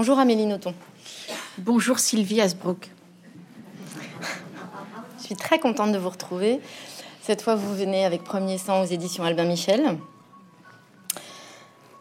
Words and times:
Bonjour 0.00 0.20
Amélie 0.20 0.46
Nothomb. 0.46 0.74
Bonjour 1.58 1.98
Sylvie 1.98 2.40
Asbrook. 2.40 2.88
Je 5.18 5.24
suis 5.24 5.34
très 5.34 5.58
contente 5.58 5.90
de 5.90 5.98
vous 5.98 6.10
retrouver. 6.10 6.60
Cette 7.20 7.42
fois, 7.42 7.56
vous 7.56 7.74
venez 7.74 8.04
avec 8.04 8.22
Premier 8.22 8.58
Sang 8.58 8.82
aux 8.82 8.84
éditions 8.84 9.24
Albin 9.24 9.46
Michel. 9.46 9.98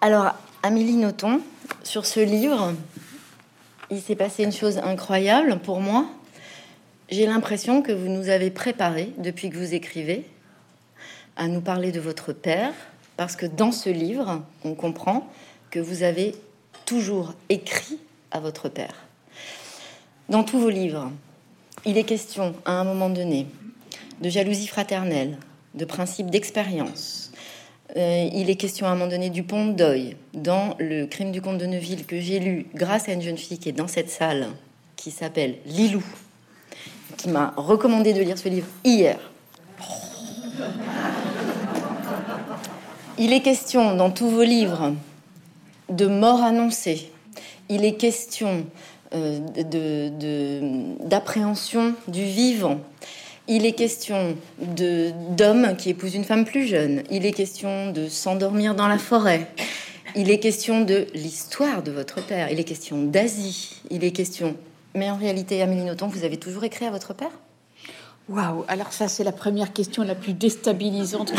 Alors, 0.01 0.35
Amélie 0.61 0.93
Nothomb, 0.93 1.41
sur 1.81 2.05
ce 2.05 2.19
livre, 2.19 2.75
il 3.89 3.99
s'est 3.99 4.15
passé 4.15 4.43
une 4.43 4.53
chose 4.53 4.77
incroyable 4.77 5.57
pour 5.57 5.79
moi. 5.79 6.05
J'ai 7.09 7.25
l'impression 7.25 7.81
que 7.81 7.91
vous 7.91 8.09
nous 8.09 8.29
avez 8.29 8.51
préparé, 8.51 9.11
depuis 9.17 9.49
que 9.49 9.57
vous 9.57 9.73
écrivez, 9.73 10.23
à 11.35 11.47
nous 11.47 11.61
parler 11.61 11.91
de 11.91 11.99
votre 11.99 12.31
père, 12.31 12.73
parce 13.15 13.35
que 13.35 13.47
dans 13.47 13.71
ce 13.71 13.89
livre, 13.89 14.43
on 14.63 14.75
comprend 14.75 15.27
que 15.71 15.79
vous 15.79 16.03
avez 16.03 16.35
toujours 16.87 17.33
écrit 17.49 17.99
à 18.31 18.39
votre 18.39 18.69
père. 18.69 18.95
Dans 20.29 20.43
tous 20.43 20.57
vos 20.57 20.69
livres, 20.69 21.11
il 21.85 21.97
est 21.97 22.03
question, 22.03 22.55
à 22.65 22.71
un 22.71 22.83
moment 22.83 23.09
donné, 23.09 23.45
de 24.21 24.29
jalousie 24.29 24.67
fraternelle, 24.67 25.37
de 25.75 25.85
principe 25.85 26.31
d'expérience. 26.31 27.31
Euh, 27.95 28.29
il 28.33 28.49
est 28.49 28.55
question 28.55 28.87
à 28.87 28.91
un 28.91 28.95
moment 28.95 29.11
donné 29.11 29.29
du 29.29 29.43
pont 29.43 29.67
d'Oeil, 29.67 30.15
dans 30.33 30.75
le 30.79 31.05
crime 31.05 31.31
du 31.31 31.41
comte 31.41 31.57
de 31.57 31.65
Neuville 31.65 32.05
que 32.05 32.19
j'ai 32.19 32.39
lu 32.39 32.65
grâce 32.73 33.07
à 33.09 33.13
une 33.13 33.21
jeune 33.21 33.37
fille 33.37 33.59
qui 33.59 33.69
est 33.69 33.73
dans 33.73 33.87
cette 33.87 34.09
salle, 34.09 34.47
qui 34.95 35.11
s'appelle 35.11 35.57
Lilou, 35.65 36.03
qui 37.17 37.29
m'a 37.29 37.53
recommandé 37.57 38.13
de 38.13 38.21
lire 38.21 38.37
ce 38.37 38.47
livre 38.47 38.67
hier. 38.83 39.19
Il 43.17 43.33
est 43.33 43.41
question 43.41 43.95
dans 43.95 44.09
tous 44.09 44.29
vos 44.29 44.43
livres 44.43 44.93
de 45.89 46.05
mort 46.07 46.43
annoncée. 46.43 47.11
Il 47.69 47.85
est 47.85 47.95
question 47.95 48.65
euh, 49.13 49.39
d'appréhension 51.01 51.93
du 52.07 52.23
vivant. 52.23 52.79
Il 53.47 53.65
est 53.65 53.71
question 53.71 54.35
d'hommes 54.59 55.75
qui 55.77 55.89
épousent 55.89 56.15
une 56.15 56.25
femme 56.25 56.43
plus 56.43 56.67
jeune. 56.67 57.03
Il 57.09 57.25
est 57.25 57.31
question 57.31 57.91
de 57.91 58.09
s'endormir 58.09 58.75
dans 58.75 58.89
la 58.89 58.97
forêt. 58.97 59.47
Il 60.15 60.29
est 60.29 60.39
question 60.39 60.81
de 60.81 61.07
l'histoire 61.13 61.83
de 61.83 61.91
votre 61.91 62.25
père. 62.25 62.51
Il 62.51 62.59
est 62.59 62.65
question 62.65 63.03
d'Asie. 63.03 63.81
Il 63.89 64.03
est 64.03 64.11
question. 64.11 64.57
Mais 64.95 65.09
en 65.09 65.15
réalité, 65.15 65.61
Amélie 65.61 65.83
Nothomb, 65.83 66.07
vous 66.07 66.25
avez 66.25 66.37
toujours 66.37 66.65
écrit 66.65 66.85
à 66.85 66.91
votre 66.91 67.13
père? 67.13 67.31
Waouh 68.27 68.65
Alors 68.67 68.91
ça, 68.91 69.07
c'est 69.07 69.23
la 69.23 69.31
première 69.31 69.71
question 69.71 70.03
la 70.03 70.15
plus 70.15 70.33
déstabilisante 70.33 71.31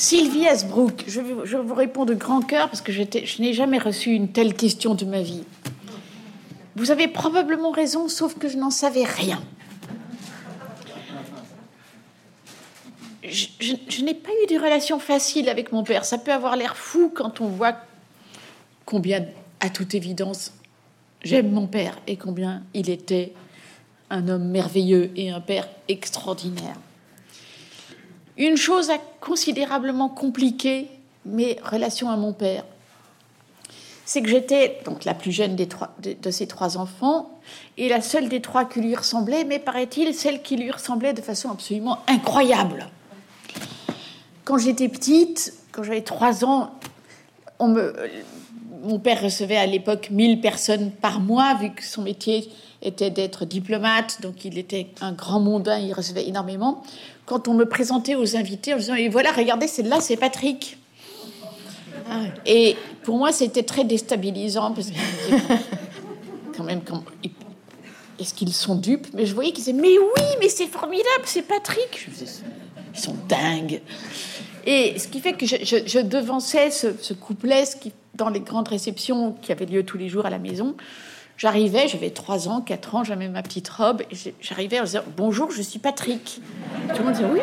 Sylvie 0.00 0.48
Asbrook, 0.48 1.04
je, 1.08 1.20
je, 1.44 1.58
vous 1.58 1.74
réponds 1.74 2.06
de 2.06 2.14
grand 2.14 2.40
cœur 2.40 2.70
parce 2.70 2.80
que 2.80 2.90
je 2.90 3.02
n'ai 3.38 3.52
jamais 3.52 3.76
reçu 3.76 4.12
une 4.12 4.28
telle 4.28 4.54
question 4.54 4.94
de 4.94 5.04
ma 5.04 5.20
vie. 5.20 5.44
Vous 6.74 6.90
avez 6.90 7.06
probablement 7.06 7.70
raison, 7.70 8.08
sauf 8.08 8.38
que 8.38 8.48
je 8.48 8.56
n'en 8.56 8.70
savais 8.70 9.04
rien. 9.04 9.42
Je, 13.24 14.02
n'ai 14.02 14.14
pas 14.14 14.30
eu 14.42 14.54
de 14.54 14.58
relation 14.58 14.98
facile 14.98 15.50
avec 15.50 15.70
mon 15.70 15.84
père. 15.84 16.06
Ça 16.06 16.16
peut 16.16 16.32
avoir 16.32 16.56
l'air 16.56 16.78
fou 16.78 17.12
quand 17.14 17.42
on 17.42 17.48
voit 17.48 17.76
combien, 18.86 19.26
à 19.60 19.68
toute 19.68 19.94
évidence, 19.94 20.54
j'aime 21.22 21.50
mon 21.50 21.66
père 21.66 21.98
et 22.06 22.16
combien 22.16 22.62
il 22.72 22.88
était 22.88 23.34
un 24.08 24.28
homme 24.28 24.48
merveilleux 24.48 25.10
et 25.14 25.28
un 25.30 25.42
père 25.42 25.68
extraordinaire. 25.88 26.76
Une 28.40 28.56
chose 28.56 28.88
a 28.88 28.96
considérablement 29.20 30.08
compliqué 30.08 30.88
mes 31.26 31.58
relations 31.62 32.08
à 32.08 32.16
mon 32.16 32.32
père, 32.32 32.64
c'est 34.06 34.22
que 34.22 34.28
j'étais 34.30 34.80
donc 34.86 35.04
la 35.04 35.12
plus 35.12 35.30
jeune 35.30 35.56
des 35.56 35.68
trois, 35.68 35.94
de, 36.02 36.14
de, 36.14 36.30
ces 36.30 36.46
trois 36.46 36.78
enfants 36.78 37.38
et 37.76 37.90
la 37.90 38.00
seule 38.00 38.30
des 38.30 38.40
trois 38.40 38.64
qui 38.64 38.80
lui 38.80 38.96
ressemblait, 38.96 39.44
mais 39.44 39.58
paraît-il 39.58 40.14
celle 40.14 40.40
qui 40.40 40.56
lui 40.56 40.70
ressemblait 40.70 41.12
de 41.12 41.20
façon 41.20 41.50
absolument 41.50 41.98
incroyable. 42.08 42.88
Quand 44.44 44.56
j'étais 44.56 44.88
petite, 44.88 45.52
quand 45.70 45.82
j'avais 45.82 46.00
trois 46.00 46.42
ans, 46.42 46.70
on 47.58 47.68
me, 47.68 47.94
mon 48.82 48.98
père 48.98 49.22
recevait 49.22 49.58
à 49.58 49.66
l'époque 49.66 50.08
1000 50.10 50.40
personnes 50.40 50.90
par 50.90 51.20
mois, 51.20 51.54
vu 51.60 51.72
que 51.74 51.84
son 51.84 52.00
métier 52.00 52.50
était 52.80 53.10
d'être 53.10 53.44
diplomate, 53.44 54.22
donc 54.22 54.46
il 54.46 54.56
était 54.56 54.86
un 55.02 55.12
grand 55.12 55.40
mondain, 55.40 55.78
il 55.78 55.92
recevait 55.92 56.26
énormément 56.26 56.82
quand 57.30 57.46
on 57.46 57.54
me 57.54 57.64
présentait 57.64 58.16
aux 58.16 58.36
invités 58.36 58.74
en 58.74 58.78
disant 58.78 58.96
Et 58.96 59.08
voilà, 59.08 59.30
regardez, 59.30 59.68
celle-là, 59.68 60.00
c'est 60.00 60.16
Patrick. 60.16 60.78
Ah 62.10 62.22
Et 62.44 62.74
pour 63.04 63.18
moi, 63.18 63.30
c'était 63.30 63.62
très 63.62 63.84
déstabilisant 63.84 64.72
parce 64.72 64.90
que 64.90 64.96
quand 66.56 66.64
même, 66.64 66.80
est-ce 68.18 68.34
qu'ils 68.34 68.52
sont 68.52 68.74
dupes? 68.74 69.06
Mais 69.14 69.26
je 69.26 69.34
voyais 69.34 69.52
qu'ils 69.52 69.62
disaient 69.62 69.80
Mais 69.80 69.96
oui, 69.96 70.24
mais 70.40 70.48
c'est 70.48 70.66
formidable, 70.66 71.22
c'est 71.24 71.42
Patrick. 71.42 72.08
Ils 72.94 73.00
sont 73.00 73.14
dingues. 73.28 73.80
Et 74.66 74.98
ce 74.98 75.06
qui 75.06 75.20
fait 75.20 75.34
que 75.34 75.46
je, 75.46 76.00
devançais 76.00 76.72
ce, 76.72 77.12
couplet 77.12 77.62
dans 78.16 78.28
les 78.28 78.40
grandes 78.40 78.66
réceptions 78.66 79.36
qui 79.40 79.52
avaient 79.52 79.66
lieu 79.66 79.84
tous 79.84 79.98
les 79.98 80.08
jours 80.08 80.26
à 80.26 80.30
la 80.30 80.40
maison. 80.40 80.74
J'arrivais, 81.40 81.88
j'avais 81.88 82.10
3 82.10 82.48
ans, 82.48 82.60
4 82.60 82.94
ans, 82.96 83.02
j'avais 83.02 83.26
ma 83.26 83.42
petite 83.42 83.66
robe, 83.70 84.02
et 84.02 84.34
j'arrivais 84.42 84.78
en 84.78 84.84
disant 84.84 85.00
Bonjour, 85.16 85.50
je 85.50 85.62
suis 85.62 85.78
Patrick. 85.78 86.42
Tout 86.94 86.98
le 86.98 87.04
monde 87.04 87.14
disait 87.14 87.24
Oui. 87.32 87.40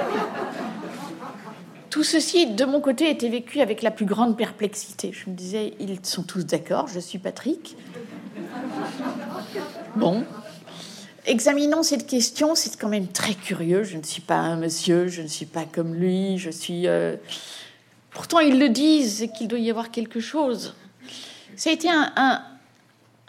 Tout 1.89 2.03
ceci, 2.03 2.45
de 2.45 2.63
mon 2.63 2.79
côté, 2.79 3.09
était 3.09 3.27
vécu 3.27 3.59
avec 3.59 3.81
la 3.81 3.89
plus 3.89 4.05
grande 4.05 4.37
perplexité. 4.37 5.11
Je 5.13 5.31
me 5.31 5.35
disais 5.35 5.73
Ils 5.79 5.97
sont 6.03 6.21
tous 6.21 6.45
d'accord, 6.45 6.87
je 6.87 6.99
suis 6.99 7.17
Patrick. 7.17 7.75
Bon. 9.95 10.23
Examinons 11.25 11.81
cette 11.81 12.05
question, 12.05 12.53
c'est 12.53 12.77
quand 12.79 12.89
même 12.89 13.07
très 13.07 13.33
curieux. 13.33 13.81
Je 13.81 13.97
ne 13.97 14.03
suis 14.03 14.21
pas 14.21 14.37
un 14.37 14.57
monsieur, 14.57 15.07
je 15.07 15.23
ne 15.23 15.27
suis 15.27 15.47
pas 15.47 15.65
comme 15.65 15.95
lui, 15.95 16.37
je 16.37 16.51
suis. 16.51 16.85
Euh, 16.85 17.15
pourtant, 18.11 18.41
ils 18.41 18.59
le 18.59 18.69
disent 18.69 19.27
qu'il 19.35 19.47
doit 19.47 19.57
y 19.57 19.71
avoir 19.71 19.89
quelque 19.89 20.19
chose. 20.19 20.75
Ça 21.55 21.71
a 21.71 21.73
été 21.73 21.89
un 21.89 22.13
un 22.15 22.43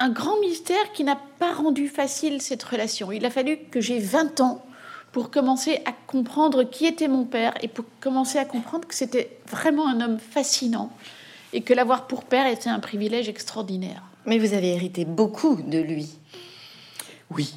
grand 0.09 0.39
mystère 0.41 0.93
qui 0.93 1.03
n'a 1.03 1.19
pas 1.39 1.53
rendu 1.53 1.89
facile 1.89 2.41
cette 2.41 2.63
relation. 2.63 3.11
Il 3.11 3.27
a 3.27 3.31
fallu 3.31 3.59
que 3.71 3.81
j'ai 3.81 3.99
20 3.99 4.41
ans 4.41 4.65
pour 5.11 5.31
commencer 5.31 5.81
à 5.87 5.93
comprendre 6.07 6.63
qui 6.63 6.87
était 6.87 7.09
mon 7.09 7.25
père 7.25 7.55
et 7.63 7.69
pour 7.69 7.85
commencer 8.01 8.39
à 8.39 8.45
comprendre 8.45 8.87
que 8.87 8.95
c'était 8.95 9.39
vraiment 9.49 9.89
un 9.89 10.01
homme 10.01 10.19
fascinant 10.19 10.93
et 11.53 11.63
que 11.63 11.75
l'avoir 11.75 12.07
pour 12.07 12.25
père 12.25 12.47
était 12.47 12.71
un 12.71 12.79
privilège 12.79 13.29
extraordinaire. 13.29 14.03
Mais 14.27 14.39
vous 14.39 14.55
avez 14.55 14.75
hérité 14.75 15.05
beaucoup 15.05 15.57
de 15.57 15.79
lui. 15.79 16.11
Oui. 17.31 17.55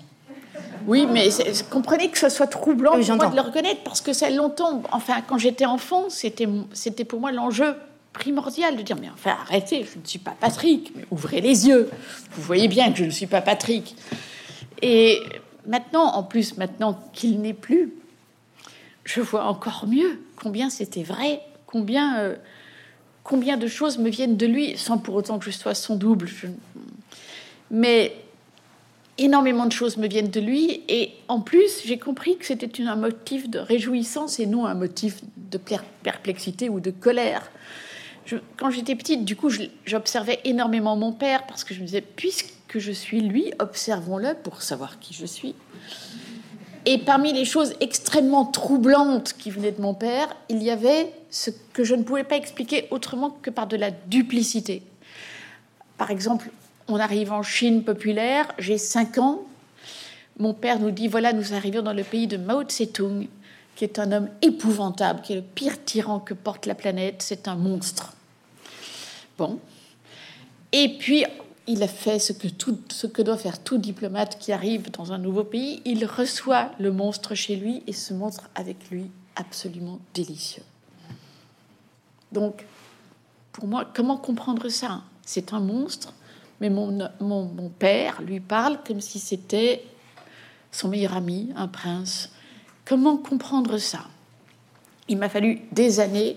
Oui, 0.87 1.05
mais 1.05 1.29
comprenez 1.69 2.09
que 2.09 2.17
ce 2.17 2.29
soit 2.29 2.47
troublant 2.47 2.95
oui, 2.95 3.05
de 3.05 3.35
le 3.35 3.41
reconnaître 3.41 3.81
parce 3.83 4.01
que 4.01 4.13
ça 4.13 4.29
longtemps, 4.29 4.81
enfin, 4.91 5.21
quand 5.27 5.37
j'étais 5.37 5.65
enfant, 5.65 6.05
c'était 6.09 7.05
pour 7.05 7.19
moi 7.19 7.31
l'enjeu 7.31 7.75
primordial 8.13 8.75
de 8.75 8.81
dire 8.81 8.97
mais 8.99 9.09
enfin 9.13 9.37
arrêtez, 9.41 9.83
je 9.83 9.99
ne 9.99 10.05
suis 10.05 10.19
pas 10.19 10.35
Patrick, 10.39 10.91
mais 10.95 11.05
ouvrez 11.11 11.41
les 11.41 11.67
yeux. 11.67 11.89
Vous 12.31 12.41
voyez 12.41 12.67
bien 12.67 12.91
que 12.91 12.97
je 12.97 13.05
ne 13.05 13.09
suis 13.09 13.27
pas 13.27 13.41
Patrick. 13.41 13.95
Et 14.81 15.19
maintenant, 15.65 16.05
en 16.13 16.23
plus, 16.23 16.57
maintenant 16.57 16.99
qu'il 17.13 17.39
n'est 17.41 17.53
plus, 17.53 17.93
je 19.03 19.21
vois 19.21 19.45
encore 19.45 19.85
mieux 19.87 20.21
combien 20.35 20.69
c'était 20.69 21.03
vrai, 21.03 21.41
combien, 21.65 22.19
euh, 22.19 22.35
combien 23.23 23.57
de 23.57 23.67
choses 23.67 23.97
me 23.97 24.09
viennent 24.09 24.37
de 24.37 24.45
lui, 24.45 24.77
sans 24.77 24.97
pour 24.97 25.15
autant 25.15 25.39
que 25.39 25.45
je 25.45 25.51
sois 25.51 25.75
son 25.75 25.95
double. 25.95 26.29
Mais 27.69 28.15
énormément 29.17 29.65
de 29.65 29.71
choses 29.71 29.97
me 29.97 30.07
viennent 30.07 30.31
de 30.31 30.39
lui, 30.39 30.83
et 30.87 31.11
en 31.27 31.41
plus, 31.41 31.83
j'ai 31.85 31.97
compris 31.97 32.37
que 32.37 32.45
c'était 32.45 32.69
un 32.83 32.95
motif 32.95 33.49
de 33.49 33.59
réjouissance 33.59 34.39
et 34.39 34.45
non 34.45 34.65
un 34.65 34.73
motif 34.73 35.21
de 35.37 35.59
perplexité 36.03 36.69
ou 36.69 36.79
de 36.79 36.91
colère 36.91 37.51
quand 38.57 38.69
j'étais 38.69 38.95
petite, 38.95 39.25
du 39.25 39.35
coup, 39.35 39.49
j'observais 39.85 40.39
énormément 40.45 40.95
mon 40.95 41.11
père 41.11 41.45
parce 41.47 41.63
que 41.63 41.73
je 41.73 41.81
me 41.81 41.85
disais, 41.85 42.01
puisque 42.01 42.77
je 42.77 42.91
suis 42.91 43.21
lui, 43.21 43.51
observons-le 43.59 44.35
pour 44.35 44.61
savoir 44.61 44.99
qui 44.99 45.13
je 45.13 45.25
suis. 45.25 45.55
Et 46.85 46.97
parmi 46.97 47.31
les 47.31 47.45
choses 47.45 47.75
extrêmement 47.79 48.45
troublantes 48.45 49.33
qui 49.37 49.51
venaient 49.51 49.71
de 49.71 49.81
mon 49.81 49.93
père, 49.93 50.35
il 50.49 50.63
y 50.63 50.71
avait 50.71 51.13
ce 51.29 51.51
que 51.73 51.83
je 51.83 51.93
ne 51.93 52.03
pouvais 52.03 52.23
pas 52.23 52.37
expliquer 52.37 52.87
autrement 52.89 53.29
que 53.29 53.49
par 53.49 53.67
de 53.67 53.77
la 53.77 53.91
duplicité. 53.91 54.81
Par 55.97 56.09
exemple, 56.09 56.49
on 56.87 56.97
arrive 56.97 57.31
en 57.31 57.43
Chine 57.43 57.83
populaire, 57.83 58.47
j'ai 58.57 58.79
5 58.79 59.19
ans, 59.19 59.41
mon 60.39 60.53
père 60.53 60.79
nous 60.79 60.89
dit, 60.89 61.07
voilà, 61.07 61.33
nous 61.33 61.53
arrivons 61.53 61.83
dans 61.83 61.93
le 61.93 62.03
pays 62.03 62.25
de 62.25 62.37
Mao 62.37 62.63
Tse-tung, 62.63 63.27
qui 63.75 63.83
est 63.83 63.99
un 63.99 64.11
homme 64.11 64.29
épouvantable, 64.41 65.21
qui 65.21 65.33
est 65.33 65.37
le 65.37 65.41
pire 65.41 65.83
tyran 65.83 66.19
que 66.19 66.33
porte 66.33 66.65
la 66.65 66.75
planète, 66.75 67.21
c'est 67.21 67.47
un 67.47 67.55
monstre. 67.55 68.13
Bon. 69.37 69.59
Et 70.71 70.97
puis, 70.99 71.25
il 71.67 71.83
a 71.83 71.87
fait 71.87 72.19
ce 72.19 72.33
que, 72.33 72.47
tout, 72.47 72.77
ce 72.89 73.07
que 73.07 73.21
doit 73.21 73.37
faire 73.37 73.63
tout 73.63 73.77
diplomate 73.77 74.37
qui 74.39 74.51
arrive 74.51 74.91
dans 74.91 75.13
un 75.13 75.17
nouveau 75.17 75.43
pays. 75.43 75.81
Il 75.85 76.05
reçoit 76.05 76.71
le 76.79 76.91
monstre 76.91 77.35
chez 77.35 77.55
lui 77.55 77.83
et 77.87 77.93
ce 77.93 78.13
monstre 78.13 78.49
avec 78.55 78.89
lui 78.89 79.09
absolument 79.35 79.99
délicieux. 80.13 80.63
Donc, 82.31 82.65
pour 83.51 83.67
moi, 83.67 83.85
comment 83.93 84.17
comprendre 84.17 84.69
ça? 84.69 85.01
C'est 85.25 85.53
un 85.53 85.59
monstre, 85.59 86.13
mais 86.59 86.69
mon, 86.69 87.09
mon, 87.19 87.45
mon, 87.45 87.69
père 87.69 88.21
lui 88.21 88.39
parle 88.39 88.79
comme 88.85 89.01
si 89.01 89.19
c'était 89.19 89.85
son 90.71 90.87
meilleur 90.87 91.15
ami, 91.15 91.49
un 91.55 91.67
prince. 91.67 92.31
Comment 92.91 93.15
comprendre 93.15 93.77
ça? 93.77 93.99
Il 95.07 95.17
m'a 95.17 95.29
fallu 95.29 95.61
des 95.71 96.01
années 96.01 96.35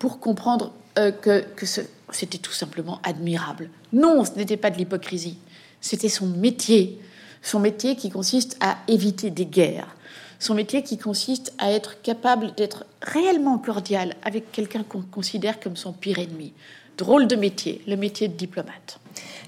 pour 0.00 0.18
comprendre 0.18 0.72
euh, 0.98 1.12
que, 1.12 1.44
que 1.54 1.66
c'était 2.10 2.38
tout 2.38 2.50
simplement 2.50 2.98
admirable. 3.04 3.70
Non, 3.92 4.24
ce 4.24 4.32
n'était 4.32 4.56
pas 4.56 4.70
de 4.70 4.76
l'hypocrisie, 4.76 5.38
c'était 5.80 6.08
son 6.08 6.26
métier. 6.26 7.00
Son 7.42 7.60
métier 7.60 7.94
qui 7.94 8.10
consiste 8.10 8.56
à 8.58 8.78
éviter 8.88 9.30
des 9.30 9.46
guerres. 9.46 9.94
Son 10.40 10.54
métier 10.54 10.82
qui 10.82 10.98
consiste 10.98 11.52
à 11.58 11.70
être 11.70 12.02
capable 12.02 12.56
d'être 12.56 12.84
réellement 13.00 13.58
cordial 13.58 14.16
avec 14.24 14.50
quelqu'un 14.50 14.82
qu'on 14.82 15.02
considère 15.02 15.60
comme 15.60 15.76
son 15.76 15.92
pire 15.92 16.18
ennemi. 16.18 16.54
Drôle 16.96 17.28
de 17.28 17.36
métier, 17.36 17.82
le 17.86 17.94
métier 17.94 18.26
de 18.26 18.34
diplomate. 18.34 18.98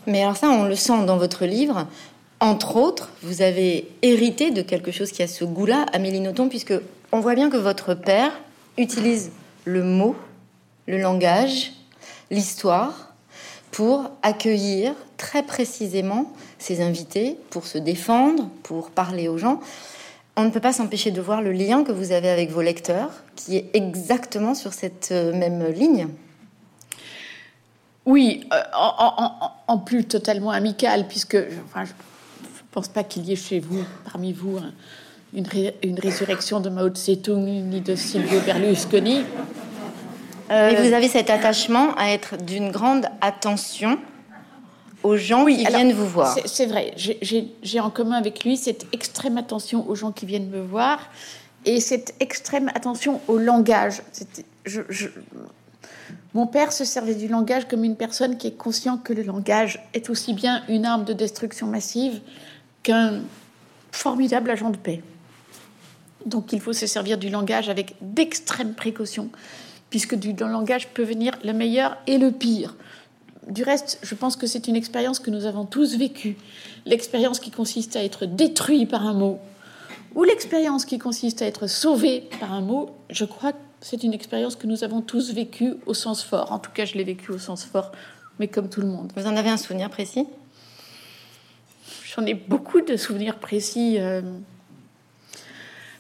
Mais 0.06 0.22
alors 0.22 0.36
ça, 0.36 0.48
on 0.48 0.62
le 0.62 0.76
sent 0.76 1.04
dans 1.06 1.16
votre 1.16 1.44
livre. 1.44 1.88
Entre 2.40 2.76
autres, 2.76 3.10
vous 3.22 3.42
avez 3.42 3.86
hérité 4.00 4.50
de 4.50 4.62
quelque 4.62 4.90
chose 4.90 5.12
qui 5.12 5.22
a 5.22 5.28
ce 5.28 5.44
goût-là, 5.44 5.84
Amélie 5.92 6.20
Nothomb, 6.20 6.48
puisque 6.48 6.74
on 7.12 7.20
voit 7.20 7.34
bien 7.34 7.50
que 7.50 7.58
votre 7.58 7.92
père 7.92 8.32
utilise 8.78 9.30
le 9.66 9.84
mot, 9.84 10.16
le 10.86 10.98
langage, 10.98 11.72
l'histoire 12.30 13.12
pour 13.70 14.10
accueillir 14.22 14.94
très 15.18 15.42
précisément 15.42 16.32
ses 16.58 16.80
invités, 16.80 17.36
pour 17.50 17.66
se 17.66 17.76
défendre, 17.76 18.48
pour 18.62 18.90
parler 18.90 19.28
aux 19.28 19.38
gens. 19.38 19.60
On 20.36 20.44
ne 20.44 20.50
peut 20.50 20.60
pas 20.60 20.72
s'empêcher 20.72 21.10
de 21.10 21.20
voir 21.20 21.42
le 21.42 21.52
lien 21.52 21.84
que 21.84 21.92
vous 21.92 22.10
avez 22.10 22.30
avec 22.30 22.50
vos 22.50 22.62
lecteurs, 22.62 23.10
qui 23.36 23.56
est 23.56 23.70
exactement 23.74 24.54
sur 24.54 24.72
cette 24.72 25.10
euh, 25.12 25.34
même 25.34 25.66
ligne. 25.66 26.08
Oui, 28.06 28.48
euh, 28.52 28.62
en, 29.68 29.78
plus 29.78 30.06
totalement 30.06 30.50
amical, 30.50 31.06
puisque 31.06 31.36
pense 32.70 32.88
pas 32.88 33.04
qu'il 33.04 33.24
y 33.24 33.32
ait 33.32 33.36
chez 33.36 33.60
vous, 33.60 33.82
parmi 34.10 34.32
vous, 34.32 34.58
une, 35.34 35.46
une, 35.82 35.98
résurrection 35.98 36.60
de 36.60 36.70
Mao 36.70 36.88
Tse-tung 36.88 37.44
ni 37.44 37.80
de 37.80 37.94
Silvio 37.94 38.40
Berlusconi. 38.40 39.22
Mais 40.48 40.88
vous 40.88 40.94
avez 40.94 41.08
cet 41.08 41.30
attachement 41.30 41.94
à 41.96 42.10
être 42.10 42.36
d'une 42.36 42.70
grande 42.70 43.06
attention 43.20 43.98
aux 45.02 45.16
gens 45.16 45.44
qui 45.46 45.64
viennent 45.64 45.92
vous 45.92 46.08
voir. 46.08 46.36
C'est 46.44 46.66
vrai, 46.66 46.94
j'ai 46.96 47.80
en 47.80 47.90
commun 47.90 48.16
avec 48.16 48.44
lui 48.44 48.56
cette 48.56 48.86
extrême 48.92 49.38
attention 49.38 49.88
aux 49.88 49.94
gens 49.94 50.12
qui 50.12 50.26
viennent 50.26 50.50
me 50.50 50.60
voir 50.60 50.98
et 51.64 51.80
cette 51.80 52.14
extrême 52.20 52.70
attention 52.74 53.20
au 53.28 53.38
langage. 53.38 54.02
Je, 54.64 54.80
mon 56.34 56.46
père 56.46 56.72
se 56.72 56.84
servait 56.84 57.14
du 57.14 57.28
langage 57.28 57.66
comme 57.68 57.84
une 57.84 57.96
personne 57.96 58.36
qui 58.36 58.46
est 58.46 58.56
conscient 58.56 58.98
que 58.98 59.12
le 59.12 59.22
langage 59.22 59.80
est 59.94 60.10
aussi 60.10 60.32
bien 60.32 60.62
une 60.68 60.84
arme 60.84 61.04
de 61.04 61.12
destruction 61.12 61.66
massive 61.66 62.20
qu'un 62.82 63.20
formidable 63.92 64.50
agent 64.50 64.70
de 64.70 64.76
paix. 64.76 65.02
Donc 66.26 66.52
il 66.52 66.60
faut 66.60 66.72
se 66.72 66.86
servir 66.86 67.18
du 67.18 67.30
langage 67.30 67.68
avec 67.68 67.94
d'extrêmes 68.00 68.74
précautions 68.74 69.30
puisque 69.90 70.14
du 70.14 70.32
langage 70.32 70.88
peut 70.88 71.02
venir 71.02 71.36
le 71.44 71.52
meilleur 71.52 71.96
et 72.06 72.18
le 72.18 72.30
pire. 72.30 72.76
Du 73.48 73.64
reste, 73.64 73.98
je 74.02 74.14
pense 74.14 74.36
que 74.36 74.46
c'est 74.46 74.68
une 74.68 74.76
expérience 74.76 75.18
que 75.18 75.30
nous 75.30 75.46
avons 75.46 75.64
tous 75.64 75.96
vécue. 75.96 76.36
L'expérience 76.86 77.40
qui 77.40 77.50
consiste 77.50 77.96
à 77.96 78.04
être 78.04 78.26
détruit 78.26 78.86
par 78.86 79.06
un 79.06 79.14
mot, 79.14 79.40
ou 80.14 80.24
l'expérience 80.24 80.84
qui 80.84 80.98
consiste 80.98 81.42
à 81.42 81.46
être 81.46 81.66
sauvé 81.66 82.28
par 82.38 82.52
un 82.52 82.60
mot, 82.60 82.90
je 83.10 83.24
crois 83.24 83.52
que 83.52 83.58
c'est 83.80 84.04
une 84.04 84.12
expérience 84.12 84.56
que 84.56 84.66
nous 84.66 84.84
avons 84.84 85.00
tous 85.00 85.32
vécue 85.32 85.74
au 85.86 85.94
sens 85.94 86.22
fort. 86.22 86.52
En 86.52 86.58
tout 86.58 86.70
cas, 86.70 86.84
je 86.84 86.94
l'ai 86.94 87.04
vécue 87.04 87.32
au 87.32 87.38
sens 87.38 87.64
fort, 87.64 87.92
mais 88.38 88.46
comme 88.46 88.68
tout 88.68 88.80
le 88.80 88.88
monde. 88.88 89.12
Vous 89.16 89.26
en 89.26 89.36
avez 89.36 89.50
un 89.50 89.56
souvenir 89.56 89.90
précis? 89.90 90.26
J'en 92.14 92.26
ai 92.26 92.34
beaucoup 92.34 92.80
de 92.80 92.96
souvenirs 92.96 93.36
précis. 93.38 93.96
Euh, 93.98 94.22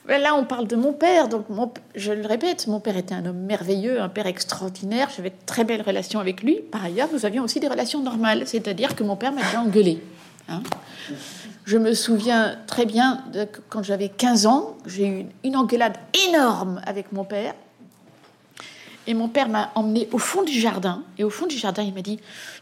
Là, 0.08 0.34
on 0.34 0.44
parle 0.44 0.66
de 0.66 0.74
mon 0.74 0.92
père, 0.92 1.28
donc 1.28 1.46
je 1.94 2.10
le 2.10 2.26
répète, 2.26 2.66
mon 2.66 2.80
père 2.80 2.96
était 2.96 3.14
un 3.14 3.26
homme 3.26 3.38
merveilleux, 3.38 4.00
un 4.00 4.08
père 4.08 4.26
extraordinaire. 4.26 5.08
J'avais 5.14 5.30
de 5.30 5.36
très 5.46 5.62
belles 5.62 5.82
relations 5.82 6.18
avec 6.18 6.42
lui. 6.42 6.56
Par 6.56 6.84
ailleurs, 6.84 7.08
nous 7.12 7.26
avions 7.26 7.44
aussi 7.44 7.60
des 7.60 7.68
relations 7.68 8.02
normales, 8.02 8.42
c'est-à-dire 8.46 8.96
que 8.96 9.04
mon 9.04 9.14
père 9.14 9.30
m'avait 9.30 9.56
engueulé. 9.56 10.02
Hein. 10.48 10.62
Je 11.64 11.78
me 11.78 11.94
souviens 11.94 12.58
très 12.66 12.86
bien 12.86 13.22
de 13.32 13.46
quand 13.68 13.84
j'avais 13.84 14.08
15 14.08 14.46
ans, 14.46 14.76
j'ai 14.84 15.06
eu 15.06 15.26
une 15.44 15.56
engueulade 15.56 15.96
énorme 16.28 16.80
avec 16.86 17.12
mon 17.12 17.24
père. 17.24 17.54
Et 19.06 19.14
mon 19.14 19.28
père 19.28 19.48
m'a 19.48 19.70
emmené 19.76 20.08
au 20.10 20.18
fond 20.18 20.42
du 20.42 20.58
jardin. 20.58 21.04
Et 21.18 21.24
au 21.24 21.30
fond 21.30 21.46
du 21.46 21.56
jardin, 21.56 21.82
il 21.84 21.94
m'a 21.94 22.02
dit 22.02 22.18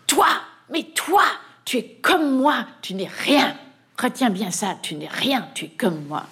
Toi, 0.06 0.26
mais 0.70 0.82
toi, 0.94 1.22
tu 1.68 1.76
es 1.76 1.84
comme 2.00 2.38
moi, 2.38 2.64
tu 2.80 2.94
n'es 2.94 3.10
rien. 3.24 3.54
Retiens 3.98 4.30
bien 4.30 4.50
ça, 4.50 4.78
tu 4.80 4.94
n'es 4.94 5.06
rien, 5.06 5.50
tu 5.52 5.66
es 5.66 5.68
comme 5.68 6.02
moi. 6.06 6.24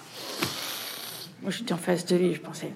Moi, 1.43 1.51
j'étais 1.51 1.73
en 1.73 1.77
face 1.77 2.07
de 2.07 2.15
lui, 2.15 2.33
je 2.33 2.41
pensais, 2.41 2.73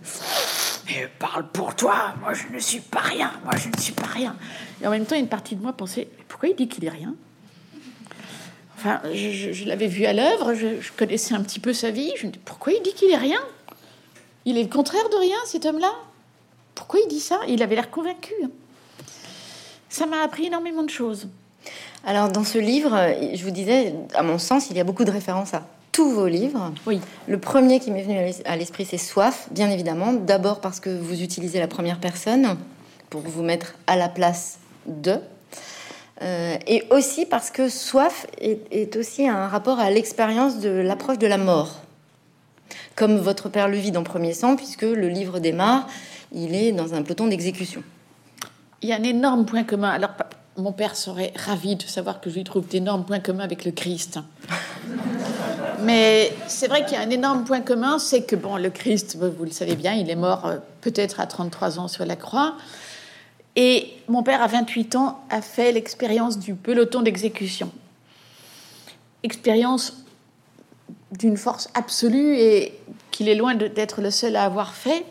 mais 0.86 1.10
parle 1.18 1.50
pour 1.50 1.76
toi, 1.76 2.14
moi 2.22 2.36
je 2.36 2.54
ne 2.54 2.60
suis 2.60 2.82
pas 2.82 3.00
rien, 3.00 3.32
moi 3.44 3.56
je 3.56 3.68
ne 3.68 3.78
suis 3.82 3.94
pas 3.94 4.06
rien. 4.06 4.36
Et 4.80 4.86
en 4.86 4.92
même 4.92 5.08
temps, 5.08 5.16
une 5.16 5.28
partie 5.28 5.56
de 5.56 5.62
moi 5.64 5.74
pensait, 5.74 6.08
pourquoi 6.28 6.50
il 6.50 6.56
dit 6.56 6.68
qu'il 6.68 6.86
est 6.86 6.90
rien? 6.90 7.16
Enfin, 8.78 9.02
je, 9.12 9.66
l'avais 9.66 9.88
vu 9.88 10.06
à 10.06 10.14
l'œuvre, 10.14 10.54
je, 10.54 10.92
connaissais 10.96 11.34
un 11.34 11.42
petit 11.42 11.60
peu 11.60 11.74
sa 11.74 11.90
vie, 11.90 12.12
je 12.16 12.28
me 12.28 12.32
dis, 12.32 12.40
pourquoi 12.46 12.74
il 12.74 12.84
dit 12.84 12.94
qu'il 12.94 13.10
est 13.10 13.18
rien? 13.18 13.42
Il 14.46 14.60
est 14.60 14.64
le 14.64 14.70
contraire 14.70 15.10
de 15.10 15.16
rien, 15.16 15.38
cet 15.48 15.66
homme-là? 15.66 15.94
Pourquoi 16.76 17.00
il 17.00 17.08
dit 17.08 17.22
ça? 17.22 17.40
Il 17.48 17.64
avait 17.64 17.74
l'air 17.74 17.90
convaincu. 17.90 18.36
Hein. 18.44 18.52
Ça 19.90 20.06
m'a 20.06 20.22
appris 20.22 20.46
énormément 20.46 20.84
de 20.84 20.92
choses. 20.92 21.28
Alors, 22.06 22.30
dans 22.30 22.44
ce 22.44 22.58
livre, 22.58 22.98
je 23.34 23.44
vous 23.44 23.52
disais, 23.52 23.94
à 24.16 24.24
mon 24.24 24.38
sens, 24.38 24.70
il 24.70 24.78
y 24.78 24.80
a 24.80 24.84
beaucoup 24.84 25.06
de 25.06 25.12
références 25.12 25.54
à 25.54 25.64
tous 25.92 26.10
vos 26.10 26.28
livres. 26.28 26.74
Oui. 26.88 27.02
Le 27.28 27.38
premier 27.40 27.80
qui 27.80 27.92
m'est 27.92 28.04
venu 28.04 28.18
à 28.46 28.56
l'esprit, 28.56 28.86
c'est 28.86 28.98
Soif, 28.98 29.48
bien 29.52 29.70
évidemment. 29.70 30.14
D'abord 30.14 30.62
parce 30.62 30.80
que 30.80 30.90
vous 30.90 31.22
utilisez 31.22 31.60
la 31.60 31.68
première 31.68 32.00
personne 32.00 32.58
pour 33.10 33.22
vous 33.22 33.44
mettre 33.44 33.76
à 33.88 33.96
la 33.96 34.10
place 34.10 34.60
de. 34.86 35.18
Euh, 36.22 36.58
et 36.68 36.84
aussi 36.92 37.26
parce 37.26 37.50
que 37.50 37.68
Soif 37.68 38.28
est, 38.40 38.96
aussi 38.96 39.28
un 39.28 39.48
rapport 39.48 39.80
à 39.80 39.90
l'expérience 39.90 40.60
de 40.60 40.70
l'approche 40.70 41.18
de 41.18 41.28
la 41.28 41.38
mort. 41.38 41.82
Comme 42.96 43.18
votre 43.18 43.50
père 43.50 43.68
le 43.68 43.78
vit 43.78 43.92
dans 43.92 44.04
Premier 44.04 44.34
Sang, 44.34 44.56
puisque 44.56 44.84
le 44.84 45.08
livre 45.08 45.40
démarre, 45.40 45.88
il 46.32 46.56
est 46.56 46.72
dans 46.72 46.94
un 46.94 47.02
peloton 47.02 47.28
d'exécution. 47.28 47.84
Il 48.82 48.90
y 48.90 48.94
a 48.94 48.96
un 48.96 49.04
énorme 49.04 49.46
point 49.46 49.64
commun. 49.64 49.90
Alors, 49.90 50.12
mon 50.58 50.72
père 50.72 50.96
serait 50.96 51.34
ravi 51.36 51.76
de 51.76 51.84
savoir 51.84 52.22
que 52.22 52.30
je 52.30 52.36
lui 52.36 52.44
trouve 52.44 52.68
d'énormes 52.68 53.06
points 53.06 53.20
communs 53.20 53.44
avec 53.44 53.66
le 53.66 53.72
Christ. 53.72 54.20
Mais 55.84 56.32
c'est 56.48 56.68
vrai 56.68 56.86
qu'il 56.86 56.94
y 56.94 56.98
a 56.98 57.02
un 57.02 57.10
énorme 57.10 57.44
point 57.44 57.62
commun, 57.62 57.98
c'est 58.00 58.24
que 58.24 58.36
bon, 58.36 58.58
le 58.58 58.70
Christ, 58.70 59.18
vous 59.18 59.46
le 59.46 59.52
savez 59.52 59.76
bien, 59.76 59.94
il 59.94 60.10
est 60.10 60.16
mort 60.16 60.46
euh, 60.46 60.58
peut-être 60.82 61.20
à 61.20 61.26
33 61.26 61.80
ans 61.80 61.88
sur 61.88 62.06
la 62.06 62.16
croix. 62.16 62.56
Et 63.56 63.94
mon 64.08 64.24
père, 64.24 64.42
à 64.42 64.48
28 64.48 64.96
ans, 64.96 65.24
a 65.30 65.42
fait 65.42 65.72
l'expérience 65.72 66.40
du 66.40 66.54
peloton 66.54 67.02
d'exécution. 67.02 67.72
Expérience 69.24 69.98
d'une 71.12 71.38
force 71.38 71.70
absolue 71.74 72.36
et 72.38 72.80
qu'il 73.12 73.28
est 73.28 73.36
loin 73.36 73.56
d'être 73.56 74.02
le 74.02 74.12
seul 74.12 74.36
à 74.36 74.44
avoir 74.44 74.74
fait. 74.74 75.06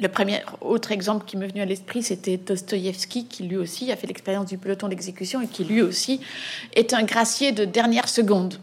Le 0.00 0.08
premier 0.08 0.42
autre 0.60 0.92
exemple 0.92 1.24
qui 1.26 1.36
m'est 1.36 1.48
venu 1.48 1.60
à 1.60 1.64
l'esprit, 1.64 2.04
c'était 2.04 2.36
Dostoïevski, 2.36 3.26
qui 3.26 3.42
lui 3.42 3.56
aussi 3.56 3.90
a 3.90 3.96
fait 3.96 4.06
l'expérience 4.06 4.46
du 4.46 4.56
peloton 4.56 4.88
d'exécution 4.88 5.40
et 5.40 5.48
qui 5.48 5.64
lui 5.64 5.82
aussi 5.82 6.20
est 6.74 6.94
un 6.94 7.02
gracier 7.02 7.50
de 7.50 7.64
dernière 7.64 8.08
seconde. 8.08 8.60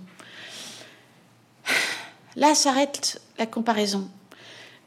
Là 2.38 2.56
s'arrête 2.56 3.22
la 3.38 3.46
comparaison. 3.46 4.08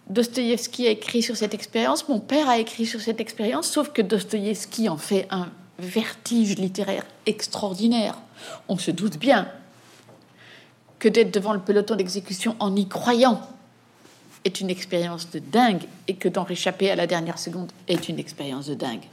Dostoïevski 0.08 0.86
a 0.86 0.90
écrit 0.90 1.22
sur 1.22 1.36
cette 1.36 1.52
expérience, 1.52 2.08
mon 2.08 2.18
père 2.18 2.48
a 2.48 2.58
écrit 2.58 2.86
sur 2.86 3.00
cette 3.00 3.20
expérience, 3.20 3.68
sauf 3.68 3.92
que 3.92 4.00
Dostoïevski 4.00 4.88
en 4.88 4.96
fait 4.96 5.26
un 5.30 5.50
vertige 5.78 6.56
littéraire 6.56 7.04
extraordinaire. 7.26 8.18
On 8.68 8.78
se 8.78 8.90
doute 8.90 9.18
bien 9.18 9.48
que 10.98 11.08
d'être 11.08 11.30
devant 11.30 11.52
le 11.52 11.60
peloton 11.60 11.94
d'exécution 11.94 12.56
en 12.58 12.74
y 12.74 12.88
croyant 12.88 13.42
est 14.48 14.60
une 14.60 14.70
expérience 14.70 15.30
de 15.30 15.38
dingue 15.38 15.82
et 16.08 16.14
que 16.14 16.28
d'en 16.28 16.42
réchapper 16.42 16.90
à 16.90 16.96
la 16.96 17.06
dernière 17.06 17.38
seconde 17.38 17.70
est 17.86 18.08
une 18.08 18.18
expérience 18.18 18.66
de 18.66 18.74
dingue. 18.74 19.04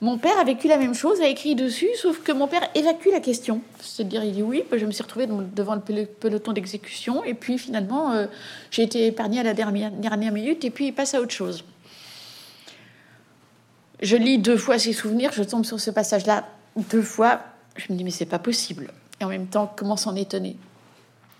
Mon 0.00 0.16
père 0.16 0.38
a 0.38 0.44
vécu 0.44 0.68
la 0.68 0.76
même 0.76 0.94
chose, 0.94 1.20
a 1.20 1.26
écrit 1.26 1.56
dessus, 1.56 1.88
sauf 1.96 2.22
que 2.22 2.30
mon 2.30 2.46
père 2.46 2.70
évacue 2.76 3.08
la 3.10 3.18
question. 3.18 3.62
C'est-à-dire, 3.80 4.22
il 4.22 4.32
dit 4.32 4.42
oui, 4.42 4.62
je 4.72 4.86
me 4.86 4.92
suis 4.92 5.02
retrouvé 5.02 5.26
devant 5.26 5.74
le 5.74 6.04
peloton 6.04 6.52
d'exécution, 6.52 7.24
et 7.24 7.34
puis 7.34 7.58
finalement, 7.58 8.12
euh, 8.12 8.26
j'ai 8.70 8.84
été 8.84 9.06
épargné 9.06 9.40
à 9.40 9.42
la 9.42 9.54
dernière, 9.54 10.32
minute, 10.32 10.64
et 10.64 10.70
puis 10.70 10.86
il 10.86 10.92
passe 10.92 11.14
à 11.14 11.20
autre 11.20 11.32
chose. 11.32 11.64
Je 14.00 14.16
lis 14.16 14.38
deux 14.38 14.56
fois 14.56 14.78
ses 14.78 14.92
souvenirs, 14.92 15.32
je 15.32 15.42
tombe 15.42 15.64
sur 15.64 15.80
ce 15.80 15.90
passage-là 15.90 16.46
deux 16.76 17.02
fois, 17.02 17.40
je 17.74 17.92
me 17.92 17.98
dis 17.98 18.04
mais 18.04 18.12
c'est 18.12 18.24
pas 18.24 18.38
possible. 18.38 18.92
Et 19.20 19.24
en 19.24 19.28
même 19.28 19.48
temps, 19.48 19.72
comment 19.74 19.96
s'en 19.96 20.14
étonner? 20.14 20.56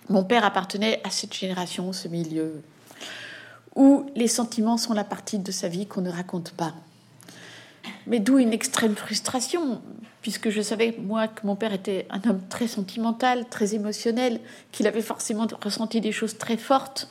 Mon 0.09 0.25
père 0.25 0.45
appartenait 0.45 1.01
à 1.05 1.11
cette 1.11 1.33
génération, 1.33 1.93
ce 1.93 2.09
milieu, 2.09 2.63
où 3.79 4.05
les 4.17 4.27
sentiments 4.27 4.77
sont 4.77 4.93
la 4.93 5.05
partie 5.05 5.39
de 5.39 5.53
sa 5.53 5.69
vie 5.69 5.87
qu'on 5.87 6.01
ne 6.01 6.11
raconte 6.11 6.51
pas 6.51 6.75
Mais 8.09 8.19
d'où 8.19 8.39
une 8.39 8.53
extrême 8.53 8.97
frustration, 8.97 9.81
puisque 10.21 10.51
je 10.51 10.61
savais, 10.61 10.97
moi, 10.99 11.29
que 11.29 11.47
mon 11.47 11.55
père 11.55 11.73
était 11.73 12.07
un 12.11 12.21
homme 12.29 12.43
très 12.49 12.67
sentimental, 12.67 13.49
très 13.49 13.77
émotionnel, 13.77 14.41
qu'il 14.73 14.89
avait 14.89 15.01
forcément 15.01 15.47
ressenti 15.63 16.01
des 16.01 16.11
choses 16.11 16.37
très 16.37 16.57
fortes 16.57 17.09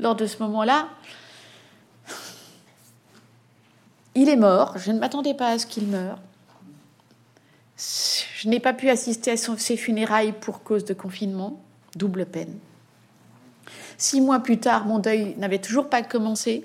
lors 0.00 0.16
de 0.16 0.24
ce 0.24 0.42
moment-là. 0.42 0.88
Il 4.14 4.30
est 4.30 4.36
mort, 4.36 4.78
je 4.78 4.90
ne 4.90 4.98
m'attendais 4.98 5.34
pas 5.34 5.48
à 5.48 5.58
ce 5.58 5.66
qu'il 5.66 5.86
meure. 5.88 6.18
Je 7.76 8.48
n'ai 8.48 8.60
pas 8.60 8.72
pu 8.72 8.88
assister 8.88 9.32
à 9.32 9.36
ses 9.36 9.76
funérailles 9.76 10.32
pour 10.32 10.62
cause 10.62 10.86
de 10.86 10.94
confinement, 10.94 11.62
double 11.96 12.24
peine. 12.24 12.58
Six 13.98 14.20
mois 14.20 14.38
plus 14.38 14.58
tard, 14.58 14.86
mon 14.86 15.00
deuil 15.00 15.34
n'avait 15.38 15.58
toujours 15.58 15.90
pas 15.90 16.02
commencé. 16.02 16.64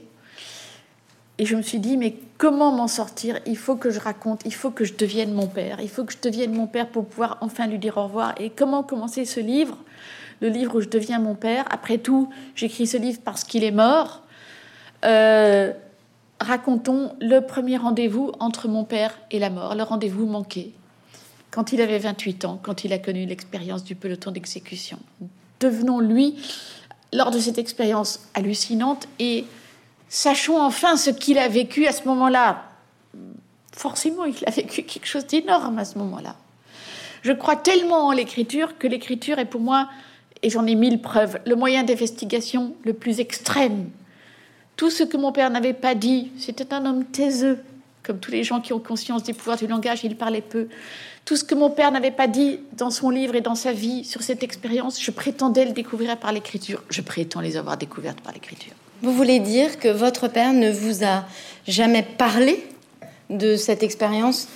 Et 1.39 1.45
je 1.45 1.55
me 1.55 1.63
suis 1.63 1.79
dit, 1.79 1.97
mais 1.97 2.15
comment 2.37 2.71
m'en 2.71 2.87
sortir? 2.87 3.39
Il 3.47 3.57
faut 3.57 3.75
que 3.75 3.89
je 3.89 3.99
raconte, 3.99 4.43
il 4.45 4.53
faut 4.53 4.69
que 4.69 4.85
je 4.85 4.93
devienne 4.93 5.33
mon 5.33 5.47
père, 5.47 5.79
il 5.81 5.89
faut 5.89 6.05
que 6.05 6.13
je 6.13 6.19
devienne 6.21 6.53
mon 6.53 6.67
père 6.67 6.87
pour 6.87 7.07
pouvoir 7.07 7.39
enfin 7.41 7.65
lui 7.65 7.79
dire 7.79 7.97
au 7.97 8.03
revoir. 8.03 8.35
Et 8.39 8.51
comment 8.51 8.83
commencer 8.83 9.25
ce 9.25 9.39
livre? 9.39 9.77
Le 10.41 10.49
livre 10.49 10.75
où 10.75 10.81
je 10.81 10.89
deviens 10.89 11.19
mon 11.19 11.33
père. 11.33 11.65
Après 11.71 11.97
tout, 11.97 12.29
j'écris 12.55 12.85
ce 12.85 12.97
livre 12.97 13.19
parce 13.23 13.43
qu'il 13.43 13.63
est 13.63 13.71
mort. 13.71 14.21
Euh, 15.05 15.73
racontons 16.39 17.13
le 17.19 17.39
premier 17.39 17.77
rendez-vous 17.77 18.31
entre 18.39 18.67
mon 18.67 18.83
père 18.83 19.17
et 19.31 19.39
la 19.39 19.49
mort, 19.49 19.75
le 19.75 19.83
rendez-vous 19.83 20.25
manqué, 20.25 20.71
quand 21.51 21.73
il 21.73 21.81
avait 21.81 21.99
28 21.99 22.45
ans, 22.45 22.59
quand 22.61 22.83
il 22.83 22.93
a 22.93 22.99
connu 22.99 23.25
l'expérience 23.25 23.83
du 23.83 23.95
peloton 23.95 24.31
d'exécution. 24.31 24.99
Devenons 25.59 25.99
lui 25.99 26.35
lors 27.13 27.31
de 27.31 27.39
cette 27.39 27.57
expérience 27.57 28.19
hallucinante 28.33 29.07
et 29.19 29.45
sachons 30.09 30.59
enfin 30.59 30.97
ce 30.97 31.09
qu'il 31.09 31.37
a 31.37 31.47
vécu 31.47 31.87
à 31.87 31.91
ce 31.91 32.07
moment-là. 32.07 32.63
Forcément, 33.71 34.25
il 34.25 34.35
a 34.45 34.51
vécu 34.51 34.83
quelque 34.83 35.07
chose 35.07 35.25
d'énorme 35.25 35.79
à 35.79 35.85
ce 35.85 35.97
moment-là. 35.97 36.35
Je 37.21 37.31
crois 37.31 37.55
tellement 37.55 38.07
en 38.07 38.11
l'écriture 38.11 38.77
que 38.77 38.87
l'écriture 38.87 39.39
est 39.39 39.45
pour 39.45 39.61
moi, 39.61 39.89
et 40.41 40.49
j'en 40.49 40.67
ai 40.67 40.75
mille 40.75 41.01
preuves, 41.01 41.39
le 41.45 41.55
moyen 41.55 41.83
d'investigation 41.83 42.75
le 42.83 42.93
plus 42.93 43.19
extrême. 43.19 43.89
Tout 44.75 44.89
ce 44.89 45.03
que 45.03 45.17
mon 45.17 45.31
père 45.31 45.49
n'avait 45.49 45.73
pas 45.73 45.95
dit, 45.95 46.31
c'était 46.37 46.73
un 46.73 46.85
homme 46.85 47.05
taiseux, 47.05 47.63
comme 48.03 48.19
tous 48.19 48.31
les 48.31 48.43
gens 48.43 48.59
qui 48.59 48.73
ont 48.73 48.79
conscience 48.79 49.23
des 49.23 49.33
pouvoirs 49.33 49.57
du 49.57 49.67
langage, 49.67 50.03
il 50.03 50.15
parlait 50.15 50.41
peu. 50.41 50.67
Tout 51.25 51.37
ce 51.37 51.43
que 51.43 51.55
mon 51.55 51.69
père 51.69 51.91
n'avait 51.91 52.11
pas 52.11 52.27
dit 52.27 52.59
dans 52.73 52.91
son 52.91 53.09
livre 53.09 53.35
et 53.35 53.41
dans 53.41 53.55
sa 53.55 53.71
vie 53.71 54.03
sur 54.03 54.21
cette 54.21 54.43
expérience, 54.43 55.01
je 55.01 55.09
prétendais 55.11 55.65
le 55.65 55.71
découvrir 55.71 56.17
par 56.17 56.33
l'écriture. 56.33 56.83
Je 56.89 57.01
prétends 57.01 57.39
les 57.39 57.55
avoir 57.55 57.77
découvertes 57.77 58.19
par 58.21 58.33
l'écriture. 58.33 58.73
Vous 59.01 59.13
voulez 59.13 59.39
dire 59.39 59.79
que 59.79 59.87
votre 59.87 60.27
père 60.27 60.53
ne 60.53 60.71
vous 60.71 61.03
a 61.05 61.25
jamais 61.67 62.03
parlé 62.03 62.65
de 63.29 63.55
cette 63.55 63.83
expérience? 63.83 64.47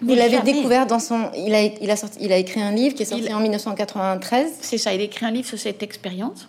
Vous 0.00 0.14
l'avez 0.14 0.40
découvert 0.40 0.86
dans 0.86 0.98
son. 0.98 1.30
Il 1.36 1.54
a, 1.54 1.62
il, 1.62 1.90
a 1.90 1.96
sorti, 1.96 2.18
il 2.20 2.32
a 2.32 2.36
écrit 2.36 2.60
un 2.60 2.72
livre 2.72 2.94
qui 2.94 3.02
est 3.02 3.06
sorti 3.06 3.32
en 3.32 3.40
1993. 3.40 4.52
C'est 4.60 4.78
ça, 4.78 4.92
il 4.92 5.00
a 5.00 5.04
écrit 5.04 5.24
un 5.24 5.30
livre 5.30 5.46
sur 5.46 5.58
cette 5.58 5.82
expérience. 5.82 6.48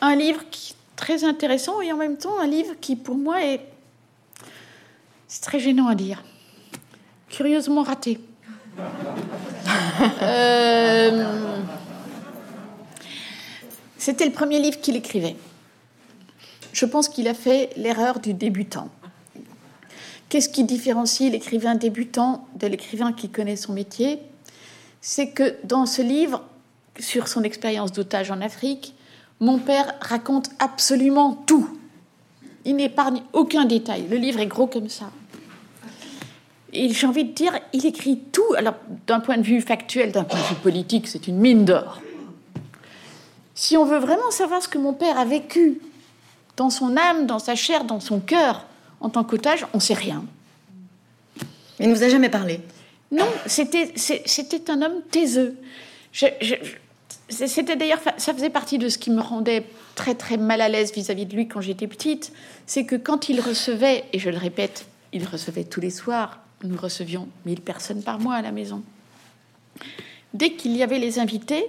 Un 0.00 0.14
livre 0.14 0.42
qui 0.50 0.74
très 0.98 1.24
intéressant 1.24 1.80
et 1.80 1.92
en 1.92 1.96
même 1.96 2.18
temps 2.18 2.38
un 2.38 2.46
livre 2.46 2.74
qui, 2.80 2.96
pour 2.96 3.16
moi, 3.16 3.42
est. 3.42 3.60
C'est 5.28 5.42
très 5.42 5.60
gênant 5.60 5.86
à 5.86 5.94
dire 5.94 6.24
curieusement 7.28 7.82
raté. 7.82 8.20
Euh, 10.22 11.24
c'était 13.98 14.24
le 14.24 14.30
premier 14.30 14.60
livre 14.60 14.80
qu'il 14.80 14.94
écrivait. 14.94 15.34
Je 16.72 16.86
pense 16.86 17.08
qu'il 17.08 17.26
a 17.26 17.34
fait 17.34 17.70
l'erreur 17.76 18.20
du 18.20 18.32
débutant. 18.32 18.88
Qu'est-ce 20.28 20.48
qui 20.48 20.62
différencie 20.62 21.32
l'écrivain 21.32 21.74
débutant 21.74 22.46
de 22.54 22.68
l'écrivain 22.68 23.12
qui 23.12 23.28
connaît 23.28 23.56
son 23.56 23.72
métier? 23.72 24.20
C'est 25.00 25.30
que 25.30 25.56
dans 25.64 25.84
ce 25.84 26.02
livre, 26.02 26.44
sur 27.00 27.26
son 27.26 27.42
expérience 27.42 27.90
d'otage 27.90 28.30
en 28.30 28.40
Afrique, 28.40 28.94
mon 29.40 29.58
père 29.58 29.94
raconte 30.00 30.50
absolument 30.60 31.42
tout. 31.46 31.76
Il 32.64 32.76
n'épargne 32.76 33.22
aucun 33.32 33.64
détail. 33.64 34.06
Le 34.08 34.16
livre 34.16 34.38
est 34.38 34.46
gros 34.46 34.68
comme 34.68 34.88
ça. 34.88 35.10
Et 36.72 36.90
j'ai 36.90 37.06
envie 37.06 37.24
de 37.24 37.32
dire, 37.32 37.58
il 37.72 37.86
écrit 37.86 38.18
tout. 38.32 38.54
Alors, 38.56 38.74
d'un 39.06 39.20
point 39.20 39.38
de 39.38 39.42
vue 39.42 39.60
factuel, 39.60 40.12
d'un 40.12 40.24
point 40.24 40.38
de 40.38 40.44
vue 40.44 40.54
politique, 40.56 41.08
c'est 41.08 41.26
une 41.26 41.38
mine 41.38 41.64
d'or. 41.64 42.00
Si 43.54 43.76
on 43.76 43.84
veut 43.84 43.98
vraiment 43.98 44.30
savoir 44.30 44.62
ce 44.62 44.68
que 44.68 44.78
mon 44.78 44.92
père 44.92 45.18
a 45.18 45.24
vécu 45.24 45.80
dans 46.56 46.70
son 46.70 46.96
âme, 46.96 47.26
dans 47.26 47.38
sa 47.38 47.54
chair, 47.54 47.84
dans 47.84 48.00
son 48.00 48.20
cœur, 48.20 48.66
en 49.00 49.08
tant 49.08 49.24
qu'otage, 49.24 49.66
on 49.72 49.78
ne 49.78 49.82
sait 49.82 49.94
rien. 49.94 50.24
Il 51.80 51.88
ne 51.88 51.94
vous 51.94 52.02
a 52.02 52.08
jamais 52.08 52.28
parlé 52.28 52.60
Non, 53.10 53.26
c'était, 53.46 53.92
c'était 53.96 54.70
un 54.70 54.82
homme 54.82 55.02
taiseux. 55.10 55.56
c'était 57.28 57.76
d'ailleurs, 57.76 58.00
ça 58.16 58.34
faisait 58.34 58.50
partie 58.50 58.78
de 58.78 58.88
ce 58.88 58.98
qui 58.98 59.10
me 59.10 59.20
rendait 59.20 59.64
très 59.94 60.14
très 60.14 60.36
mal 60.36 60.60
à 60.60 60.68
l'aise 60.68 60.92
vis-à-vis 60.92 61.26
de 61.26 61.34
lui 61.34 61.48
quand 61.48 61.60
j'étais 61.60 61.86
petite, 61.86 62.32
c'est 62.66 62.84
que 62.84 62.96
quand 62.96 63.28
il 63.28 63.40
recevait, 63.40 64.04
et 64.12 64.18
je 64.18 64.30
le 64.30 64.38
répète, 64.38 64.86
il 65.12 65.24
recevait 65.24 65.64
tous 65.64 65.80
les 65.80 65.90
soirs 65.90 66.40
nous 66.64 66.76
recevions 66.76 67.28
1000 67.46 67.60
personnes 67.60 68.02
par 68.02 68.18
mois 68.18 68.34
à 68.34 68.42
la 68.42 68.52
maison. 68.52 68.82
Dès 70.34 70.52
qu'il 70.52 70.76
y 70.76 70.82
avait 70.82 70.98
les 70.98 71.18
invités, 71.18 71.66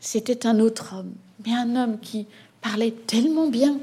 c'était 0.00 0.46
un 0.46 0.58
autre 0.58 0.94
homme, 0.96 1.12
mais 1.44 1.54
un 1.54 1.76
homme 1.76 1.98
qui 2.00 2.26
parlait 2.60 2.92
tellement 3.06 3.48
bien 3.48 3.78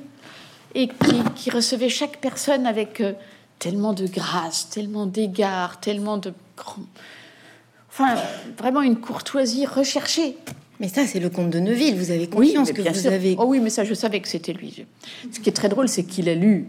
et 0.76 0.90
qui, 1.36 1.50
recevait 1.50 1.90
chaque 1.90 2.18
personne 2.18 2.66
avec 2.66 3.02
euh, 3.02 3.14
tellement 3.58 3.94
de 3.94 4.06
grâce, 4.06 4.70
tellement 4.70 5.06
d'égard, 5.06 5.80
tellement 5.80 6.18
de... 6.18 6.34
Enfin, 7.90 8.16
vraiment 8.58 8.82
une 8.82 8.98
courtoisie 8.98 9.66
recherchée. 9.66 10.38
Mais 10.80 10.88
ça, 10.88 11.06
c'est 11.06 11.20
le 11.20 11.30
comte 11.30 11.50
de 11.50 11.60
Neuville. 11.60 11.96
Vous 11.96 12.12
avez 12.12 12.28
confiance 12.28 12.72
que 12.72 12.82
vous 12.82 13.08
avez. 13.08 13.36
Oh 13.38 13.46
oui, 13.48 13.60
mais 13.60 13.70
ça, 13.70 13.84
je 13.84 13.94
savais 13.94 14.22
que 14.22 14.28
c'était 14.28 14.54
lui. 14.54 14.86
Ce 15.32 15.40
qui 15.40 15.50
est 15.50 15.54
très 15.54 15.68
drôle, 15.68 15.90
c'est 15.90 16.04
qu'il 16.04 16.30
a 16.30 16.36
lu 16.36 16.68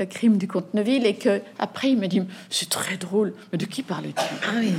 le 0.00 0.06
crime 0.06 0.38
du 0.38 0.48
comte 0.48 0.72
Neuville 0.74 1.06
et 1.06 1.14
que 1.14 1.40
après 1.58 1.90
il 1.90 1.98
me 1.98 2.08
dit 2.08 2.22
c'est 2.48 2.68
très 2.68 2.96
drôle 2.96 3.34
mais 3.52 3.58
de 3.58 3.66
qui 3.66 3.82
parles-tu 3.82 4.24
ah 4.42 4.52
oui. 4.58 4.72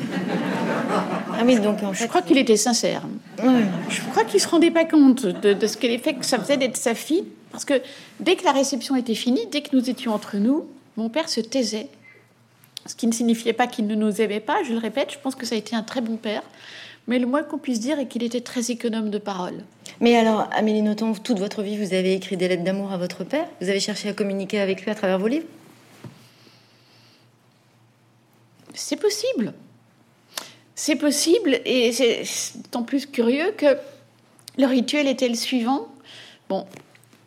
Ah 1.33 1.43
oui 1.45 1.59
donc 1.59 1.77
je 1.93 2.05
crois 2.07 2.21
qu'il 2.21 2.37
était 2.37 2.57
sincère. 2.57 3.03
je 3.37 4.01
crois 4.09 4.25
qu'il 4.25 4.39
se 4.39 4.47
rendait 4.47 4.71
pas 4.71 4.85
compte 4.85 5.25
de, 5.25 5.67
ce 5.67 5.77
que 5.77 5.87
l'effet 5.87 6.15
que 6.15 6.25
ça 6.25 6.39
faisait 6.39 6.57
d'être 6.57 6.75
sa 6.75 6.95
fille 6.95 7.23
parce 7.51 7.65
que 7.65 7.81
dès 8.19 8.35
que 8.35 8.43
la 8.43 8.51
réception 8.51 8.95
était 8.95 9.15
finie 9.15 9.45
dès 9.51 9.61
que 9.61 9.75
nous 9.75 9.89
étions 9.89 10.13
entre 10.13 10.37
nous 10.37 10.65
mon 10.97 11.07
père 11.07 11.29
se 11.29 11.39
taisait. 11.39 11.87
Ce 12.85 12.95
qui 12.95 13.07
ne 13.07 13.13
signifiait 13.13 13.53
pas 13.53 13.67
qu'il 13.67 13.85
ne 13.87 13.95
nous 13.95 14.21
aimait 14.21 14.39
pas 14.39 14.63
je 14.67 14.73
le 14.73 14.79
répète 14.79 15.11
je 15.11 15.19
pense 15.19 15.35
que 15.35 15.45
ça 15.45 15.53
a 15.53 15.57
été 15.57 15.75
un 15.75 15.83
très 15.83 16.01
bon 16.01 16.17
père 16.17 16.41
mais 17.07 17.19
le 17.19 17.25
moins 17.25 17.43
qu'on 17.43 17.57
puisse 17.57 17.79
dire 17.79 17.99
est 17.99 18.07
qu'il 18.07 18.23
était 18.23 18.41
très 18.41 18.71
économe 18.71 19.09
de 19.09 19.17
parole. 19.17 19.63
Mais 19.99 20.15
alors, 20.15 20.49
Amélie 20.51 20.81
Nothomb, 20.81 21.13
toute 21.13 21.39
votre 21.39 21.61
vie, 21.61 21.77
vous 21.77 21.93
avez 21.93 22.13
écrit 22.13 22.37
des 22.37 22.47
lettres 22.47 22.63
d'amour 22.63 22.91
à 22.91 22.97
votre 22.97 23.23
père? 23.23 23.47
Vous 23.59 23.69
avez 23.69 23.79
cherché 23.79 24.09
à 24.09 24.13
communiquer 24.13 24.59
avec 24.59 24.83
lui 24.83 24.91
à 24.91 24.95
travers 24.95 25.19
vos 25.19 25.27
livres? 25.27 25.47
C'est 28.73 28.95
possible. 28.95 29.53
C'est 30.75 30.95
possible, 30.95 31.59
et 31.65 31.91
c'est 31.91 32.23
d'autant 32.55 32.83
plus 32.83 33.05
curieux 33.05 33.51
que 33.55 33.77
le 34.57 34.65
rituel 34.65 35.07
était 35.07 35.27
le 35.27 35.35
suivant. 35.35 35.87
Bon, 36.49 36.65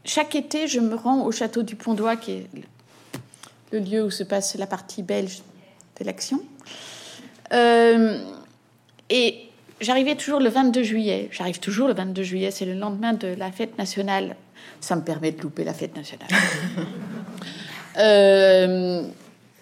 chaque 0.05 0.35
été, 0.35 0.67
je 0.67 0.81
me 0.81 0.95
rends 0.95 1.25
au 1.25 1.31
château 1.31 1.63
du 1.63 1.77
Pont 1.77 1.95
d'Oie, 1.95 2.17
qui 2.17 2.33
est 2.33 2.47
le 3.71 3.79
lieu 3.79 4.05
où 4.05 4.11
se 4.11 4.25
passe 4.25 4.57
la 4.57 4.67
partie 4.67 5.03
belge 5.03 5.43
de 6.01 6.05
l'action. 6.05 6.43
Euh, 7.53 8.19
et 9.11 9.49
j'arrivais 9.85 10.17
toujours 10.17 10.41
le 10.41 10.49
22 10.49 10.83
juillet. 10.83 11.29
J'arrive 11.31 11.61
toujours 11.61 11.89
le 11.89 11.95
22 11.95 12.23
juillet, 12.23 12.51
c'est 12.51 12.65
le 12.65 12.75
lendemain 12.75 13.13
de 13.13 13.29
la 13.29 13.53
fête 13.53 13.79
nationale. 13.79 14.37
Ça 14.81 14.97
me 14.97 15.03
permet 15.03 15.33
de 15.33 15.41
louper 15.43 15.65
la 15.65 15.75
fête 15.75 15.97
nationale. 15.97 16.29
Euh, 17.97 19.05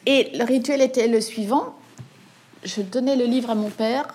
et 0.06 0.30
le 0.34 0.44
rituel 0.44 0.80
était 0.80 1.06
le 1.06 1.20
suivant. 1.20 1.74
Je 2.64 2.80
donnais 2.80 3.14
le 3.14 3.26
livre 3.26 3.50
à 3.50 3.54
mon 3.54 3.68
père 3.68 4.08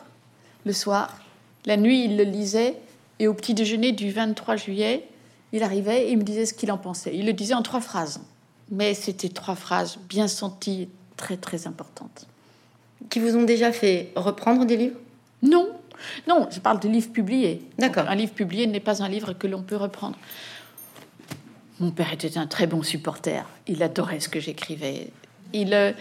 le 0.66 0.74
soir. 0.74 1.20
La 1.68 1.78
nuit, 1.78 2.06
il 2.06 2.18
le 2.18 2.24
lisait. 2.24 2.74
Et 3.20 3.28
au 3.28 3.36
petit 3.36 3.54
déjeuner 3.54 3.92
du 3.92 4.10
23 4.10 4.56
juillet, 4.56 5.08
il 5.54 5.62
arrivait 5.62 6.08
et 6.08 6.12
il 6.14 6.18
me 6.18 6.24
disait 6.24 6.48
ce 6.48 6.56
qu'il 6.56 6.72
en 6.72 6.80
pensait. 6.80 7.16
Il 7.16 7.28
le 7.28 7.34
disait 7.34 7.54
en 7.54 7.62
trois 7.62 7.80
phrases. 7.80 8.20
Mais 8.72 8.96
c'était 8.96 9.30
trois 9.30 9.56
phrases 9.56 10.00
bien 10.10 10.28
senties, 10.28 10.90
très 11.16 11.38
très 11.38 11.68
importantes. 11.68 12.26
Qui 13.10 13.20
vous 13.20 13.36
ont 13.36 13.44
déjà 13.44 13.72
fait 13.72 14.12
reprendre 14.16 14.66
des 14.66 14.78
livres? 14.78 14.98
Non, 15.42 15.70
non, 16.28 16.48
je 16.52 16.60
parle 16.60 16.80
de 16.80 16.88
livres 16.88 17.12
publiés. 17.12 17.62
D'accord. 17.78 18.08
Un 18.08 18.16
livre 18.16 18.34
publié 18.34 18.68
n'est 18.68 18.80
pas 18.80 19.04
un 19.04 19.10
livre 19.10 19.34
que 19.34 19.48
l'on 19.48 19.62
peut 19.62 19.76
reprendre. 19.76 20.18
Mon 21.80 21.92
père 21.92 22.12
était 22.12 22.38
un 22.38 22.48
très 22.48 22.66
bon 22.66 22.82
supporter. 22.82 23.46
Il 23.68 23.84
adorait 23.84 24.20
ce 24.20 24.30
que 24.30 24.40
j'écrivais. 24.40 25.12
Il, 25.54 25.74
euh, 25.74 25.92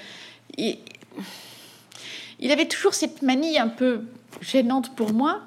il, 0.59 2.51
avait 2.51 2.67
toujours 2.67 2.95
cette 2.95 3.23
manie 3.23 3.59
un 3.59 3.69
peu 3.69 4.03
gênante 4.41 4.95
pour 4.97 5.13
moi 5.13 5.41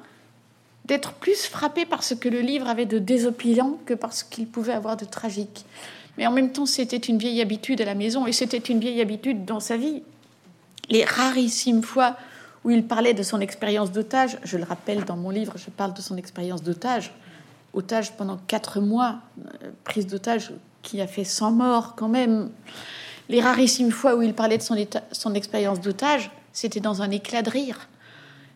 d'être 0.86 1.14
plus 1.14 1.46
frappé 1.46 1.86
par 1.86 2.04
ce 2.04 2.14
que 2.14 2.30
le 2.30 2.42
livre 2.42 2.68
avait 2.68 2.86
de 2.86 3.00
désopilant 3.00 3.78
que 3.86 3.94
par 3.94 4.14
ce 4.14 4.24
qu'il 4.24 4.48
pouvait 4.48 4.74
avoir 4.74 4.98
de 4.98 5.06
tragique. 5.06 5.66
Mais 6.18 6.28
en 6.28 6.32
même 6.32 6.52
temps, 6.52 6.66
c'était 6.66 6.98
une 6.98 7.18
vieille 7.18 7.42
habitude 7.42 7.82
à 7.82 7.86
la 7.86 7.96
maison 7.96 8.28
et 8.28 8.32
c'était 8.32 8.58
une 8.58 8.80
vieille 8.80 9.02
habitude 9.02 9.46
dans 9.46 9.60
sa 9.60 9.78
vie. 9.78 10.04
Les 10.90 11.06
rarissimes 11.06 11.84
fois 11.84 12.18
où 12.64 12.70
il 12.70 12.86
parlait 12.86 13.14
de 13.14 13.24
son 13.24 13.40
expérience 13.40 13.92
d'otage, 13.92 14.38
je 14.44 14.58
le 14.58 14.64
rappelle 14.64 15.06
dans 15.06 15.16
mon 15.16 15.30
livre, 15.30 15.54
je 15.56 15.70
parle 15.70 15.94
de 15.94 16.02
son 16.02 16.18
expérience 16.18 16.62
d'otage, 16.62 17.14
otage 17.74 18.14
pendant 18.14 18.38
quatre 18.48 18.80
mois, 18.80 19.20
euh, 19.40 19.70
prise 19.84 20.08
d'otage 20.08 20.52
qui 20.82 21.02
a 21.02 21.08
fait 21.08 21.24
100 21.24 21.52
morts 21.52 21.96
quand 21.96 22.10
même. 22.10 22.50
Les 23.30 23.42
rarissimes 23.42 23.92
fois 23.92 24.16
où 24.16 24.22
il 24.22 24.34
parlait 24.34 24.58
de 24.58 24.64
son, 24.64 24.76
son 25.12 25.34
expérience 25.34 25.80
d'otage, 25.80 26.32
c'était 26.52 26.80
dans 26.80 27.02
un 27.02 27.12
éclat 27.12 27.42
de 27.42 27.50
rire. 27.50 27.88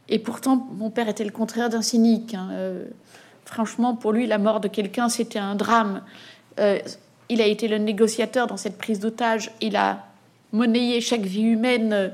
Et 0.09 0.19
pourtant, 0.19 0.67
mon 0.73 0.89
père 0.89 1.07
était 1.07 1.23
le 1.23 1.31
contraire 1.31 1.69
d'un 1.69 1.81
cynique. 1.81 2.33
Hein. 2.33 2.49
Euh, 2.51 2.85
franchement, 3.45 3.95
pour 3.95 4.11
lui, 4.11 4.27
la 4.27 4.37
mort 4.37 4.59
de 4.59 4.67
quelqu'un, 4.67 5.09
c'était 5.09 5.39
un 5.39 5.55
drame. 5.55 6.01
Euh, 6.59 6.79
il 7.29 7.41
a 7.41 7.45
été 7.45 7.67
le 7.67 7.77
négociateur 7.77 8.47
dans 8.47 8.57
cette 8.57 8.77
prise 8.77 8.99
d'otage. 8.99 9.51
Il 9.61 9.75
a 9.75 10.05
monnayé 10.51 11.01
chaque 11.01 11.21
vie 11.21 11.43
humaine 11.43 12.11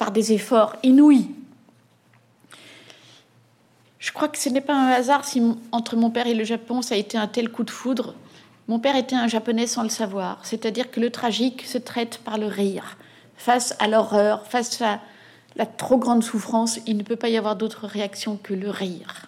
par 0.00 0.12
des 0.12 0.32
efforts 0.32 0.76
inouïs. 0.82 1.28
Je 3.98 4.12
crois 4.12 4.28
que 4.28 4.38
ce 4.38 4.48
n'est 4.48 4.62
pas 4.62 4.74
un 4.74 4.88
hasard 4.88 5.26
si 5.26 5.42
entre 5.72 5.94
mon 5.94 6.08
père 6.08 6.26
et 6.26 6.32
le 6.32 6.42
Japon, 6.42 6.80
ça 6.80 6.94
a 6.94 6.98
été 6.98 7.18
un 7.18 7.26
tel 7.26 7.50
coup 7.50 7.64
de 7.64 7.70
foudre. 7.70 8.14
Mon 8.66 8.78
père 8.78 8.96
était 8.96 9.14
un 9.14 9.28
japonais 9.28 9.66
sans 9.66 9.82
le 9.82 9.90
savoir, 9.90 10.38
c'est-à-dire 10.42 10.90
que 10.90 11.00
le 11.00 11.10
tragique 11.10 11.66
se 11.66 11.76
traite 11.76 12.16
par 12.24 12.38
le 12.38 12.46
rire. 12.46 12.96
Face 13.36 13.76
à 13.78 13.88
l'horreur, 13.88 14.46
face 14.46 14.80
à 14.80 15.00
la 15.54 15.66
trop 15.66 15.98
grande 15.98 16.24
souffrance, 16.24 16.80
il 16.86 16.96
ne 16.96 17.02
peut 17.02 17.16
pas 17.16 17.28
y 17.28 17.36
avoir 17.36 17.56
d'autre 17.56 17.86
réaction 17.86 18.38
que 18.42 18.54
le 18.54 18.70
rire. 18.70 19.26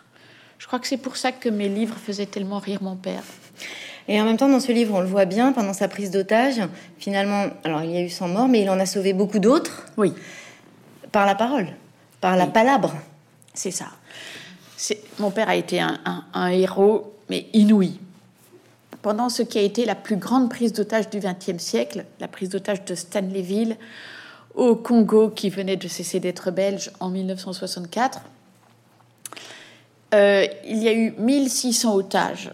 Je 0.58 0.66
crois 0.66 0.78
que 0.78 0.86
c'est 0.86 0.96
pour 0.96 1.18
ça 1.18 1.32
que 1.32 1.50
mes 1.50 1.68
livres 1.68 1.96
faisaient 2.02 2.24
tellement 2.24 2.60
rire 2.60 2.82
mon 2.82 2.96
père. 2.96 3.24
Et 4.08 4.18
en 4.22 4.24
même 4.24 4.38
temps, 4.38 4.48
dans 4.48 4.60
ce 4.60 4.72
livre, 4.72 4.94
on 4.94 5.00
le 5.00 5.06
voit 5.06 5.26
bien, 5.26 5.52
pendant 5.52 5.74
sa 5.74 5.88
prise 5.88 6.10
d'otage, 6.10 6.62
finalement, 6.98 7.48
alors 7.62 7.82
il 7.82 7.90
y 7.90 7.96
a 7.98 8.00
eu 8.00 8.08
100 8.08 8.28
morts, 8.28 8.48
mais 8.48 8.62
il 8.62 8.70
en 8.70 8.80
a 8.80 8.86
sauvé 8.86 9.12
beaucoup 9.12 9.38
d'autres. 9.38 9.84
Oui. 9.98 10.14
Par 11.12 11.26
la 11.26 11.34
parole, 11.34 11.68
par 12.20 12.36
la 12.36 12.46
palabre. 12.46 12.94
C'est 13.54 13.70
ça. 13.70 13.86
Mon 15.18 15.30
père 15.30 15.48
a 15.48 15.56
été 15.56 15.80
un, 15.80 16.00
un 16.32 16.48
héros, 16.48 17.14
mais 17.28 17.46
inouï. 17.52 18.00
Pendant 19.02 19.28
ce 19.28 19.42
qui 19.42 19.58
a 19.58 19.62
été 19.62 19.84
la 19.84 19.94
plus 19.94 20.16
grande 20.16 20.48
prise 20.48 20.72
d'otage 20.72 21.10
du 21.10 21.18
XXe 21.18 21.62
siècle, 21.62 22.04
la 22.20 22.28
prise 22.28 22.48
d'otage 22.48 22.84
de 22.84 22.94
Stanleyville, 22.94 23.76
au 24.54 24.76
Congo 24.76 25.30
qui 25.30 25.50
venait 25.50 25.76
de 25.76 25.88
cesser 25.88 26.20
d'être 26.20 26.50
belge 26.50 26.90
en 27.00 27.08
1964. 27.08 28.20
Euh, 30.14 30.46
il 30.66 30.78
y 30.82 30.88
a 30.88 30.92
eu 30.92 31.14
1600 31.18 31.94
otages 31.94 32.52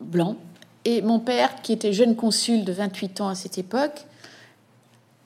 blancs 0.00 0.36
et 0.84 1.02
mon 1.02 1.18
père, 1.18 1.62
qui 1.62 1.72
était 1.72 1.92
jeune 1.92 2.16
consul 2.16 2.64
de 2.64 2.72
28 2.72 3.20
ans 3.20 3.28
à 3.28 3.34
cette 3.34 3.58
époque, 3.58 4.04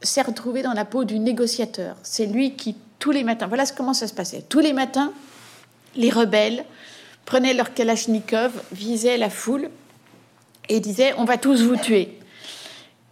s'est 0.03 0.23
retrouvé 0.23 0.63
dans 0.63 0.73
la 0.73 0.85
peau 0.85 1.05
du 1.05 1.19
négociateur. 1.19 1.97
C'est 2.03 2.27
lui 2.27 2.55
qui, 2.55 2.77
tous 2.99 3.11
les 3.11 3.25
matins, 3.25 3.47
voilà 3.47 3.65
comment 3.67 3.95
ça 3.95 4.07
se 4.07 4.15
passait. 4.15 4.45
Tous 4.49 4.61
les 4.61 4.73
matins, 4.73 5.13
les 5.97 6.11
rebelles 6.11 6.65
prenaient 7.25 7.55
leur 7.55 7.75
kalachnikov, 7.75 8.53
visaient 8.73 9.19
la 9.19 9.31
foule 9.31 9.71
et 10.69 10.81
disaient 10.81 11.15
On 11.19 11.25
va 11.25 11.37
tous 11.37 11.63
vous 11.63 11.77
tuer. 11.77 12.19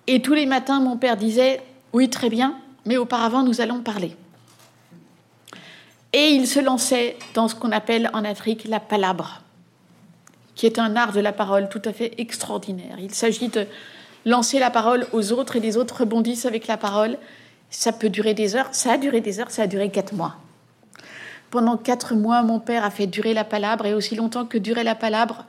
Et 0.06 0.22
tous 0.22 0.34
les 0.34 0.46
matins, 0.46 0.80
mon 0.80 0.96
père 0.96 1.16
disait 1.16 1.60
Oui, 1.92 2.08
très 2.08 2.30
bien, 2.30 2.56
mais 2.84 2.96
auparavant 2.96 3.42
nous 3.42 3.60
allons 3.60 3.80
parler. 3.80 4.16
Et 6.12 6.30
il 6.30 6.46
se 6.46 6.60
lançait 6.60 7.16
dans 7.34 7.48
ce 7.48 7.54
qu'on 7.54 7.72
appelle 7.72 8.10
en 8.14 8.24
Afrique 8.24 8.64
la 8.66 8.80
palabre, 8.80 9.42
qui 10.54 10.64
est 10.64 10.78
un 10.78 10.96
art 10.96 11.12
de 11.12 11.20
la 11.20 11.32
parole 11.32 11.68
tout 11.68 11.82
à 11.84 11.92
fait 11.92 12.14
extraordinaire. 12.18 12.96
Il 12.98 13.12
s'agit 13.12 13.48
de 13.48 13.66
lancer 14.26 14.58
la 14.58 14.70
parole 14.70 15.06
aux 15.12 15.32
autres 15.32 15.56
et 15.56 15.60
les 15.60 15.78
autres 15.78 16.00
rebondissent 16.00 16.44
avec 16.44 16.66
la 16.66 16.76
parole. 16.76 17.16
Ça 17.70 17.92
peut 17.92 18.10
durer 18.10 18.34
des 18.34 18.54
heures, 18.54 18.68
ça 18.72 18.92
a 18.92 18.98
duré 18.98 19.22
des 19.22 19.40
heures, 19.40 19.50
ça 19.50 19.62
a 19.62 19.66
duré 19.66 19.88
quatre 19.88 20.14
mois. 20.14 20.36
Pendant 21.50 21.78
quatre 21.78 22.14
mois, 22.14 22.42
mon 22.42 22.60
père 22.60 22.84
a 22.84 22.90
fait 22.90 23.06
durer 23.06 23.32
la 23.32 23.44
palabre 23.44 23.86
et 23.86 23.94
aussi 23.94 24.16
longtemps 24.16 24.44
que 24.44 24.58
durait 24.58 24.84
la 24.84 24.96
palabre, 24.96 25.46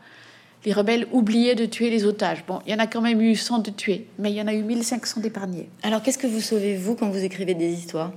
les 0.63 0.74
rebelles 0.74 1.08
oubliaient 1.12 1.56
de 1.56 1.66
tuer 1.66 1.90
les 1.90 2.06
otages. 2.06 2.46
Bon, 2.48 2.60
il 2.66 2.72
y 2.72 2.76
en 2.76 2.80
a 2.80 2.88
quand 2.88 3.02
même 3.02 3.20
eu 3.22 3.36
100 3.36 3.60
de 3.60 3.72
tués, 3.72 4.08
mais 4.20 4.32
il 4.32 4.36
y 4.36 4.42
en 4.42 4.48
a 4.48 4.54
eu 4.54 4.63
1500 4.63 5.22
d'épargnés. 5.22 5.70
Alors, 5.82 6.02
qu'est-ce 6.02 6.18
que 6.18 6.28
vous 6.28 6.42
sauvez, 6.42 6.76
vous, 6.76 6.96
quand 6.96 7.10
vous 7.10 7.24
écrivez 7.24 7.54
des 7.56 7.72
histoires? 7.72 8.12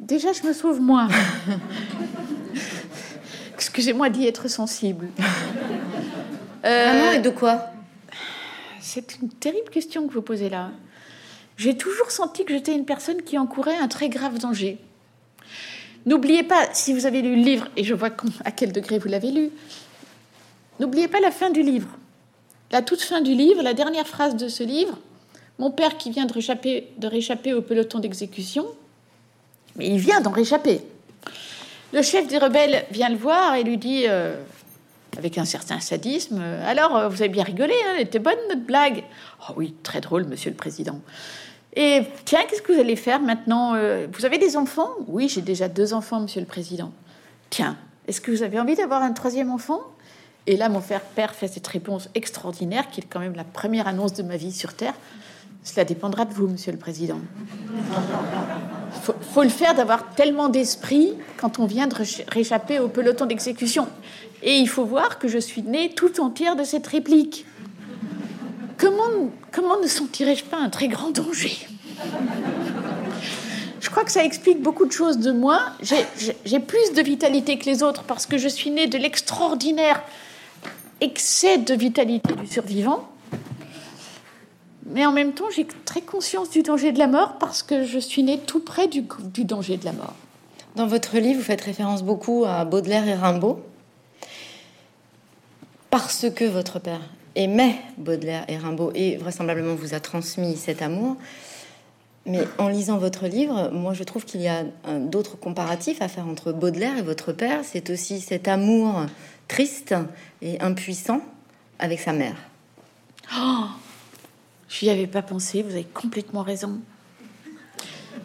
Déjà, 0.00 0.32
je 0.32 0.46
me 0.46 0.52
sauve 0.52 0.80
moi. 0.80 1.08
Excusez-moi 3.54 4.10
d'y 4.10 4.26
être 4.26 4.48
sensible. 4.48 5.08
Euh, 6.64 7.12
et 7.12 7.18
de 7.18 7.30
quoi 7.30 7.66
C'est 8.80 9.16
une 9.20 9.28
terrible 9.28 9.68
question 9.70 10.06
que 10.06 10.12
vous 10.12 10.22
posez 10.22 10.48
là. 10.48 10.70
J'ai 11.56 11.76
toujours 11.76 12.10
senti 12.10 12.44
que 12.44 12.52
j'étais 12.52 12.74
une 12.74 12.84
personne 12.84 13.22
qui 13.22 13.38
encourait 13.38 13.76
un 13.76 13.88
très 13.88 14.08
grave 14.08 14.38
danger. 14.38 14.78
N'oubliez 16.06 16.42
pas, 16.42 16.68
si 16.72 16.92
vous 16.92 17.06
avez 17.06 17.22
lu 17.22 17.36
le 17.36 17.42
livre, 17.42 17.68
et 17.76 17.84
je 17.84 17.94
vois 17.94 18.10
à 18.44 18.50
quel 18.50 18.72
degré 18.72 18.98
vous 18.98 19.08
l'avez 19.08 19.30
lu, 19.30 19.50
n'oubliez 20.80 21.08
pas 21.08 21.20
la 21.20 21.30
fin 21.30 21.50
du 21.50 21.62
livre. 21.62 21.88
La 22.72 22.82
toute 22.82 23.00
fin 23.00 23.20
du 23.20 23.34
livre, 23.34 23.62
la 23.62 23.74
dernière 23.74 24.06
phrase 24.06 24.36
de 24.36 24.48
ce 24.48 24.62
livre, 24.62 24.98
mon 25.58 25.70
père 25.70 25.96
qui 25.96 26.10
vient 26.10 26.26
de 26.26 26.32
réchapper, 26.32 26.88
de 26.98 27.06
réchapper 27.06 27.54
au 27.54 27.62
peloton 27.62 28.00
d'exécution, 28.00 28.66
mais 29.76 29.88
il 29.88 29.98
vient 29.98 30.20
d'en 30.20 30.30
réchapper. 30.30 30.80
Le 31.92 32.02
chef 32.02 32.26
des 32.26 32.38
rebelles 32.38 32.84
vient 32.90 33.08
le 33.08 33.16
voir 33.16 33.54
et 33.54 33.62
lui 33.62 33.78
dit, 33.78 34.04
euh, 34.08 34.36
avec 35.18 35.38
un 35.38 35.44
certain 35.44 35.80
sadisme, 35.80 36.42
Alors, 36.66 36.96
euh, 36.96 37.08
vous 37.08 37.22
avez 37.22 37.28
bien 37.28 37.44
rigolé, 37.44 37.74
hein, 37.86 37.94
elle 37.96 38.02
était 38.02 38.18
bonne 38.18 38.36
notre 38.48 38.62
blague. 38.62 39.04
Oh 39.48 39.52
oui, 39.56 39.74
très 39.82 40.00
drôle, 40.00 40.24
monsieur 40.24 40.50
le 40.50 40.56
président. 40.56 41.00
Et 41.76 42.02
tiens, 42.24 42.40
qu'est-ce 42.48 42.62
que 42.62 42.72
vous 42.72 42.80
allez 42.80 42.96
faire 42.96 43.20
maintenant 43.20 43.74
euh, 43.74 44.06
Vous 44.12 44.24
avez 44.24 44.38
des 44.38 44.56
enfants? 44.56 44.90
Oui, 45.08 45.28
j'ai 45.28 45.42
déjà 45.42 45.68
deux 45.68 45.92
enfants, 45.92 46.20
monsieur 46.20 46.40
le 46.40 46.46
président. 46.46 46.92
Tiens, 47.50 47.76
est-ce 48.06 48.20
que 48.20 48.30
vous 48.30 48.42
avez 48.42 48.60
envie 48.60 48.76
d'avoir 48.76 49.02
un 49.02 49.12
troisième 49.12 49.50
enfant? 49.50 49.80
Et 50.46 50.56
là, 50.56 50.68
mon 50.68 50.80
père 50.80 51.34
fait 51.34 51.48
cette 51.48 51.66
réponse 51.66 52.08
extraordinaire, 52.14 52.90
qui 52.90 53.00
est 53.00 53.06
quand 53.08 53.20
même 53.20 53.34
la 53.34 53.44
première 53.44 53.88
annonce 53.88 54.12
de 54.12 54.22
ma 54.22 54.36
vie 54.36 54.52
sur 54.52 54.74
Terre. 54.74 54.94
Cela 55.62 55.84
dépendra 55.84 56.26
de 56.26 56.34
vous, 56.34 56.46
monsieur 56.46 56.72
le 56.72 56.78
président. 56.78 57.18
Faut, 59.04 59.14
faut 59.34 59.42
le 59.42 59.50
faire 59.50 59.74
d'avoir 59.74 60.14
tellement 60.14 60.48
d'esprit 60.48 61.12
quand 61.36 61.58
on 61.58 61.66
vient 61.66 61.86
de 61.86 61.94
réchapper 62.28 62.78
au 62.78 62.88
peloton 62.88 63.26
d'exécution. 63.26 63.86
Et 64.42 64.56
il 64.56 64.68
faut 64.68 64.86
voir 64.86 65.18
que 65.18 65.28
je 65.28 65.36
suis 65.38 65.62
née 65.62 65.90
tout 65.94 66.20
entière 66.20 66.56
de 66.56 66.64
cette 66.64 66.86
réplique. 66.86 67.44
Comment, 68.78 69.30
comment 69.52 69.78
ne 69.78 69.86
sentirais-je 69.86 70.44
pas 70.44 70.56
un 70.56 70.70
très 70.70 70.88
grand 70.88 71.10
danger? 71.10 71.54
Je 73.80 73.90
crois 73.90 74.04
que 74.04 74.10
ça 74.10 74.24
explique 74.24 74.62
beaucoup 74.62 74.86
de 74.86 74.92
choses 74.92 75.18
de 75.18 75.32
moi. 75.32 75.60
J'ai 76.44 76.60
plus 76.60 76.92
de 76.94 77.02
vitalité 77.02 77.58
que 77.58 77.66
les 77.66 77.82
autres 77.82 78.04
parce 78.04 78.24
que 78.24 78.38
je 78.38 78.48
suis 78.48 78.70
née 78.70 78.86
de 78.86 78.96
l'extraordinaire 78.96 80.02
excès 81.02 81.58
de 81.58 81.74
vitalité 81.74 82.34
du 82.34 82.46
survivant. 82.46 83.08
Mais 84.86 85.06
en 85.06 85.12
même 85.12 85.32
temps, 85.32 85.48
j'ai 85.54 85.66
très 85.84 86.02
conscience 86.02 86.50
du 86.50 86.62
danger 86.62 86.92
de 86.92 86.98
la 86.98 87.06
mort 87.06 87.38
parce 87.38 87.62
que 87.62 87.84
je 87.84 87.98
suis 87.98 88.22
née 88.22 88.38
tout 88.38 88.60
près 88.60 88.86
du, 88.86 89.04
du 89.32 89.44
danger 89.44 89.76
de 89.76 89.84
la 89.84 89.92
mort. 89.92 90.14
Dans 90.76 90.86
votre 90.86 91.18
livre, 91.18 91.38
vous 91.38 91.44
faites 91.44 91.60
référence 91.60 92.02
beaucoup 92.02 92.44
à 92.46 92.64
Baudelaire 92.64 93.06
et 93.08 93.14
Rimbaud 93.14 93.62
parce 95.90 96.26
que 96.34 96.44
votre 96.44 96.80
père 96.80 97.02
aimait 97.36 97.76
Baudelaire 97.98 98.44
et 98.48 98.56
Rimbaud 98.56 98.90
et 98.96 99.16
vraisemblablement 99.16 99.76
vous 99.76 99.94
a 99.94 100.00
transmis 100.00 100.56
cet 100.56 100.82
amour. 100.82 101.16
Mais 102.26 102.40
en 102.58 102.68
lisant 102.68 102.98
votre 102.98 103.26
livre, 103.28 103.70
moi 103.70 103.92
je 103.94 104.02
trouve 104.02 104.24
qu'il 104.24 104.40
y 104.40 104.48
a 104.48 104.64
d'autres 104.98 105.38
comparatifs 105.38 106.02
à 106.02 106.08
faire 106.08 106.26
entre 106.26 106.52
Baudelaire 106.52 106.98
et 106.98 107.02
votre 107.02 107.32
père. 107.32 107.60
C'est 107.62 107.90
aussi 107.90 108.20
cet 108.20 108.48
amour 108.48 109.06
triste 109.46 109.94
et 110.42 110.60
impuissant 110.60 111.20
avec 111.78 112.00
sa 112.00 112.12
mère. 112.12 112.36
Oh, 113.38 113.66
je 114.74 114.86
n'y 114.86 114.90
avais 114.90 115.06
pas 115.06 115.22
pensé, 115.22 115.62
vous 115.62 115.70
avez 115.70 115.84
complètement 115.84 116.42
raison. 116.42 116.80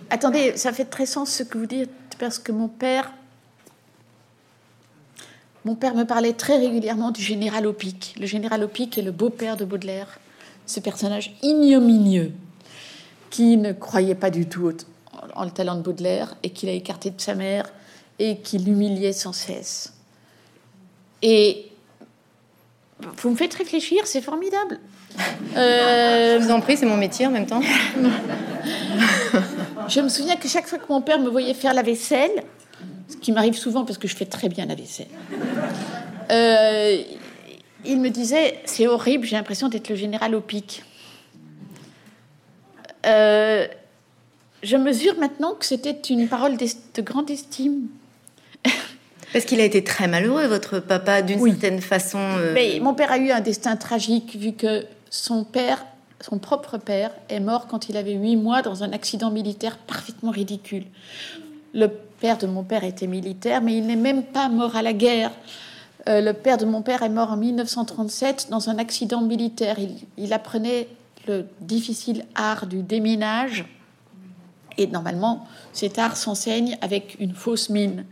Attendez, 0.10 0.58
ça 0.58 0.74
fait 0.74 0.86
très 0.86 1.06
sens 1.06 1.30
ce 1.30 1.44
que 1.44 1.60
vous 1.60 1.68
dites, 1.68 1.92
parce 2.18 2.40
que 2.40 2.52
mon 2.52 2.68
père 2.68 3.12
mon 5.66 5.76
père 5.76 5.94
me 5.94 6.06
parlait 6.06 6.34
très 6.34 6.58
régulièrement 6.58 7.12
du 7.12 7.22
général 7.22 7.68
Opic. 7.68 8.16
Le 8.20 8.26
général 8.26 8.64
Opic 8.64 8.98
est 8.98 9.04
le 9.04 9.12
beau-père 9.12 9.58
de 9.58 9.66
Baudelaire, 9.66 10.20
ce 10.66 10.80
personnage 10.80 11.36
ignominieux 11.44 12.32
qui 13.30 13.58
ne 13.58 13.74
croyait 13.74 14.16
pas 14.16 14.32
du 14.32 14.48
tout 14.48 14.72
en 15.36 15.44
le 15.44 15.52
talent 15.52 15.76
de 15.76 15.82
Baudelaire 15.82 16.36
et 16.42 16.50
qu'il 16.50 16.70
a 16.70 16.72
écarté 16.72 17.12
de 17.12 17.22
sa 17.22 17.36
mère 17.36 17.70
et 18.18 18.38
qui 18.40 18.58
l'humiliait 18.58 19.14
sans 19.14 19.34
cesse. 19.34 19.94
Et 21.22 21.69
vous 23.18 23.30
me 23.30 23.36
faites 23.36 23.54
réfléchir, 23.54 24.06
c'est 24.06 24.22
formidable. 24.22 24.80
Euh... 25.56 26.40
Je 26.40 26.46
vous 26.46 26.52
en 26.52 26.62
prie, 26.62 26.78
c'est 26.78 26.86
mon 26.86 26.98
métier 26.98 27.28
en 27.28 27.32
même 27.32 27.46
temps. 27.46 27.62
je 29.88 30.02
me 30.02 30.10
souviens 30.10 30.36
que 30.36 30.48
chaque 30.48 30.68
fois 30.68 30.78
que 30.78 30.86
mon 30.90 31.02
père 31.02 31.20
me 31.20 31.30
voyait 31.30 31.54
faire 31.54 31.74
la 31.74 31.82
vaisselle, 31.82 32.44
ce 33.08 33.18
qui 33.18 33.32
m'arrive 33.32 33.56
souvent 33.56 33.86
parce 33.86 33.98
que 33.98 34.08
je 34.08 34.16
fais 34.16 34.26
très 34.26 34.50
bien 34.50 34.66
la 34.66 34.76
vaisselle. 34.76 35.08
Euh, 36.32 37.02
il 37.86 38.00
me 38.00 38.10
disait 38.10 38.60
C'est 38.66 38.88
horrible, 38.88 39.26
j'ai 39.26 39.36
l'impression 39.36 39.70
d'être 39.70 39.90
le 39.90 39.96
général 39.96 40.36
au 40.36 40.42
pic. 40.42 40.84
Euh, 43.06 43.68
je 44.62 44.76
mesure 44.76 45.18
maintenant 45.18 45.54
que 45.54 45.66
c'était 45.66 45.98
une 46.10 46.28
parole 46.28 46.58
de 46.58 47.02
grande 47.02 47.30
estime. 47.30 47.88
Parce 49.34 49.46
qu'il 49.46 49.60
a 49.60 49.64
été 49.64 49.84
très 49.84 50.08
malheureux, 50.08 50.48
votre 50.48 50.80
papa, 50.80 51.22
d'une 51.22 51.40
certaine 51.40 51.82
façon. 51.82 52.20
Euh, 52.20 52.54
Mais 52.54 52.80
mon 52.82 52.94
père 52.94 53.12
a 53.12 53.18
eu 53.18 53.32
un 53.32 53.42
destin 53.42 53.76
tragique, 53.76 54.36
vu 54.36 54.54
que 54.54 54.86
son 55.10 55.44
père, 55.44 55.86
son 56.22 56.40
propre 56.40 56.78
père, 56.78 57.12
est 57.30 57.40
mort 57.40 57.68
quand 57.68 57.90
il 57.90 57.98
avait 57.98 58.14
huit 58.14 58.38
mois 58.38 58.62
dans 58.62 58.84
un 58.84 58.92
accident 58.92 59.30
militaire 59.30 59.78
parfaitement 59.78 60.32
ridicule. 60.32 60.86
Le 61.74 61.88
père 61.88 62.38
de 62.38 62.48
mon 62.48 62.64
père 62.64 62.84
était 62.84 63.08
militaire, 63.08 63.62
mais 63.62 63.78
il 63.78 63.86
n'est 63.86 63.96
même 63.96 64.24
pas 64.24 64.50
mort 64.50 64.76
à 64.76 64.82
la 64.82 64.94
guerre. 64.94 65.32
Euh, 66.08 66.22
le 66.22 66.34
père 66.34 66.58
de 66.58 66.66
mon 66.66 66.82
père 66.82 67.04
est 67.04 67.10
mort 67.10 67.32
en 67.32 67.38
1937 67.38 68.48
dans 68.50 68.70
un 68.70 68.78
accident 68.80 69.22
militaire. 69.22 69.78
il 70.18 70.34
apprenait 70.34 70.88
le 71.28 71.46
difficile 71.62 72.26
art 72.36 72.66
du 72.66 72.82
déminage. 72.82 73.66
Et 74.78 74.88
normalement, 74.88 75.46
cet 75.74 76.00
art 76.00 76.16
s'enseigne 76.16 76.78
avec 76.82 77.18
une 77.20 77.34
fausse 77.34 77.70
mine. 77.70 78.06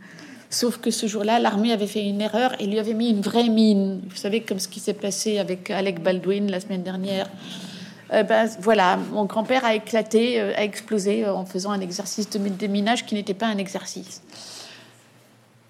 Sauf 0.50 0.78
que 0.78 0.90
ce 0.90 1.06
jour-là, 1.06 1.38
l'armée 1.38 1.72
avait 1.72 1.86
fait 1.86 2.04
une 2.04 2.22
erreur 2.22 2.54
et 2.58 2.66
lui 2.66 2.78
avait 2.78 2.94
mis 2.94 3.10
une 3.10 3.20
vraie 3.20 3.48
mine. 3.48 4.00
Vous 4.08 4.16
savez, 4.16 4.40
comme 4.40 4.58
ce 4.58 4.68
qui 4.68 4.80
s'est 4.80 4.94
passé 4.94 5.38
avec 5.38 5.70
Alec 5.70 6.02
Baldwin 6.02 6.50
la 6.50 6.60
semaine 6.60 6.82
dernière. 6.82 7.28
Euh, 8.14 8.22
ben, 8.22 8.48
voilà, 8.60 8.98
mon 9.12 9.26
grand-père 9.26 9.66
a 9.66 9.74
éclaté, 9.74 10.40
euh, 10.40 10.54
a 10.56 10.64
explosé 10.64 11.28
en 11.28 11.44
faisant 11.44 11.72
un 11.72 11.80
exercice 11.80 12.30
de 12.30 12.38
déminage 12.48 13.04
qui 13.04 13.14
n'était 13.14 13.34
pas 13.34 13.46
un 13.46 13.58
exercice. 13.58 14.22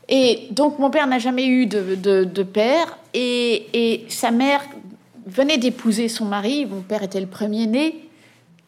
Et 0.09 0.47
donc, 0.53 0.79
mon 0.79 0.91
père 0.91 1.09
n'a 1.09 1.19
jamais 1.19 1.47
eu 1.47 1.67
de, 1.67 2.43
père. 2.45 2.97
Et, 3.15 3.67
et, 3.73 4.07
sa 4.09 4.31
mère 4.31 4.63
venait 5.27 5.59
d'épouser 5.59 6.09
son 6.09 6.25
mari. 6.25 6.67
Mon 6.67 6.83
père 6.83 7.03
était 7.03 7.21
le 7.21 7.27
premier-né. 7.27 7.97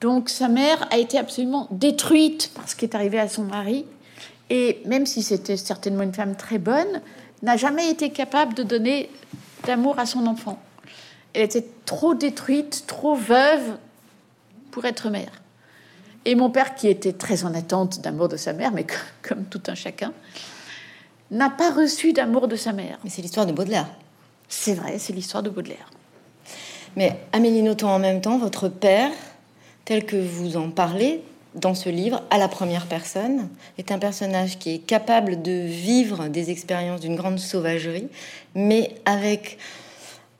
Donc, 0.01 0.29
sa 0.29 0.49
mère 0.49 0.89
a 0.91 0.99
été 0.99 1.17
absolument 1.19 1.69
détruite 1.71 2.51
par 2.57 2.69
ce 2.69 2.75
qui 2.75 2.85
est 2.85 2.97
arrivé 2.97 3.21
à 3.21 3.29
son 3.29 3.45
mari 3.45 3.85
et 4.51 4.83
même 4.85 5.07
si 5.07 5.23
c'était 5.23 5.57
certainement 5.57 6.03
une 6.03 6.13
femme 6.13 6.37
très 6.37 6.59
bonne, 6.59 7.01
n'a 7.43 7.57
jamais 7.57 7.89
été 7.89 8.11
capable 8.11 8.55
de 8.55 8.65
donner 8.65 9.09
d'amour 9.65 9.99
à 9.99 10.07
son 10.07 10.27
enfant. 10.27 10.61
Elle 11.33 11.43
était 11.43 11.67
trop 11.87 12.15
détruite, 12.15 12.85
trop 12.87 13.15
veuve 13.15 13.79
pour 14.73 14.85
être 14.85 15.09
mère. 15.09 15.41
Et 16.25 16.35
mon 16.35 16.51
père, 16.51 16.75
qui 16.75 16.89
était 16.89 17.13
très 17.13 17.45
en 17.45 17.55
attente 17.55 18.01
d'amour 18.01 18.29
de 18.29 18.37
sa 18.37 18.53
mère, 18.53 18.73
mais 18.73 18.87
comme 19.23 19.45
tout 19.45 19.63
un 19.69 19.75
chacun, 19.75 20.13
n'a 21.31 21.49
pas 21.49 21.71
reçu 21.71 22.13
d'amour 22.13 22.49
de 22.49 22.57
sa 22.57 22.73
mère. 22.73 22.99
Mais 23.05 23.11
c'est 23.11 23.23
l'histoire 23.23 23.47
de 23.47 23.53
Baudelaire. 23.53 23.89
C'est 24.49 24.75
vrai, 24.75 24.99
c'est 24.99 25.13
l'histoire 25.13 25.45
de 25.45 25.51
Baudelaire. 25.51 25.89
Mais 26.97 27.21
Amélie 27.33 27.63
Nothomb, 27.63 27.89
en 27.89 28.01
même 28.01 28.21
temps, 28.21 28.37
votre 28.37 28.69
père, 28.69 29.13
tel 29.85 30.05
que 30.05 30.17
vous 30.17 30.57
en 30.57 30.71
parlez, 30.71 31.23
dans 31.55 31.75
ce 31.75 31.89
livre, 31.89 32.23
à 32.31 32.39
la 32.39 32.49
première 32.49 32.87
personne, 32.87 33.49
est 33.79 33.93
un 33.93 33.99
personnage 33.99 34.59
qui 34.59 34.75
est 34.75 34.79
capable 34.79 35.43
de 35.43 35.53
vivre 35.67 36.29
des 36.29 36.51
expériences 36.51 37.01
d'une 37.01 37.17
grande 37.17 37.39
sauvagerie, 37.39 38.09
mais 38.55 38.95
avec 39.05 39.59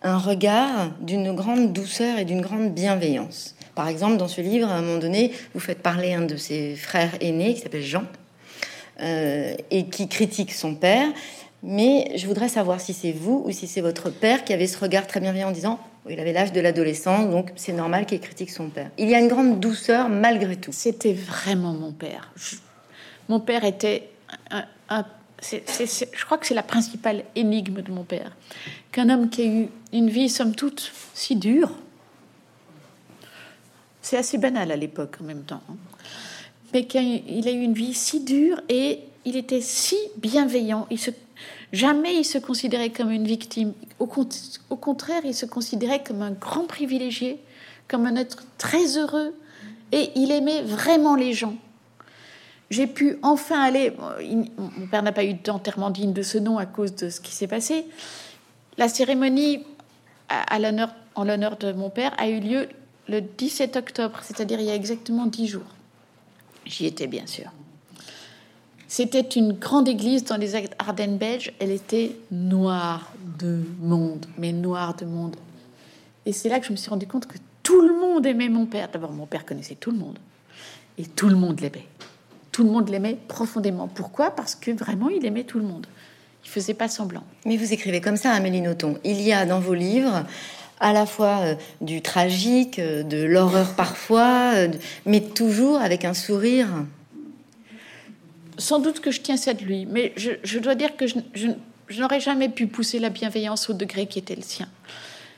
un 0.03 0.19
regard 0.19 0.91
d'une 1.01 1.35
grande 1.35 1.73
douceur 1.73 2.19
et 2.19 2.25
d'une 2.25 2.41
grande 2.41 2.73
bienveillance. 2.73 3.55
Par 3.75 3.89
exemple, 3.89 4.17
dans 4.17 4.29
ce 4.29 4.41
livre, 4.41 4.69
à 4.69 4.75
un 4.75 4.83
moment 4.83 4.99
donné, 4.99 5.33
vous 5.55 5.61
faites 5.61 5.83
parler 5.83 6.15
un 6.15 6.23
de 6.23 6.37
ses 6.37 6.75
frères 6.75 7.13
aînés, 7.21 7.55
qui 7.55 7.61
s'appelle 7.61 7.83
Jean, 7.83 8.05
euh, 9.01 9.55
et 9.71 9.87
qui 9.87 10.09
critique 10.09 10.53
son 10.53 10.75
père. 10.75 11.09
Mais 11.63 12.13
je 12.17 12.27
voudrais 12.27 12.49
savoir 12.49 12.81
si 12.81 12.95
c'est 12.95 13.13
vous 13.13 13.43
ou 13.45 13.51
si 13.53 13.67
c'est 13.67 13.81
votre 13.81 14.11
père 14.11 14.45
qui 14.45 14.53
avait 14.53 14.67
ce 14.67 14.79
regard 14.79 15.07
très 15.07 15.21
bienveillant 15.21 15.49
en 15.49 15.53
disant 15.53 15.79
il 16.09 16.19
avait 16.19 16.33
l'âge 16.33 16.53
de 16.53 16.61
l'adolescence, 16.61 17.31
donc 17.31 17.53
c'est 17.57 17.73
normal 17.73 18.07
qu'il 18.07 18.21
critique 18.21 18.51
son 18.51 18.71
père. 18.71 18.91
Il 18.97 19.09
y 19.09 19.15
a 19.15 19.21
une 19.21 19.29
grande 19.29 19.61
douceur 19.61 20.09
malgré 20.09 20.57
tout. 20.57 20.73
C'était 20.73 21.13
vraiment 21.13 21.75
mon 21.75 21.93
père. 21.93 22.33
mon 23.29 23.41
père 23.41 23.65
était 23.65 24.09
un, 24.89 25.05
je 25.43 26.25
crois 26.25 26.39
que 26.39 26.47
c'est 26.47 26.55
la 26.55 26.63
principale 26.63 27.25
énigme 27.35 27.83
de 27.83 27.93
mon 27.93 28.05
père. 28.05 28.37
Qu'un 28.93 29.09
homme 29.11 29.31
qui 29.31 29.43
a 29.43 29.47
eu 29.47 29.69
une 29.93 30.11
vie, 30.11 30.29
somme 30.29 30.55
toute, 30.55 30.93
si 31.15 31.37
dure, 31.37 31.71
c'est 34.03 34.17
assez 34.17 34.39
banal 34.39 34.71
à 34.71 34.77
l'époque 34.77 35.17
en 35.21 35.25
même 35.25 35.43
temps, 35.43 35.63
hein. 35.69 35.77
mais 36.73 36.87
qu'il 36.87 37.49
a 37.49 37.51
eu 37.51 37.61
une 37.61 37.75
vie 37.75 37.95
si 37.95 38.25
dure 38.25 38.61
et 38.69 39.01
il 39.25 39.37
était 39.37 39.61
si 39.61 39.97
bienveillant, 40.17 40.87
il 40.91 40.99
se 40.99 41.11
Jamais 41.73 42.17
il 42.17 42.25
se 42.25 42.39
considérait 42.39 42.91
comme 42.91 43.11
une 43.11 43.27
victime. 43.27 43.73
Au, 43.99 44.07
contraire, 44.07 45.23
il 45.25 45.35
se 45.35 45.47
considérait 45.47 46.03
comme 46.03 46.23
un 46.23 46.33
grand 46.33 46.67
privilégié, 46.67 47.39
comme 47.87 48.07
un 48.07 48.17
être 48.17 48.45
très 48.59 48.99
heureux, 48.99 49.35
et 49.93 50.11
il 50.17 50.33
aimait 50.33 50.63
vraiment 50.63 51.15
les 51.15 51.33
gens. 51.33 51.55
J'ai 52.71 52.87
pu 52.87 53.19
enfin 53.23 53.61
aller. 53.61 53.93
Mon 54.59 54.87
père 54.91 55.03
n'a 55.03 55.13
pas 55.13 55.25
eu 55.25 55.35
d'enterrement 55.35 55.91
digne 55.91 56.13
de 56.13 56.23
ce 56.23 56.39
nom 56.39 56.59
à 56.59 56.67
cause 56.67 56.95
de 56.95 57.09
ce 57.09 57.21
qui 57.21 57.33
s'est 57.33 57.49
passé. 57.49 57.85
La 58.79 58.89
cérémonie 58.89 59.65
en 61.15 61.25
l'honneur 61.25 61.57
de 61.57 61.73
mon 61.73 61.91
père 61.91 62.15
a 62.19 62.29
eu 62.29 62.41
lieu 62.41 62.69
le 63.09 63.21
17 63.21 63.77
octobre, 63.77 64.21
c'est-à-dire 64.23 64.61
il 64.61 64.67
y 64.67 64.71
a 64.71 64.75
exactement 64.75 65.27
dix 65.27 65.49
jours. 65.49 65.75
J'y 66.65 66.87
étais 66.87 67.09
bien 67.09 67.27
sûr. 67.27 67.51
C'était 68.93 69.21
une 69.21 69.53
grande 69.53 69.89
église 69.89 70.25
dans 70.25 70.37
les 70.37 70.57
Ardennes 70.81 71.17
belges. 71.17 71.53
Elle 71.61 71.71
était 71.71 72.11
noire 72.33 73.13
de 73.39 73.63
monde, 73.81 74.27
mais 74.37 74.51
noire 74.51 74.97
de 74.97 75.05
monde. 75.05 75.37
Et 76.27 76.33
c'est 76.33 76.49
là 76.49 76.59
que 76.59 76.67
je 76.67 76.73
me 76.73 76.77
suis 76.77 76.91
rendu 76.91 77.07
compte 77.07 77.29
que 77.29 77.39
tout 77.63 77.83
le 77.83 77.95
monde 77.95 78.27
aimait 78.27 78.49
mon 78.49 78.67
père. 78.67 78.89
D'abord, 78.93 79.13
mon 79.13 79.27
père 79.27 79.47
connaissait 79.47 79.77
tout 79.77 79.93
le 79.93 79.97
monde. 79.97 80.19
Et 80.99 81.05
tout 81.05 81.29
le 81.29 81.37
monde 81.37 81.61
l'aimait. 81.61 81.87
Tout 82.51 82.65
le 82.65 82.71
monde 82.71 82.89
l'aimait 82.89 83.17
profondément. 83.29 83.87
Pourquoi? 83.87 84.33
Parce 84.33 84.57
que 84.57 84.73
vraiment, 84.73 85.09
il 85.09 85.25
aimait 85.25 85.45
tout 85.45 85.61
le 85.61 85.67
monde. 85.67 85.87
Il 86.45 86.51
faisait 86.51 86.75
pas 86.75 86.89
semblant. 86.89 87.23
Mais 87.47 87.57
vous 87.57 87.73
écrivez 87.73 88.01
comme 88.01 88.17
ça, 88.17 88.33
Amélie 88.33 88.61
Nothomb. 88.61 88.99
Il 89.05 89.21
y 89.21 89.33
a 89.33 89.47
dans 89.47 89.61
vos 89.61 89.75
livres 89.75 90.25
à 90.81 90.93
la 90.93 91.07
fois 91.07 91.39
euh, 91.43 91.55
du 91.81 92.03
tragique, 92.03 92.81
euh, 92.81 93.05
de 93.05 93.23
l'horreur 93.23 93.75
parfois, 93.75 94.51
euh, 94.55 94.69
mais 95.07 95.21
toujours 95.21 95.81
avec 95.81 96.05
un 96.05 96.15
sourire 96.15 96.67
sans 98.61 98.79
doute 98.79 99.01
que 99.01 99.11
je 99.11 99.21
tiens 99.21 99.37
ça 99.37 99.55
de 99.55 99.65
lui, 99.65 99.87
mais 99.87 100.13
je, 100.17 100.59
dois 100.59 100.75
dire 100.75 100.97
que 100.97 101.07
je, 101.07 101.19
n'aurais 101.99 102.21
jamais 102.21 102.49
pu 102.49 102.67
pousser 102.67 102.99
la 102.99 103.09
bienveillance 103.09 103.69
au 103.71 103.73
degré 103.73 104.07
qui 104.07 104.19
était 104.19 104.37
le 104.37 104.43
sien. 104.43 104.69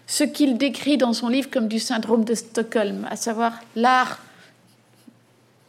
Ce 0.07 0.25
qu'il 0.25 0.59
décrit 0.59 0.99
dans 0.99 1.13
son 1.13 1.29
livre 1.29 1.49
comme 1.51 1.69
du 1.69 1.79
syndrome 1.79 2.25
de 2.25 2.35
Stockholm, 2.35 3.07
à 3.11 3.17
savoir 3.17 3.61
l'art 3.77 4.21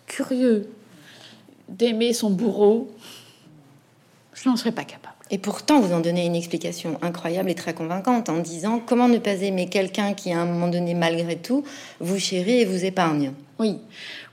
curieux 0.07 0.67
d'aimer 1.69 2.13
son 2.13 2.29
bourreau, 2.29 2.91
je 4.33 4.49
n'en 4.49 4.55
serais 4.55 4.71
pas 4.71 4.83
capable. 4.83 5.13
Et 5.31 5.37
pourtant, 5.37 5.79
vous 5.79 5.93
en 5.93 6.01
donnez 6.01 6.25
une 6.25 6.35
explication 6.35 6.99
incroyable 7.01 7.49
et 7.49 7.55
très 7.55 7.73
convaincante 7.73 8.29
en 8.29 8.39
disant 8.39 8.81
comment 8.85 9.07
ne 9.07 9.17
pas 9.17 9.41
aimer 9.41 9.69
quelqu'un 9.69 10.13
qui, 10.13 10.33
à 10.33 10.41
un 10.41 10.45
moment 10.45 10.67
donné, 10.67 10.93
malgré 10.93 11.37
tout, 11.37 11.63
vous 11.99 12.19
chérit 12.19 12.59
et 12.59 12.65
vous 12.65 12.83
épargne? 12.83 13.31
Oui, 13.57 13.77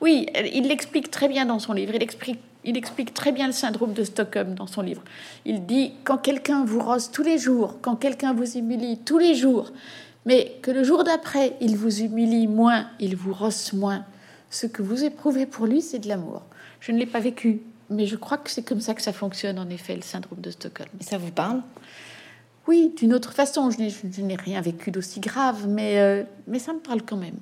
oui, 0.00 0.26
il 0.52 0.66
l'explique 0.66 1.10
très 1.10 1.28
bien 1.28 1.46
dans 1.46 1.58
son 1.58 1.72
livre. 1.72 1.94
Il 1.94 2.02
explique 2.02 2.40
il 2.64 2.76
explique 2.76 3.14
très 3.14 3.32
bien 3.32 3.46
le 3.46 3.52
syndrome 3.52 3.92
de 3.92 4.04
Stockholm 4.04 4.54
dans 4.54 4.66
son 4.66 4.82
livre. 4.82 5.02
Il 5.44 5.66
dit 5.66 5.92
quand 6.04 6.18
quelqu'un 6.18 6.64
vous 6.64 6.80
rose 6.80 7.10
tous 7.10 7.22
les 7.22 7.38
jours, 7.38 7.78
quand 7.82 7.96
quelqu'un 7.96 8.32
vous 8.32 8.56
humilie 8.56 8.98
tous 8.98 9.18
les 9.18 9.34
jours, 9.34 9.72
mais 10.26 10.56
que 10.62 10.70
le 10.70 10.84
jour 10.84 11.04
d'après, 11.04 11.56
il 11.60 11.76
vous 11.76 12.02
humilie 12.02 12.46
moins, 12.46 12.86
il 12.98 13.16
vous 13.16 13.32
rosse 13.32 13.72
moins, 13.72 14.04
ce 14.50 14.66
que 14.66 14.82
vous 14.82 15.04
éprouvez 15.04 15.46
pour 15.46 15.66
lui, 15.66 15.80
c'est 15.80 15.98
de 15.98 16.08
l'amour. 16.08 16.42
Je 16.80 16.92
ne 16.92 16.98
l'ai 16.98 17.06
pas 17.06 17.20
vécu, 17.20 17.62
mais 17.88 18.06
je 18.06 18.16
crois 18.16 18.36
que 18.36 18.50
c'est 18.50 18.62
comme 18.62 18.80
ça 18.80 18.94
que 18.94 19.02
ça 19.02 19.12
fonctionne, 19.12 19.58
en 19.58 19.68
effet, 19.68 19.94
le 19.94 20.02
syndrome 20.02 20.40
de 20.40 20.50
Stockholm. 20.50 20.90
Et 21.00 21.04
ça 21.04 21.18
vous 21.18 21.30
parle? 21.30 21.62
Oui, 22.66 22.92
d'une 22.96 23.14
autre 23.14 23.32
façon. 23.32 23.70
Je 23.70 24.22
n'ai 24.22 24.36
rien 24.36 24.60
vécu 24.60 24.90
d'aussi 24.90 25.20
grave, 25.20 25.66
mais, 25.68 25.98
euh, 25.98 26.24
mais 26.46 26.58
ça 26.58 26.72
me 26.72 26.78
parle 26.78 27.02
quand 27.02 27.16
même. 27.16 27.38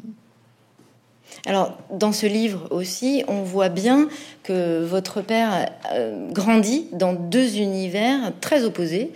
Alors, 1.47 1.79
dans 1.91 2.12
ce 2.12 2.27
livre 2.27 2.69
aussi, 2.71 3.25
on 3.29 3.43
voit 3.43 3.69
bien 3.69 4.09
que 4.43 4.85
votre 4.85 5.23
père 5.23 5.71
euh, 5.93 6.31
grandit 6.31 6.87
dans 6.93 7.12
deux 7.12 7.57
univers 7.59 8.33
très 8.41 8.64
opposés. 8.64 9.12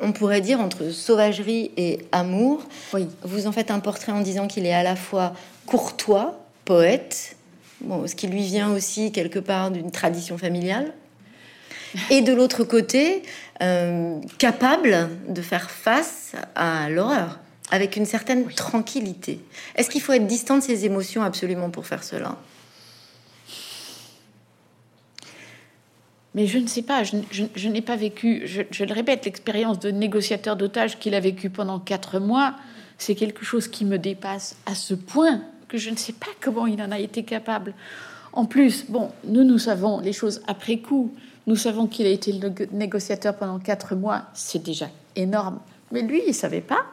On 0.00 0.12
pourrait 0.12 0.40
dire 0.40 0.60
entre 0.60 0.90
sauvagerie 0.90 1.70
et 1.76 2.00
amour. 2.10 2.62
Oui. 2.92 3.06
Vous 3.22 3.46
en 3.46 3.52
faites 3.52 3.70
un 3.70 3.80
portrait 3.80 4.12
en 4.12 4.20
disant 4.20 4.48
qu'il 4.48 4.66
est 4.66 4.74
à 4.74 4.82
la 4.82 4.96
fois 4.96 5.34
courtois, 5.66 6.40
poète, 6.64 7.36
bon, 7.80 8.06
ce 8.06 8.14
qui 8.14 8.26
lui 8.26 8.42
vient 8.42 8.70
aussi 8.72 9.12
quelque 9.12 9.38
part 9.38 9.70
d'une 9.70 9.90
tradition 9.90 10.38
familiale, 10.38 10.92
et 12.10 12.22
de 12.22 12.32
l'autre 12.32 12.64
côté, 12.64 13.22
euh, 13.62 14.18
capable 14.38 15.08
de 15.28 15.42
faire 15.42 15.70
face 15.70 16.32
à 16.54 16.88
l'horreur 16.88 17.38
avec 17.72 17.96
une 17.96 18.04
certaine 18.04 18.46
tranquillité. 18.48 19.40
Est-ce 19.74 19.88
qu'il 19.88 20.02
faut 20.02 20.12
être 20.12 20.26
distant 20.26 20.58
de 20.58 20.62
ses 20.62 20.84
émotions 20.84 21.22
absolument 21.22 21.70
pour 21.70 21.86
faire 21.86 22.04
cela? 22.04 22.36
Mais 26.34 26.46
je 26.46 26.58
ne 26.58 26.66
sais 26.66 26.82
pas, 26.82 27.02
je, 27.02 27.68
n'ai 27.68 27.80
pas 27.80 27.96
vécu, 27.96 28.42
je, 28.46 28.84
le 28.84 28.92
répète, 28.92 29.24
l'expérience 29.24 29.78
de 29.78 29.90
négociateur 29.90 30.56
d'otages 30.56 30.98
qu'il 30.98 31.14
a 31.14 31.20
vécu 31.20 31.48
pendant 31.48 31.78
quatre 31.78 32.20
mois, 32.20 32.54
c'est 32.98 33.14
quelque 33.14 33.44
chose 33.44 33.68
qui 33.68 33.86
me 33.86 33.98
dépasse 33.98 34.56
à 34.66 34.74
ce 34.74 34.92
point 34.92 35.40
que 35.68 35.78
je 35.78 35.88
ne 35.88 35.96
sais 35.96 36.12
pas 36.12 36.30
comment 36.42 36.66
il 36.66 36.80
en 36.82 36.92
a 36.92 36.98
été 36.98 37.22
capable. 37.22 37.72
En 38.34 38.44
plus, 38.44 38.84
bon, 38.88 39.10
nous, 39.24 39.44
nous 39.44 39.58
savons 39.58 40.00
les 40.00 40.12
choses 40.12 40.42
après 40.46 40.78
coup. 40.78 41.14
Nous 41.46 41.56
savons 41.56 41.86
qu'il 41.86 42.06
a 42.06 42.10
été 42.10 42.32
le 42.32 42.52
négociateur 42.72 43.34
pendant 43.36 43.58
quatre 43.58 43.94
mois, 43.94 44.24
c'est 44.34 44.62
déjà 44.62 44.90
énorme. 45.16 45.58
Mais 45.90 46.02
lui, 46.02 46.20
il 46.24 46.28
ne 46.28 46.34
savait 46.34 46.60
pas. 46.60 46.84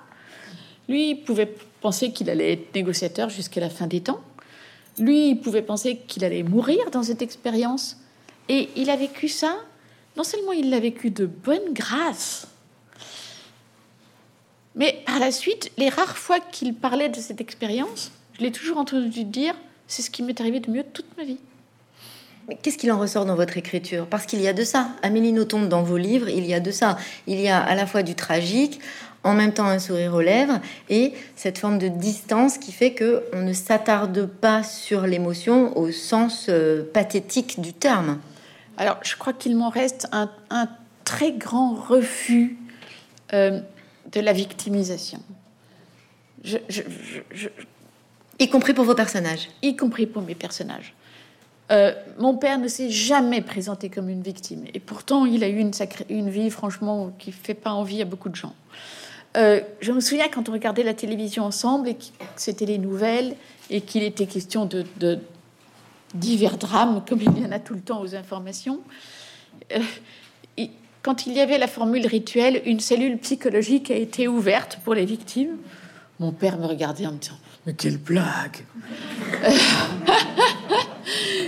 Lui, 0.90 1.12
il 1.12 1.16
pouvait 1.24 1.54
penser 1.80 2.12
qu'il 2.12 2.30
allait 2.30 2.54
être 2.54 2.76
négociateur 2.76 3.30
jusqu'à 3.30 3.62
la 3.62 3.70
fin 3.70 3.88
des 3.88 4.02
temps. 4.02 4.20
Lui, 4.98 5.30
il 5.30 5.40
pouvait 5.40 5.62
penser 5.62 6.02
qu'il 6.08 6.26
allait 6.26 6.44
mourir 6.44 6.80
dans 6.92 7.04
cette 7.04 7.22
expérience. 7.22 7.96
Et 8.50 8.68
il 8.76 8.90
a 8.90 8.98
vécu 8.98 9.30
ça, 9.30 9.56
non 10.18 10.24
seulement 10.24 10.52
il 10.52 10.70
l'a 10.70 10.82
vécu 10.82 11.12
de 11.12 11.26
bonne 11.26 11.72
grâce, 11.72 12.48
mais 14.76 15.02
par 15.06 15.20
la 15.20 15.32
suite, 15.32 15.72
les 15.78 15.90
rares 15.90 16.18
fois 16.18 16.40
qu'il 16.40 16.74
parlait 16.74 17.10
de 17.10 17.20
cette 17.20 17.42
expérience, 17.42 18.12
je 18.34 18.44
l'ai 18.44 18.52
toujours 18.52 18.78
entendu 18.78 19.26
dire, 19.26 19.54
c'est 19.88 20.02
ce 20.02 20.10
qui 20.10 20.24
m'est 20.24 20.40
arrivé 20.40 20.60
de 20.60 20.72
mieux 20.72 20.84
toute 20.84 21.18
ma 21.18 21.26
vie. 21.26 21.40
Mais 22.48 22.56
qu'est-ce 22.56 22.78
qu'il 22.78 22.92
en 22.92 22.98
ressort 22.98 23.26
dans 23.26 23.36
votre 23.36 23.58
écriture? 23.58 24.08
Parce 24.08 24.26
qu'il 24.26 24.42
y 24.42 24.48
a 24.48 24.54
de 24.54 24.64
ça. 24.64 24.90
Amélie 25.04 25.34
Nothomb, 25.34 25.68
dans 25.68 25.84
vos 25.84 25.98
livres, 25.98 26.30
il 26.30 26.46
y 26.46 26.54
a 26.54 26.60
de 26.60 26.72
ça. 26.72 26.98
Il 27.28 27.40
y 27.40 27.48
a 27.48 27.60
à 27.62 27.76
la 27.76 27.86
fois 27.86 28.02
du 28.02 28.16
tragique, 28.16 28.80
en 29.24 29.34
même 29.34 29.54
temps 29.54 29.66
un 29.66 29.80
sourire 29.80 30.14
aux 30.14 30.22
lèvres 30.22 30.60
et 30.90 31.14
cette 31.36 31.58
forme 31.58 31.78
de 31.78 31.88
distance 31.88 32.58
qui 32.58 32.72
fait 32.72 32.94
que 32.94 33.24
on 33.34 33.42
ne 33.42 33.54
s'attarde 33.54 34.26
pas 34.26 34.64
sur 34.64 35.02
l'émotion 35.08 35.78
au 35.78 35.92
sens 35.92 36.48
euh, 36.50 36.84
pathétique 36.94 37.60
du 37.60 37.74
terme. 37.74 38.20
Alors, 38.78 38.98
je 39.04 39.16
crois 39.18 39.34
qu'il 39.34 39.58
m'en 39.58 39.70
reste 39.70 40.08
un, 40.12 40.30
très 41.04 41.32
grand 41.32 41.74
refus 41.74 42.58
euh, 43.34 43.60
de 44.12 44.20
la 44.22 44.32
victimisation. 44.32 45.20
y 48.40 48.50
compris 48.50 48.74
pour 48.74 48.86
vos 48.86 48.96
personnages. 48.96 49.50
Y 49.64 49.76
compris 49.76 50.06
pour 50.06 50.22
mes 50.22 50.36
personnages. 50.36 50.94
Euh, 51.72 51.94
mon 52.18 52.38
père 52.38 52.58
ne 52.58 52.68
s'est 52.68 52.90
jamais 52.90 53.42
présenté 53.42 53.90
comme 53.90 54.10
une 54.10 54.22
victime. 54.22 54.66
Et 54.74 54.80
pourtant, 54.80 55.26
il 55.26 55.44
a 55.44 55.50
eu 55.50 55.58
une, 55.58 55.72
une 56.10 56.30
vie, 56.30 56.50
franchement, 56.50 57.12
qui 57.20 57.32
fait 57.32 57.54
pas 57.54 57.72
envie 57.72 58.02
à 58.02 58.06
beaucoup 58.06 58.30
de 58.30 58.36
gens. 58.36 58.56
Euh, 59.38 59.62
je 59.80 59.92
me 59.92 60.00
souviens 60.00 60.28
quand 60.28 60.50
on 60.50 60.52
regardait 60.52 60.84
la 60.84 60.94
télévision 60.94 61.44
ensemble 61.44 61.90
et 61.90 61.96
que 61.96 62.04
c'était 62.36 62.66
les 62.66 62.78
nouvelles 62.78 63.36
et 63.70 63.82
qu'il 63.82 64.04
était 64.04 64.26
question 64.26 64.66
de, 64.66 64.86
divers 66.16 66.58
drames, 66.58 67.04
comme 67.08 67.22
il 67.22 67.38
y 67.38 67.46
en 67.46 67.52
a 67.52 67.60
tout 67.60 67.76
le 67.76 67.82
temps 67.82 68.02
aux 68.02 68.16
informations. 68.16 68.80
Euh, 69.72 69.80
quand 71.02 71.26
il 71.28 71.34
y 71.34 71.40
avait 71.40 71.58
la 71.58 71.68
formule 71.68 72.06
rituelle, 72.06 72.62
une 72.66 72.80
cellule 72.82 73.18
psychologique 73.20 73.90
a 73.90 73.96
été 73.96 74.28
ouverte 74.28 74.80
pour 74.84 74.96
les 74.96 75.06
victimes. 75.06 75.58
Mon 76.20 76.32
père 76.34 76.58
me 76.58 76.66
regardait 76.66 77.06
en 77.06 77.14
me 77.14 77.18
disant 77.18 77.38
Mais 77.66 77.74
quelle 77.74 77.98
blague 77.98 78.66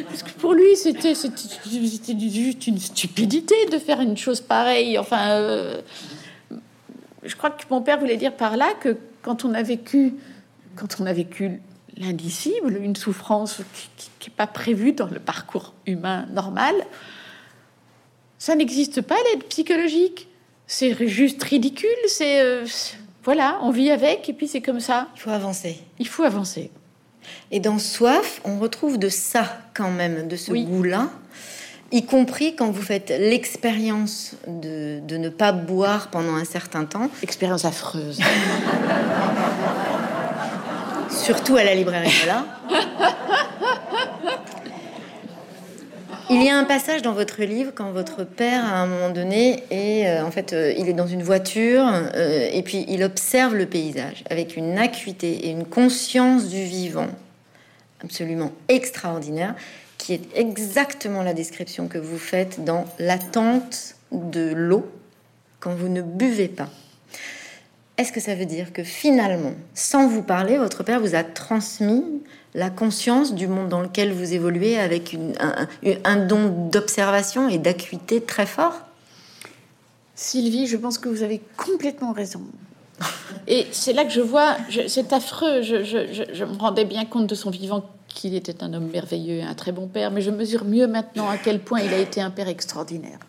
Parce 0.07 0.23
que 0.23 0.31
pour 0.39 0.53
lui, 0.53 0.77
c'était 0.77 1.13
juste 1.13 2.67
une 2.67 2.79
stupidité 2.79 3.55
de 3.71 3.77
faire 3.77 3.99
une 3.99 4.15
chose 4.15 4.39
pareille. 4.39 4.97
Enfin, 4.97 5.31
euh, 5.31 5.81
je 7.23 7.35
crois 7.35 7.51
que 7.51 7.63
mon 7.69 7.81
père 7.81 7.99
voulait 7.99 8.17
dire 8.17 8.35
par 8.35 8.57
là 8.57 8.73
que 8.79 8.97
quand 9.21 9.45
on 9.45 9.53
a 9.53 9.63
vécu, 9.63 10.15
quand 10.75 10.99
on 10.99 11.05
a 11.05 11.13
vécu 11.13 11.61
l'indicible, 11.97 12.77
une 12.77 12.95
souffrance 12.95 13.61
qui 14.19 14.29
n'est 14.29 14.35
pas 14.35 14.47
prévue 14.47 14.93
dans 14.93 15.07
le 15.07 15.19
parcours 15.19 15.73
humain 15.85 16.25
normal, 16.31 16.75
ça 18.37 18.55
n'existe 18.55 19.01
pas 19.01 19.17
l'aide 19.31 19.43
psychologique. 19.45 20.27
C'est 20.65 21.07
juste 21.07 21.43
ridicule. 21.43 21.89
C'est 22.07 22.41
euh, 22.41 22.65
voilà, 23.23 23.59
on 23.61 23.71
vit 23.71 23.91
avec 23.91 24.29
et 24.29 24.33
puis 24.33 24.47
c'est 24.47 24.61
comme 24.61 24.79
ça. 24.79 25.09
Il 25.15 25.21
faut 25.21 25.29
avancer. 25.29 25.79
Il 25.99 26.07
faut 26.07 26.23
avancer. 26.23 26.71
Et 27.51 27.59
dans 27.59 27.77
Soif, 27.77 28.41
on 28.45 28.57
retrouve 28.57 28.97
de 28.97 29.09
ça 29.09 29.61
quand 29.75 29.91
même, 29.91 30.27
de 30.27 30.35
ce 30.35 30.51
goût-là 30.51 31.11
y 31.91 32.05
compris 32.05 32.55
quand 32.55 32.71
vous 32.71 32.81
faites 32.81 33.09
l'expérience 33.09 34.33
de, 34.47 35.01
ne 35.09 35.29
pas 35.29 35.51
boire 35.51 36.09
pendant 36.09 36.35
un 36.35 36.45
certain 36.45 36.85
temps. 36.85 37.09
Expérience 37.21 37.65
affreuse. 37.65 38.19
Surtout 41.09 41.57
à 41.57 41.63
la 41.63 41.75
librairie 41.75 42.25
là. 42.25 42.45
Il 46.33 46.41
y 46.41 46.49
a 46.49 46.57
un 46.57 46.63
passage 46.63 47.01
dans 47.01 47.11
votre 47.11 47.43
livre 47.43 47.73
quand 47.75 47.91
votre 47.91 48.23
père, 48.23 48.63
à 48.63 48.77
un 48.77 48.87
moment 48.87 49.09
donné, 49.09 49.65
est 49.69 50.07
euh, 50.07 50.25
en 50.25 50.31
fait, 50.31 50.53
euh, 50.53 50.73
il 50.77 50.87
est 50.87 50.93
dans 50.93 51.05
une 51.05 51.23
voiture 51.23 51.83
euh, 51.85 52.49
et 52.53 52.61
puis 52.61 52.85
il 52.87 53.03
observe 53.03 53.53
le 53.53 53.65
paysage 53.65 54.23
avec 54.29 54.55
une 54.55 54.77
acuité 54.77 55.47
et 55.47 55.49
une 55.49 55.65
conscience 55.65 56.47
du 56.47 56.63
vivant 56.63 57.09
absolument 58.01 58.53
extraordinaire 58.69 59.55
qui 60.01 60.13
est 60.13 60.35
exactement 60.35 61.21
la 61.21 61.35
description 61.35 61.87
que 61.87 61.99
vous 61.99 62.17
faites 62.17 62.65
dans 62.65 62.87
l'attente 62.97 63.95
de 64.11 64.51
l'eau 64.51 64.83
quand 65.59 65.75
vous 65.75 65.89
ne 65.89 66.01
buvez 66.01 66.47
pas. 66.47 66.69
Est-ce 67.99 68.11
que 68.11 68.19
ça 68.19 68.33
veut 68.33 68.47
dire 68.47 68.73
que 68.73 68.83
finalement, 68.83 69.53
sans 69.75 70.07
vous 70.07 70.23
parler, 70.23 70.57
votre 70.57 70.81
père 70.81 70.99
vous 70.99 71.13
a 71.13 71.23
transmis 71.23 72.03
la 72.55 72.71
conscience 72.71 73.35
du 73.35 73.47
monde 73.47 73.69
dans 73.69 73.81
lequel 73.81 74.11
vous 74.11 74.33
évoluez 74.33 74.79
avec 74.79 75.15
un, 76.03 76.15
don 76.25 76.47
d'observation 76.71 77.47
et 77.47 77.59
d'acuité 77.59 78.21
très 78.21 78.47
fort? 78.47 78.73
Sylvie, 80.15 80.65
je 80.65 80.77
pense 80.77 80.97
que 80.97 81.09
vous 81.09 81.21
avez 81.21 81.41
complètement 81.57 82.11
raison. 82.11 82.41
Et 83.47 83.67
c'est 83.71 83.93
là 83.93 84.03
que 84.03 84.11
je 84.11 84.21
vois, 84.21 84.57
c'est 84.87 85.13
affreux, 85.13 85.61
je, 85.61 85.83
je, 85.83 86.43
me 86.43 86.57
rendais 86.57 86.85
bien 86.85 87.05
compte 87.05 87.27
de 87.27 87.35
son 87.35 87.51
vivant 87.51 87.85
qu'il 88.13 88.35
était 88.35 88.63
un 88.63 88.73
homme 88.73 88.89
merveilleux, 88.89 89.41
un 89.41 89.53
très 89.53 89.71
bon 89.71 89.87
père, 89.87 90.11
mais 90.11 90.21
je 90.21 90.31
mesure 90.31 90.65
mieux 90.65 90.87
maintenant 90.87 91.29
à 91.29 91.37
quel 91.37 91.59
point 91.59 91.81
il 91.81 91.93
a 91.93 91.97
été 91.97 92.21
un 92.21 92.29
père 92.29 92.47
extraordinaire. 92.47 93.19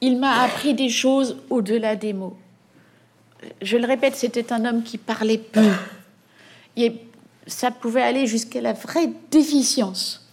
Il 0.00 0.18
m'a 0.18 0.42
appris 0.42 0.74
des 0.74 0.88
choses 0.88 1.36
au-delà 1.48 1.96
des 1.96 2.12
mots. 2.12 2.36
Je 3.60 3.76
le 3.76 3.86
répète, 3.86 4.16
c'était 4.16 4.52
un 4.52 4.64
homme 4.64 4.82
qui 4.82 4.98
parlait 4.98 5.38
peu. 5.38 5.68
Et 6.76 6.94
ça 7.46 7.70
pouvait 7.70 8.02
aller 8.02 8.26
jusqu'à 8.26 8.60
la 8.60 8.72
vraie 8.72 9.10
déficience. 9.30 10.26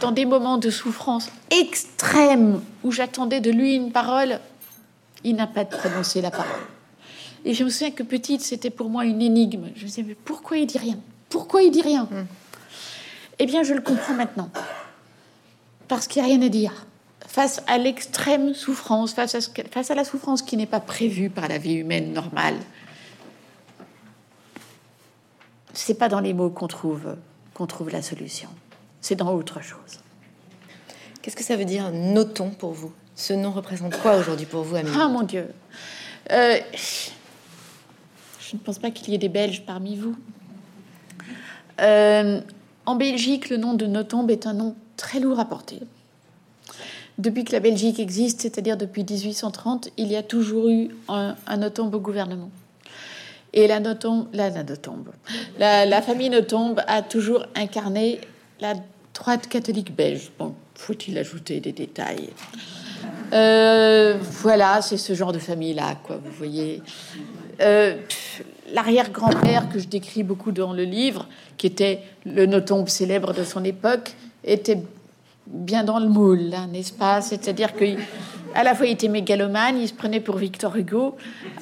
Dans 0.00 0.12
des 0.12 0.24
moments 0.24 0.58
de 0.58 0.70
souffrance 0.70 1.30
extrême 1.50 2.60
où 2.82 2.90
j'attendais 2.90 3.40
de 3.40 3.50
lui 3.50 3.74
une 3.74 3.92
parole, 3.92 4.40
il 5.22 5.36
n'a 5.36 5.46
pas 5.46 5.64
prononcé 5.64 6.20
la 6.20 6.30
parole. 6.30 6.73
Et 7.44 7.54
je 7.54 7.64
me 7.64 7.68
souviens 7.68 7.90
que 7.90 8.02
petite, 8.02 8.40
c'était 8.40 8.70
pour 8.70 8.88
moi 8.88 9.04
une 9.04 9.20
énigme. 9.20 9.68
Je 9.76 9.82
me 9.82 9.86
disais, 9.86 10.02
mais 10.02 10.14
pourquoi 10.14 10.56
il 10.56 10.66
dit 10.66 10.78
rien? 10.78 10.98
Pourquoi 11.28 11.62
il 11.62 11.70
dit 11.70 11.82
rien? 11.82 12.04
Mm. 12.04 12.26
Eh 13.38 13.46
bien, 13.46 13.62
je 13.62 13.74
le 13.74 13.80
comprends 13.80 14.14
maintenant. 14.14 14.50
Parce 15.88 16.06
qu'il 16.06 16.22
n'y 16.22 16.28
a 16.28 16.34
rien 16.34 16.46
à 16.46 16.48
dire. 16.48 16.86
Face 17.26 17.62
à 17.66 17.78
l'extrême 17.78 18.54
souffrance, 18.54 19.12
face 19.12 19.34
à, 19.34 19.40
face 19.70 19.90
à 19.90 19.94
la 19.94 20.04
souffrance 20.04 20.40
qui 20.40 20.56
n'est 20.56 20.66
pas 20.66 20.80
prévue 20.80 21.30
par 21.30 21.48
la 21.48 21.58
vie 21.58 21.74
humaine 21.74 22.12
normale, 22.12 22.56
c'est 25.72 25.98
pas 25.98 26.08
dans 26.08 26.20
les 26.20 26.32
mots 26.32 26.50
qu'on 26.50 26.68
trouve, 26.68 27.16
qu'on 27.52 27.66
trouve 27.66 27.90
la 27.90 28.02
solution. 28.02 28.48
C'est 29.00 29.16
dans 29.16 29.34
autre 29.34 29.60
chose. 29.60 30.00
Qu'est-ce 31.20 31.36
que 31.36 31.42
ça 31.42 31.56
veut 31.56 31.64
dire 31.64 31.90
notons 31.90 32.50
pour 32.50 32.72
vous? 32.72 32.92
Ce 33.16 33.32
nom 33.32 33.50
représente 33.50 33.98
quoi 34.00 34.16
aujourd'hui 34.16 34.46
pour 34.46 34.62
vous, 34.62 34.76
Amélie? 34.76 34.96
Ah 34.98 35.08
mon 35.08 35.22
Dieu 35.22 35.48
euh, 36.30 36.58
je 38.50 38.56
ne 38.56 38.60
pense 38.60 38.78
pas 38.78 38.90
qu'il 38.90 39.10
y 39.10 39.14
ait 39.14 39.18
des 39.18 39.28
Belges 39.28 39.64
parmi 39.66 39.96
vous. 39.96 40.14
Euh, 41.80 42.40
en 42.86 42.94
Belgique, 42.96 43.48
le 43.48 43.56
nom 43.56 43.74
de 43.74 43.86
Notombe 43.86 44.30
est 44.30 44.46
un 44.46 44.52
nom 44.52 44.76
très 44.96 45.20
lourd 45.20 45.40
à 45.40 45.44
porter. 45.46 45.80
Depuis 47.16 47.44
que 47.44 47.52
la 47.52 47.60
Belgique 47.60 48.00
existe, 48.00 48.42
c'est-à-dire 48.42 48.76
depuis 48.76 49.04
1830, 49.04 49.90
il 49.96 50.08
y 50.08 50.16
a 50.16 50.22
toujours 50.22 50.68
eu 50.68 50.90
un, 51.08 51.36
un 51.46 51.56
Notombe 51.56 51.94
au 51.94 52.00
gouvernement. 52.00 52.50
Et 53.52 53.68
la 53.68 53.78
Notombe, 53.78 54.26
la, 54.32 54.50
la, 55.58 55.86
la, 55.86 56.02
famille 56.02 56.28
Notombe 56.28 56.80
a 56.88 57.02
toujours 57.02 57.46
incarné 57.54 58.20
la 58.60 58.74
droite 59.14 59.46
catholique 59.46 59.94
belge. 59.94 60.32
Bon, 60.38 60.54
faut-il 60.74 61.16
ajouter 61.18 61.60
des 61.60 61.72
détails? 61.72 62.30
Euh, 63.32 64.16
Voilà, 64.20 64.82
c'est 64.82 64.96
ce 64.96 65.14
genre 65.14 65.32
de 65.32 65.38
famille-là, 65.38 65.96
quoi, 66.02 66.16
vous 66.16 66.32
voyez. 66.32 66.82
Euh, 67.60 67.96
l'arrière-grand-père 68.72 69.68
que 69.68 69.78
je 69.78 69.86
décris 69.86 70.22
beaucoup 70.22 70.52
dans 70.52 70.72
le 70.72 70.84
livre, 70.84 71.28
qui 71.56 71.66
était 71.66 72.00
le 72.24 72.46
notombe 72.46 72.88
célèbre 72.88 73.32
de 73.32 73.44
son 73.44 73.64
époque, 73.64 74.12
était 74.44 74.82
bien 75.46 75.84
dans 75.84 75.98
le 75.98 76.08
moule, 76.08 76.50
n'est-ce 76.70 76.92
pas? 76.92 77.20
C'est-à-dire 77.20 77.74
que 77.74 77.84
à 78.54 78.62
la 78.62 78.74
fois 78.74 78.86
il 78.86 78.92
était 78.92 79.08
mégalomane, 79.08 79.78
il 79.78 79.88
se 79.88 79.94
prenait 79.94 80.20
pour 80.20 80.36
Victor 80.36 80.76
Hugo. 80.76 81.16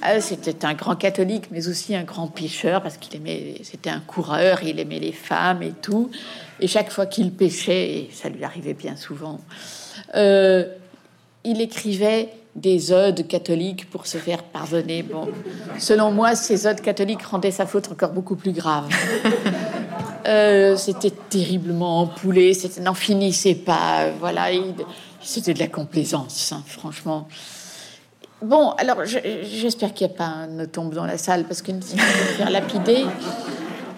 Euh, 0.06 0.20
c'était 0.20 0.64
un 0.64 0.74
grand 0.74 0.94
catholique, 0.94 1.44
mais 1.50 1.68
aussi 1.68 1.94
un 1.94 2.04
grand 2.04 2.28
pêcheur 2.28 2.82
parce 2.82 2.98
qu'il 2.98 3.16
aimait, 3.16 3.56
c'était 3.62 3.90
un 3.90 4.00
coureur, 4.00 4.62
il 4.62 4.78
aimait 4.78 5.00
les 5.00 5.12
femmes 5.12 5.62
et 5.62 5.72
tout. 5.72 6.10
Et 6.60 6.66
chaque 6.66 6.90
fois 6.90 7.06
qu'il 7.06 7.32
pêchait, 7.32 7.90
et 7.90 8.10
ça 8.12 8.28
lui 8.28 8.44
arrivait 8.44 8.74
bien 8.74 8.96
souvent, 8.96 9.40
euh, 10.14 10.66
il 11.44 11.60
écrivait 11.60 12.28
des 12.54 12.92
odes 12.92 13.26
catholiques 13.26 13.88
pour 13.88 14.06
se 14.06 14.18
faire 14.18 14.42
pardonner. 14.42 15.02
Bon, 15.02 15.28
selon 15.78 16.10
moi, 16.10 16.34
ces 16.34 16.66
odes 16.66 16.80
catholiques 16.80 17.22
rendaient 17.22 17.50
sa 17.50 17.66
faute 17.66 17.90
encore 17.90 18.10
beaucoup 18.10 18.36
plus 18.36 18.52
grave. 18.52 18.88
Euh, 20.24 20.76
c'était 20.76 21.10
terriblement 21.10 22.02
empoulé, 22.02 22.54
c'était 22.54 22.80
n'en 22.80 22.94
finissait 22.94 23.56
pas. 23.56 24.06
Voilà, 24.20 24.50
c'était 25.20 25.52
de 25.52 25.58
la 25.58 25.66
complaisance, 25.66 26.52
hein, 26.52 26.62
franchement. 26.64 27.26
Bon, 28.40 28.70
alors 28.78 28.98
j'espère 29.04 29.92
qu'il 29.92 30.06
n'y 30.06 30.12
a 30.14 30.16
pas 30.16 30.24
un 30.26 30.66
tombe 30.66 30.94
dans 30.94 31.06
la 31.06 31.18
salle 31.18 31.44
parce 31.44 31.60
sinon 31.62 31.80
on 31.90 31.96
va 31.96 32.32
faire 32.36 32.50
lapider. 32.50 33.04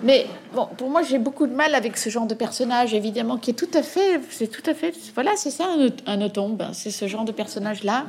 Mais 0.02 0.26
bon, 0.54 0.68
pour 0.76 0.90
moi, 0.90 1.02
j'ai 1.02 1.18
beaucoup 1.18 1.46
de 1.46 1.54
mal 1.54 1.74
avec 1.74 1.96
ce 1.96 2.08
genre 2.08 2.26
de 2.26 2.34
personnage, 2.34 2.94
évidemment, 2.94 3.36
qui 3.38 3.50
est 3.50 3.54
tout 3.54 3.70
à 3.74 3.82
fait, 3.82 4.20
c'est 4.30 4.48
tout 4.48 4.68
à 4.68 4.74
fait, 4.74 4.94
voilà, 5.14 5.32
c'est 5.36 5.50
ça 5.50 5.66
un, 6.06 6.20
un 6.20 6.28
tombe, 6.28 6.62
hein, 6.62 6.70
c'est 6.72 6.90
ce 6.90 7.06
genre 7.06 7.24
de 7.24 7.32
personnage-là. 7.32 8.06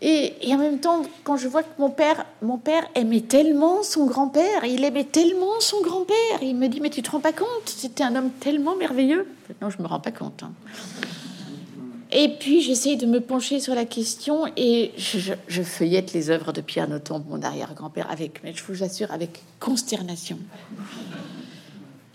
Et, 0.00 0.34
et, 0.48 0.54
en 0.54 0.58
même 0.58 0.78
temps, 0.78 1.02
quand 1.24 1.36
je 1.36 1.48
vois 1.48 1.64
que 1.64 1.80
mon 1.80 1.90
père, 1.90 2.24
mon 2.40 2.56
père 2.56 2.86
aimait 2.94 3.20
tellement 3.20 3.82
son 3.82 4.06
grand-père, 4.06 4.64
il 4.64 4.84
aimait 4.84 5.04
tellement 5.04 5.58
son 5.58 5.80
grand-père, 5.82 6.40
il 6.40 6.54
me 6.54 6.68
dit 6.68 6.80
mais 6.80 6.90
tu 6.90 7.02
te 7.02 7.10
rends 7.10 7.20
pas 7.20 7.32
compte, 7.32 7.48
c'était 7.66 8.04
un 8.04 8.14
homme 8.14 8.30
tellement 8.30 8.76
merveilleux. 8.76 9.26
Non, 9.60 9.70
je 9.70 9.82
me 9.82 9.88
rends 9.88 9.98
pas 9.98 10.12
compte. 10.12 10.44
Hein. 10.44 10.52
Et 12.10 12.36
puis 12.38 12.62
j'essaye 12.62 12.96
de 12.96 13.06
me 13.06 13.20
pencher 13.20 13.60
sur 13.60 13.74
la 13.74 13.84
question 13.84 14.46
et 14.56 14.92
je, 14.96 15.62
feuillette 15.62 16.14
les 16.14 16.30
œuvres 16.30 16.52
de 16.52 16.62
Pierre 16.62 16.88
Nothomb, 16.88 17.22
mon 17.28 17.42
arrière-grand-père, 17.42 18.10
avec, 18.10 18.42
mais 18.42 18.54
je 18.54 18.64
vous 18.64 18.82
assure, 18.82 19.12
avec 19.12 19.42
consternation. 19.60 20.38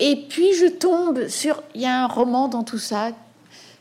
Et 0.00 0.16
puis 0.28 0.52
je 0.54 0.66
tombe 0.66 1.28
sur, 1.28 1.62
il 1.74 1.82
y 1.82 1.86
a 1.86 2.04
un 2.04 2.08
roman 2.08 2.48
dans 2.48 2.64
tout 2.64 2.78
ça, 2.78 3.10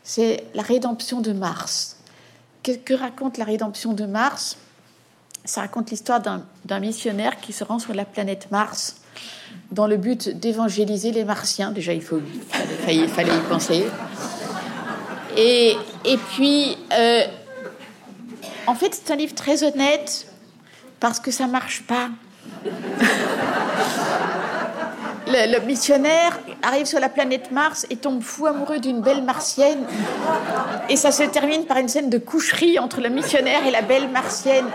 c'est 0.04 0.43
La 0.54 0.62
rédemption 0.62 1.21
de 1.21 1.32
Mars. 1.32 1.97
Que, 2.62 2.73
que 2.73 2.93
raconte 2.93 3.38
la 3.38 3.45
rédemption 3.45 3.93
de 3.93 4.06
Mars? 4.06 4.58
Ça 5.45 5.62
raconte 5.62 5.89
l'histoire 5.89 6.21
d'un 6.21 6.80
missionnaire 6.80 7.41
qui 7.41 7.54
se 7.54 7.63
rend 7.63 7.80
sur 7.80 7.93
la 7.93 8.06
planète 8.06 8.49
Mars 8.52 8.97
dans 9.71 9.88
le 9.88 9.97
but 9.97 10.30
d'évangéliser 10.30 11.12
les 11.12 11.26
Martiens. 11.26 11.71
Déjà, 11.71 11.93
il, 11.93 12.02
faut, 12.02 12.21
fallait, 12.49 13.08
fallait 13.08 13.36
y 13.36 13.49
penser. 13.49 13.86
Et, 15.36 15.76
et 16.06 16.18
puis, 16.18 16.78
euh, 16.92 17.24
en 18.68 18.76
fait, 18.76 18.94
c'est 18.94 19.12
un 19.12 19.16
livre 19.16 19.36
très 19.36 19.63
honnête 19.63 20.28
parce 21.00 21.20
que 21.20 21.32
ça 21.32 21.48
marche 21.48 21.84
pas. 21.84 22.10
Le, 25.26 25.60
missionnaire 25.66 26.38
arrive 26.62 26.86
sur 26.86 27.00
la 27.00 27.10
planète 27.10 27.50
Mars 27.52 27.88
et 27.89 27.96
tombe 27.96 28.22
fou 28.22 28.46
amoureux 28.46 28.80
d'une 28.80 29.02
belle 29.02 29.24
martienne. 29.24 29.80
Et 30.89 30.96
ça 30.96 31.12
se 31.12 31.24
termine 31.24 31.66
par 31.66 31.78
une 31.78 31.88
scène 31.88 32.10
de 32.10 32.18
coucherie 32.18 32.78
entre 32.78 33.02
le 33.02 33.10
missionnaire 33.10 33.66
et 33.66 33.72
la 33.72 33.82
belle 33.82 34.10
martienne. 34.10 34.66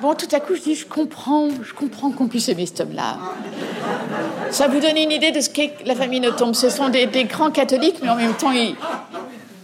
Bon, 0.00 0.14
tout 0.14 0.26
à 0.32 0.40
coup, 0.40 0.56
je 0.56 0.62
dis, 0.62 0.74
je 0.74 0.86
comprends, 0.86 1.48
je 1.62 1.72
comprends 1.72 2.10
qu'on 2.10 2.26
puisse 2.26 2.48
aimer 2.48 2.66
cet 2.66 2.80
homme-là. 2.80 3.18
Ça 4.50 4.66
vous 4.66 4.80
donne 4.80 4.96
une 4.96 5.12
idée 5.12 5.30
de 5.30 5.40
ce 5.40 5.50
qu'est 5.50 5.74
la 5.86 5.94
famille 5.94 6.18
Nothomb. 6.18 6.54
Ce 6.54 6.70
sont 6.70 6.88
des, 6.88 7.06
des, 7.06 7.24
grands 7.24 7.52
catholiques, 7.52 8.00
mais 8.02 8.08
en 8.08 8.16
même 8.16 8.34
temps, 8.34 8.50
ils, 8.50 8.74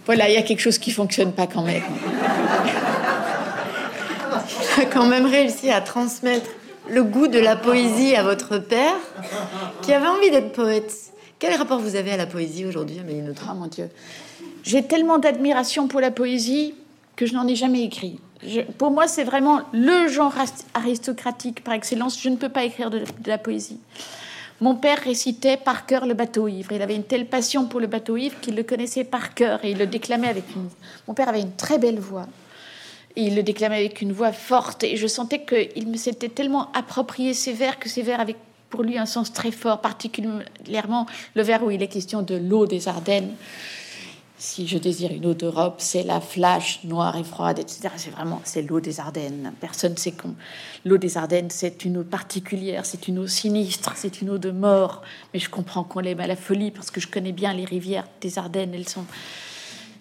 voilà, 0.09 0.27
il 0.27 0.33
y 0.33 0.37
a 0.37 0.41
quelque 0.41 0.61
chose 0.61 0.79
qui 0.79 0.89
fonctionne 0.89 1.33
pas 1.33 1.45
quand 1.45 1.61
même. 1.61 1.83
As 4.79 4.85
quand 4.85 5.05
même 5.05 5.27
réussi 5.27 5.69
à 5.69 5.81
transmettre 5.81 6.49
le 6.89 7.03
goût 7.03 7.27
de 7.27 7.37
la 7.37 7.55
poésie 7.55 8.15
à 8.15 8.23
votre 8.23 8.57
père, 8.57 8.95
qui 9.83 9.93
avait 9.93 10.07
envie 10.07 10.31
d'être 10.31 10.51
poète. 10.51 10.95
Quel 11.37 11.53
rapport 11.53 11.77
vous 11.79 11.95
avez 11.95 12.09
à 12.09 12.17
la 12.17 12.25
poésie 12.25 12.65
aujourd'hui, 12.65 12.97
Amélie 12.99 13.21
Nothomb? 13.21 13.51
Oh 13.51 13.53
mon 13.53 13.67
Dieu. 13.67 13.87
J'ai 14.63 14.81
tellement 14.81 15.19
d'admiration 15.19 15.87
pour 15.87 16.01
la 16.01 16.09
poésie 16.09 16.73
que 17.15 17.27
je 17.27 17.35
n'en 17.35 17.47
ai 17.47 17.55
jamais 17.55 17.83
écrit. 17.83 18.19
pour 18.79 18.89
moi, 18.89 19.07
c'est 19.07 19.23
vraiment 19.23 19.61
le 19.73 20.07
genre 20.07 20.33
aristocratique 20.73 21.63
par 21.63 21.75
excellence. 21.75 22.19
Je 22.19 22.29
ne 22.29 22.35
peux 22.35 22.49
pas 22.49 22.63
écrire 22.63 22.89
de 22.89 23.03
la 23.27 23.37
poésie. 23.37 23.77
Mon 24.61 24.75
père 24.75 24.99
récitait 24.99 25.55
par 25.55 25.85
cœur 25.85 26.05
le 26.05 26.13
bateau 26.13 26.47
ivre. 26.47 26.73
Il 26.73 26.81
avait 26.81 26.95
une 26.95 27.05
telle 27.05 27.27
passion 27.27 27.65
pour 27.65 27.79
le 27.79 27.87
bateau 27.87 28.17
ivre 28.17 28.39
qu'il 28.41 28.55
le 28.55 28.63
connaissait 28.63 29.05
par 29.05 29.33
cœur 29.33 29.63
et 29.63 29.71
il 29.71 29.77
le 29.77 29.87
déclamait 29.87 30.27
avec 30.27 30.43
une. 30.53 30.69
Mon 31.07 31.13
père 31.13 31.29
avait 31.29 31.41
une 31.41 31.55
très 31.55 31.77
belle 31.77 31.99
voix. 31.99 32.27
Et 33.15 33.23
il 33.23 33.35
le 33.35 33.43
déclamait 33.43 33.77
avec 33.77 34.01
une 34.01 34.11
voix 34.11 34.33
forte 34.33 34.83
et 34.83 34.97
je 34.97 35.07
sentais 35.07 35.43
qu'il 35.43 35.87
me 35.87 35.97
s'était 35.97 36.29
tellement 36.29 36.71
approprié 36.73 37.33
ces 37.33 37.53
vers 37.53 37.79
que 37.79 37.89
ces 37.89 38.01
vers 38.01 38.19
avaient 38.19 38.35
pour 38.69 38.83
lui 38.83 38.97
un 38.97 39.05
sens 39.05 39.33
très 39.33 39.51
fort, 39.51 39.81
particulièrement 39.81 41.07
le 41.35 41.41
vers 41.41 41.63
où 41.63 41.71
il 41.71 41.81
est 41.81 41.87
question 41.87 42.21
de 42.21 42.35
l'eau 42.35 42.67
des 42.67 42.87
Ardennes 42.87 43.31
si 44.39 44.67
je 44.67 44.77
désire 44.77 45.11
une 45.11 45.25
eau 45.25 45.33
d'Europe, 45.33 45.75
c'est 45.79 46.03
la 46.03 46.21
flash 46.21 46.79
noire 46.85 47.17
et 47.17 47.25
froide, 47.25 47.59
etc. 47.59 47.89
C'est 47.97 48.09
vraiment, 48.09 48.41
c'est 48.45 48.61
l'eau 48.61 48.79
des 48.79 49.01
Ardennes. 49.01 49.51
Personne 49.59 49.91
ne 49.91 49.97
sait 49.97 50.13
qu'on. 50.13 50.33
L'eau 50.85 50.97
des 50.97 51.17
Ardennes, 51.17 51.49
c'est 51.49 51.83
une 51.83 51.97
eau 51.97 52.03
particulière, 52.05 52.85
c'est 52.85 53.09
une 53.09 53.19
eau 53.19 53.27
sinistre, 53.27 53.93
c'est 53.97 54.21
une 54.21 54.29
eau 54.29 54.37
de 54.37 54.51
mort. 54.51 55.01
Mais 55.33 55.41
je 55.41 55.49
comprends 55.49 55.83
qu'on 55.83 55.99
l'aime 55.99 56.21
à 56.21 56.27
la 56.27 56.37
folie 56.37 56.71
parce 56.71 56.89
que 56.89 57.01
je 57.01 57.09
connais 57.09 57.33
bien 57.33 57.53
les 57.53 57.65
rivières 57.65 58.07
des 58.21 58.39
Ardennes. 58.39 58.71
Elles 58.73 58.87
sont. 58.87 59.03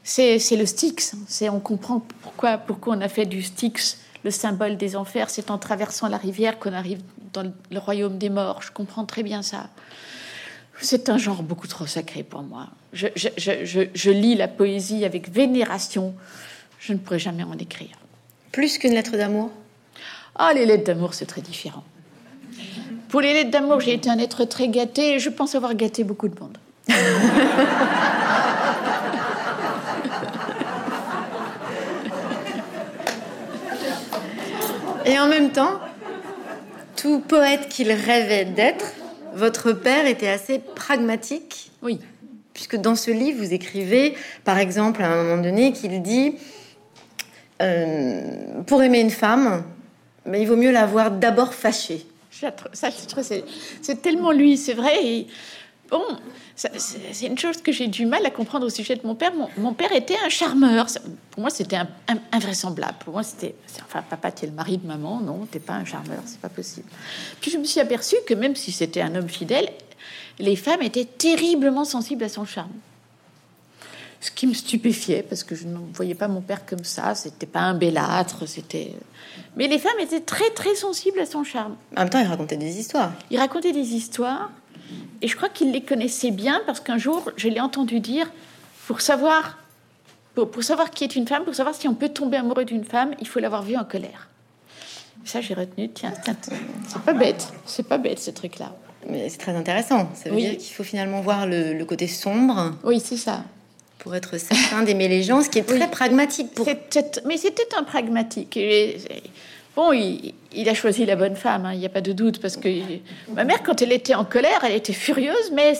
C'est, 0.05 0.39
c'est 0.39 0.57
le 0.57 0.67
Styx. 0.67 1.17
C'est, 1.27 1.49
on 1.49 1.59
comprend 1.59 2.07
pourquoi, 2.23 2.59
pourquoi 2.59 2.97
on 2.97 3.01
a 3.01 3.09
fait 3.09 3.27
du 3.27 3.43
Styx 3.43 3.99
le 4.23 4.31
symbole 4.31 4.77
des 4.77 4.95
enfers. 4.95 5.31
C'est 5.31 5.51
en 5.51 5.59
traversant 5.59 6.07
la 6.07 6.17
rivière 6.17 6.61
qu'on 6.61 6.73
arrive 6.73 7.01
dans 7.33 7.53
le 7.71 7.79
royaume 7.79 8.19
des 8.19 8.31
morts. 8.31 8.63
Je 8.63 8.71
comprends 8.71 9.05
très 9.05 9.25
bien 9.25 9.43
ça. 9.43 9.69
C'est 10.81 11.09
un 11.09 11.19
genre 11.19 11.43
beaucoup 11.43 11.67
trop 11.67 11.87
sacré 11.87 12.23
pour 12.23 12.43
moi. 12.43 12.69
Je, 12.93 14.11
lis 14.11 14.35
la 14.37 14.49
poésie 14.49 15.05
avec 15.05 15.31
vénération. 15.31 16.15
Je 16.79 16.93
ne 16.93 16.99
pourrais 16.99 17.19
jamais 17.19 17.43
en 17.43 17.59
écrire. 17.59 17.99
Plus 18.53 18.79
qu'une 18.79 18.95
lettre 18.95 19.17
d'amour? 19.17 19.51
Ah, 20.37 20.53
les 20.55 20.67
lettres 20.67 20.85
d'amour, 20.85 21.15
c'est 21.15 21.27
très 21.27 21.41
différent. 21.41 21.83
Pour 23.09 23.21
les 23.21 23.33
lettres 23.33 23.51
d'amour, 23.51 23.81
j'ai 23.81 23.95
été 23.95 24.09
un 24.09 24.19
être 24.19 24.45
très 24.45 24.69
gâté 24.69 25.15
et 25.15 25.19
je 25.19 25.31
pense 25.31 25.55
avoir 25.55 25.75
gâté 25.75 26.05
beaucoup 26.05 26.29
de 26.29 26.39
monde. 26.39 26.59
Et 35.07 35.19
en 35.19 35.27
même 35.27 35.51
temps, 35.51 35.81
tout 36.97 37.21
poète 37.21 37.69
qu'il 37.69 37.91
rêvait 37.91 38.45
d'être 38.45 38.93
votre 39.39 39.73
père 39.73 40.07
était 40.07 40.29
assez 40.29 40.59
pragmatique. 40.59 41.71
Oui. 41.83 42.01
Puisque 42.53 42.77
dans 42.77 42.97
ce 42.97 43.11
livre, 43.11 43.39
vous 43.39 43.55
écrivez, 43.55 44.15
par 44.45 44.59
exemple, 44.59 45.03
à 45.03 45.13
un 45.13 45.23
moment 45.23 45.43
donné, 45.43 45.73
qu'il 45.73 46.03
dit 46.03 46.35
euh, 47.63 48.21
Pour 48.67 48.83
aimer 48.83 49.01
une 49.01 49.11
femme, 49.11 49.63
mais 50.27 50.43
il 50.43 50.49
vaut 50.49 50.57
mieux 50.57 50.73
l'avoir 50.73 51.13
d'abord 51.13 51.55
fâchée. 51.55 52.05
C'est 53.83 54.03
tellement 54.03 54.33
lui, 54.33 54.57
c'est 54.57 54.75
vrai. 54.75 55.27
Bon, 55.91 56.03
c'est 56.55 57.27
une 57.27 57.39
chose 57.39 57.63
que 57.63 57.73
j'ai 57.73 57.87
du 57.87 58.07
mal 58.07 58.25
à 58.27 58.31
comprendre 58.31 58.67
au 58.67 58.71
sujet 58.71 58.97
de 58.97 59.07
mon 59.07 59.15
père. 59.15 59.33
Mon, 59.57 59.73
père 59.75 59.93
était 59.93 60.17
un 60.25 60.29
charmeur. 60.29 60.87
Pour 61.31 61.41
moi, 61.41 61.51
c'était 61.51 61.79
invraisemblable. 62.33 62.95
Pour 63.01 63.15
moi, 63.15 63.23
c'était. 63.23 63.55
Enfin, 63.85 64.03
papa, 64.03 64.33
tu 64.33 64.45
es 64.45 64.49
le 64.49 64.55
mari 64.55 64.79
de 64.79 64.87
maman. 64.87 65.21
Non, 65.21 65.47
t'es 65.51 65.61
pas 65.61 65.75
un 65.75 65.85
charmeur, 65.85 66.21
c'est 66.27 66.41
pas 66.41 66.49
possible. 66.49 66.89
Puis 67.41 67.51
je 67.51 67.59
me 67.59 67.65
suis 67.65 67.81
aperçue 67.81 68.17
que 68.27 68.35
même 68.35 68.57
si 68.57 68.73
c'était 68.73 69.01
un 69.01 69.15
homme 69.15 69.29
fidèle, 69.29 69.69
les 70.39 70.57
femmes 70.57 70.83
étaient 70.83 71.05
terriblement 71.05 71.85
sensibles 71.85 72.25
à 72.25 72.29
son 72.29 72.45
charme. 72.45 72.73
Ce 74.21 74.33
qui 74.33 74.49
me 74.49 74.55
stupéfiait, 74.55 75.23
parce 75.23 75.45
que 75.45 75.55
je 75.55 75.65
ne 75.67 75.77
voyais 75.95 76.17
pas 76.17 76.27
mon 76.27 76.41
père 76.41 76.67
comme 76.67 76.83
ça. 76.83 77.15
C'était 77.15 77.47
pas 77.47 77.61
un 77.61 77.75
bellâtre, 77.75 78.49
c'était. 78.49 78.95
Mais 79.57 79.69
les 79.69 79.79
femmes 79.79 79.99
étaient 80.01 80.21
très, 80.21 80.51
très 80.51 80.75
sensibles 80.75 81.21
à 81.21 81.27
son 81.27 81.45
charme. 81.45 81.77
En 81.97 82.01
même 82.01 82.11
temps, 82.11 82.19
il 82.19 82.27
racontait 82.27 82.57
des 82.57 82.79
histoires. 82.79 83.13
Il 83.31 83.39
racontait 83.39 83.73
des 83.73 83.95
histoires. 83.95 84.51
Et 85.23 85.29
je 85.29 85.37
crois 85.37 85.49
qu'il 85.49 85.73
les 85.73 85.83
connaissait 85.83 86.31
bien 86.31 86.61
parce 86.67 86.81
qu'un 86.81 86.99
jour, 86.99 87.31
je 87.37 87.49
l'ai 87.49 87.61
entendu 87.61 88.01
dire, 88.01 88.31
pour 88.87 89.01
savoir, 89.01 89.59
pour, 90.35 90.63
savoir 90.63 90.91
qui 90.91 91.05
est 91.05 91.17
une 91.17 91.27
femme, 91.27 91.45
pour 91.45 91.55
savoir 91.55 91.75
si 91.75 91.89
on 91.89 91.95
peut 91.95 92.09
tomber 92.09 92.37
amoureux 92.37 92.65
d'une 92.65 92.85
femme, 92.85 93.15
il 93.21 93.27
faut 93.27 93.41
l'avoir 93.41 93.63
vue 93.63 93.77
en 93.77 93.85
colère. 93.85 94.29
Ça, 95.25 95.41
j'ai 95.41 95.55
retenu. 95.55 95.91
Tiens, 95.91 96.13
c'est 96.87 97.03
pas 97.03 97.13
bête. 97.13 97.49
C'est 97.67 97.87
pas 97.87 97.99
bête, 97.99 98.19
ce 98.19 98.31
truc-là. 98.31 98.75
Mais 99.09 99.29
c'est 99.29 99.39
très 99.39 99.55
intéressant. 99.55 100.09
Ça 100.15 100.31
veut 100.31 100.37
dire 100.37 100.57
qu'il 100.57 100.75
faut 100.75 100.85
finalement 100.85 101.21
voir 101.21 101.47
le, 101.47 101.83
côté 101.85 102.07
sombre. 102.07 102.75
Oui, 102.85 103.01
c'est 103.01 103.17
ça. 103.17 103.45
Pour 103.99 104.15
être 104.15 104.39
certain 104.39 104.85
d'aimer 104.85 105.09
les 105.09 105.25
gens, 105.25 105.43
ce 105.43 105.49
qui 105.49 105.59
est 105.59 105.65
très 105.65 105.91
pragmatique. 105.91 106.55
Pour... 106.55 106.67
mais 107.27 107.37
c'était 107.37 107.67
un 107.77 107.83
pragmatique. 107.83 108.57
Bon, 109.79 109.93
il, 109.93 110.69
a 110.69 110.75
choisi 110.75 111.07
la 111.07 111.15
bonne 111.15 111.37
femme, 111.37 111.65
hein, 111.65 111.73
il 111.73 111.79
n'y 111.79 111.87
a 111.87 111.89
pas 111.89 112.01
de 112.01 112.11
doute, 112.11 112.41
parce 112.41 112.57
que 112.57 112.69
ma 113.33 113.45
mère, 113.45 113.63
quand 113.63 113.81
elle 113.81 113.93
était 113.93 114.17
en 114.17 114.25
colère, 114.25 114.65
elle 114.65 114.75
était 114.75 114.93
furieuse, 114.93 115.53
mais 115.55 115.75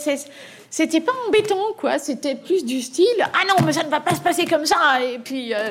c'était 0.69 1.01
pas 1.01 1.11
embêtant, 1.27 1.73
quoi. 1.77 1.99
C'était 1.99 2.35
plus 2.35 2.63
du 2.63 2.81
style 2.81 3.05
Ah 3.19 3.45
non, 3.49 3.65
mais 3.65 3.73
ça 3.73 3.83
ne 3.83 3.89
va 3.89 3.99
pas 3.99 4.15
se 4.15 4.21
passer 4.21 4.45
comme 4.45 4.65
ça. 4.65 5.01
Et 5.03 5.19
puis, 5.19 5.53
euh, 5.53 5.69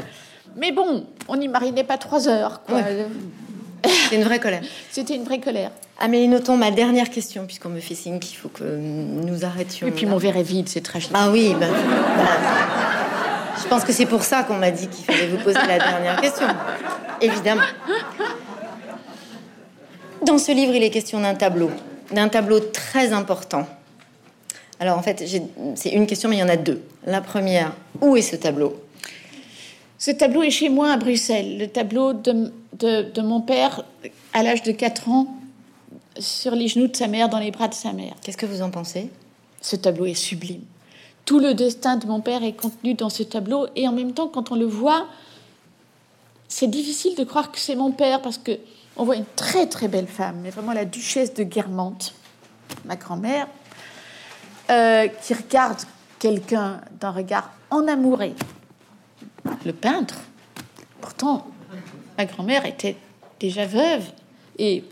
mais 0.56 0.72
bon, 0.72 1.06
on 1.26 1.36
n'y 1.36 1.48
marinait 1.48 1.84
pas 1.84 1.96
trois 1.96 2.28
heures, 2.28 2.60
quoi. 2.64 2.82
C'est 4.10 4.16
une 4.16 4.24
vraie 4.24 4.40
colère. 4.40 4.60
C'était 4.90 5.14
une 5.14 5.24
vraie 5.24 5.40
colère. 5.40 5.70
Amélie, 5.98 6.28
notons 6.28 6.58
ma 6.58 6.70
dernière 6.70 7.08
question, 7.08 7.46
puisqu'on 7.46 7.70
me 7.70 7.80
fait 7.80 7.94
signe 7.94 8.18
qu'il 8.18 8.36
faut 8.36 8.50
que 8.50 8.62
nous 8.62 9.46
arrêtions. 9.46 9.86
Et 9.86 9.90
puis 9.90 10.04
mon 10.04 10.18
verre 10.18 10.36
est 10.36 10.42
vide, 10.42 10.68
c'est 10.68 10.82
très 10.82 11.00
Ah 11.14 11.30
oui, 11.30 11.56
bah, 11.58 11.68
je 13.62 13.68
pense 13.68 13.84
que 13.84 13.92
c'est 13.92 14.06
pour 14.06 14.22
ça 14.22 14.44
qu'on 14.44 14.56
m'a 14.56 14.70
dit 14.70 14.88
qu'il 14.88 15.04
fallait 15.04 15.26
vous 15.26 15.38
poser 15.38 15.58
la 15.66 15.78
dernière 15.78 16.20
question. 16.20 16.46
Évidemment. 17.20 17.62
Dans 20.24 20.38
ce 20.38 20.52
livre, 20.52 20.74
il 20.74 20.82
est 20.82 20.90
question 20.90 21.20
d'un 21.20 21.34
tableau, 21.34 21.70
d'un 22.12 22.28
tableau 22.28 22.60
très 22.60 23.12
important. 23.12 23.66
Alors 24.80 24.98
en 24.98 25.02
fait, 25.02 25.24
c'est 25.74 25.90
une 25.90 26.06
question, 26.06 26.28
mais 26.28 26.36
il 26.36 26.40
y 26.40 26.42
en 26.42 26.48
a 26.48 26.56
deux. 26.56 26.82
La 27.04 27.20
première, 27.20 27.72
où 28.00 28.16
est 28.16 28.22
ce 28.22 28.36
tableau? 28.36 28.80
Ce 29.98 30.12
tableau 30.12 30.42
est 30.42 30.50
chez 30.50 30.68
moi 30.68 30.92
à 30.92 30.96
Bruxelles, 30.96 31.58
le 31.58 31.66
tableau 31.66 32.12
de, 32.12 32.52
de 32.78 33.20
mon 33.20 33.40
père 33.40 33.84
à 34.32 34.42
l'âge 34.42 34.62
de 34.62 34.70
4 34.70 35.08
ans 35.08 35.26
sur 36.18 36.54
les 36.54 36.68
genoux 36.68 36.86
de 36.86 36.96
sa 36.96 37.08
mère, 37.08 37.28
dans 37.28 37.38
les 37.38 37.50
bras 37.50 37.68
de 37.68 37.74
sa 37.74 37.92
mère. 37.92 38.14
Qu'est-ce 38.22 38.36
que 38.36 38.46
vous 38.46 38.62
en 38.62 38.70
pensez? 38.70 39.10
Ce 39.60 39.76
tableau 39.76 40.06
est 40.06 40.14
sublime. 40.14 40.62
Tout 41.28 41.40
le 41.40 41.52
destin 41.52 41.98
de 41.98 42.06
mon 42.06 42.22
père 42.22 42.42
est 42.42 42.54
contenu 42.54 42.94
dans 42.94 43.10
ce 43.10 43.22
tableau, 43.22 43.66
et 43.76 43.86
en 43.86 43.92
même 43.92 44.14
temps, 44.14 44.28
quand 44.28 44.50
on 44.50 44.54
le 44.54 44.64
voit, 44.64 45.06
c'est 46.48 46.68
difficile 46.68 47.14
de 47.16 47.24
croire 47.24 47.52
que 47.52 47.58
c'est 47.58 47.76
mon 47.76 47.92
père 47.92 48.22
parce 48.22 48.38
que 48.38 48.52
on 48.96 49.04
voit 49.04 49.16
une 49.16 49.26
très 49.36 49.66
très 49.66 49.88
belle 49.88 50.06
femme, 50.06 50.36
mais 50.42 50.48
vraiment 50.48 50.72
la 50.72 50.86
duchesse 50.86 51.34
de 51.34 51.42
Guermantes, 51.42 52.14
ma 52.86 52.96
grand-mère, 52.96 53.46
euh, 54.70 55.06
qui 55.06 55.34
regarde 55.34 55.76
quelqu'un 56.18 56.80
d'un 56.98 57.10
regard 57.10 57.50
enamouré. 57.68 58.34
Le 59.66 59.74
peintre. 59.74 60.18
Pourtant, 61.02 61.46
ma 62.16 62.24
grand-mère 62.24 62.64
était 62.64 62.96
déjà 63.38 63.66
veuve 63.66 64.04
et 64.56 64.82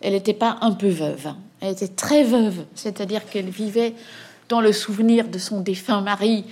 elle 0.00 0.14
n'était 0.14 0.34
pas 0.34 0.58
un 0.60 0.72
peu 0.72 0.88
veuve, 0.88 1.28
hein. 1.28 1.36
elle 1.60 1.70
était 1.70 1.86
très 1.86 2.24
veuve, 2.24 2.64
c'est-à-dire 2.74 3.24
qu'elle 3.30 3.48
vivait 3.48 3.94
le 4.60 4.72
souvenir 4.72 5.28
de 5.28 5.38
son 5.38 5.60
défunt 5.60 6.00
mari 6.00 6.44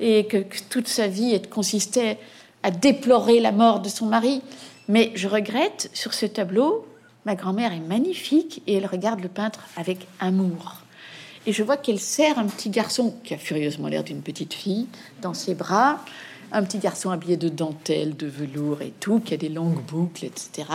et 0.00 0.26
que, 0.26 0.38
toute 0.70 0.88
sa 0.88 1.06
vie 1.06 1.40
consistait 1.50 2.18
à 2.62 2.70
déplorer 2.70 3.40
la 3.40 3.52
mort 3.52 3.80
de 3.80 3.88
son 3.88 4.06
mari. 4.06 4.42
Mais 4.88 5.12
je 5.14 5.28
regrette, 5.28 5.90
sur 5.92 6.14
ce 6.14 6.26
tableau, 6.26 6.86
ma 7.24 7.34
grand-mère 7.34 7.72
est 7.72 7.80
magnifique 7.80 8.62
et 8.66 8.74
elle 8.74 8.86
regarde 8.86 9.20
le 9.20 9.28
peintre 9.28 9.60
avec 9.76 10.06
amour. 10.20 10.76
Et 11.46 11.52
je 11.52 11.62
vois 11.62 11.76
qu'elle 11.76 12.00
serre 12.00 12.38
un 12.38 12.46
petit 12.46 12.70
garçon 12.70 13.14
qui 13.22 13.34
a 13.34 13.38
furieusement 13.38 13.88
l'air 13.88 14.02
d'une 14.02 14.22
petite 14.22 14.54
fille 14.54 14.86
dans 15.20 15.34
ses 15.34 15.54
bras, 15.54 16.00
un 16.52 16.62
petit 16.62 16.78
garçon 16.78 17.10
habillé 17.10 17.36
de 17.36 17.48
dentelle, 17.48 18.16
de 18.16 18.26
velours 18.26 18.80
et 18.82 18.92
tout, 19.00 19.20
qui 19.20 19.34
a 19.34 19.36
des 19.36 19.48
longues 19.48 19.82
boucles, 19.82 20.24
etc. 20.24 20.68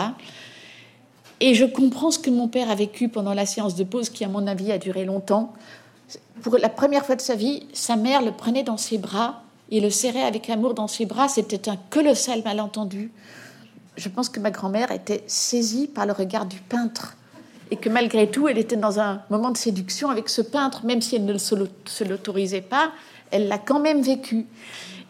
Et 1.40 1.56
je 1.56 1.66
comprends 1.66 2.12
ce 2.12 2.20
que 2.20 2.30
mon 2.30 2.48
père 2.48 2.70
a 2.70 2.76
vécu 2.76 3.08
pendant 3.08 3.34
la 3.34 3.46
séance 3.46 3.76
de 3.76 3.84
pause, 3.84 4.10
qui, 4.10 4.26
à 4.26 4.28
mon 4.28 4.46
avis, 4.46 4.72
a 4.72 4.78
duré 4.78 5.06
longtemps. 5.06 5.54
Pour 6.42 6.58
la 6.58 6.70
première 6.70 7.06
fois 7.06 7.16
de 7.16 7.22
sa 7.22 7.36
vie, 7.36 7.68
sa 7.74 7.96
mère 7.96 8.22
le 8.22 8.32
prenait 8.32 8.64
dans 8.64 8.78
ses 8.78 8.98
bras 8.98 9.44
et 9.72 9.80
le 9.80 9.90
serrait 9.90 10.24
avec 10.24 10.50
amour 10.50 10.74
dans 10.74 10.88
ses 10.88 11.06
bras. 11.06 11.28
C'était 11.28 11.70
un 11.70 11.78
colossal 11.90 12.42
malentendu. 12.44 13.12
Je 13.98 14.10
pense 14.10 14.30
que 14.30 14.40
ma 14.40 14.52
grand-mère 14.52 14.92
était 14.92 15.24
saisie 15.28 15.88
par 15.88 16.06
le 16.06 16.14
regard 16.14 16.46
du 16.46 16.60
peintre 16.60 17.18
et 17.72 17.78
que 17.78 17.90
malgré 17.90 18.30
tout, 18.30 18.48
elle 18.48 18.58
était 18.58 18.76
dans 18.76 19.00
un 19.00 19.22
moment 19.30 19.52
de 19.52 19.58
séduction 19.58 20.10
avec 20.10 20.30
ce 20.30 20.42
peintre, 20.42 20.86
même 20.86 21.02
si 21.02 21.16
elle 21.16 21.26
ne 21.26 21.38
se 21.38 22.04
l'autorisait 22.04 22.62
pas, 22.62 22.92
elle 23.32 23.48
l'a 23.48 23.60
quand 23.60 23.80
même 23.80 24.02
vécu. 24.02 24.48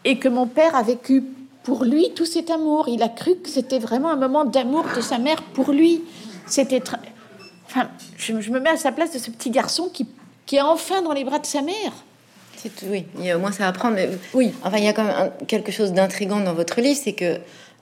Et 0.04 0.18
que 0.18 0.28
mon 0.28 0.46
père 0.46 0.74
a 0.74 0.82
vécu 0.82 1.24
pour 1.62 1.84
lui 1.84 2.12
tout 2.14 2.26
cet 2.26 2.50
amour. 2.50 2.88
Il 2.88 3.02
a 3.02 3.08
cru 3.08 3.36
que 3.36 3.48
c'était 3.48 3.78
vraiment 3.78 4.10
un 4.10 4.16
moment 4.16 4.44
d'amour 4.44 4.84
de 4.94 5.00
sa 5.00 5.18
mère 5.18 5.42
pour 5.54 5.72
lui. 5.72 6.02
C'était 6.46 6.82
enfin, 7.66 7.88
je, 8.16 8.32
me 8.32 8.60
mets 8.60 8.70
à 8.70 8.76
sa 8.76 8.92
place 8.92 9.12
de 9.12 9.18
ce 9.18 9.30
petit 9.30 9.50
garçon 9.50 9.88
qui, 9.92 10.06
qui 10.50 10.56
est 10.56 10.62
enfin 10.62 11.00
dans 11.00 11.12
les 11.12 11.22
bras 11.22 11.38
de 11.38 11.46
sa 11.46 11.62
mère. 11.62 11.92
C'est 12.56 12.72
oui, 12.82 13.06
il 13.20 13.24
y 13.24 13.30
a, 13.30 13.36
au 13.36 13.40
moins 13.40 13.52
ça 13.52 13.66
va 13.66 13.70
prendre. 13.70 13.94
Mais 13.94 14.08
oui, 14.34 14.52
enfin, 14.64 14.78
il 14.78 14.84
y 14.84 14.88
a 14.88 14.92
quand 14.92 15.04
même 15.04 15.30
quelque 15.46 15.70
chose 15.70 15.92
d'intrigant 15.92 16.40
dans 16.40 16.54
votre 16.54 16.80
livre, 16.80 16.98
c'est 17.00 17.12
que 17.12 17.38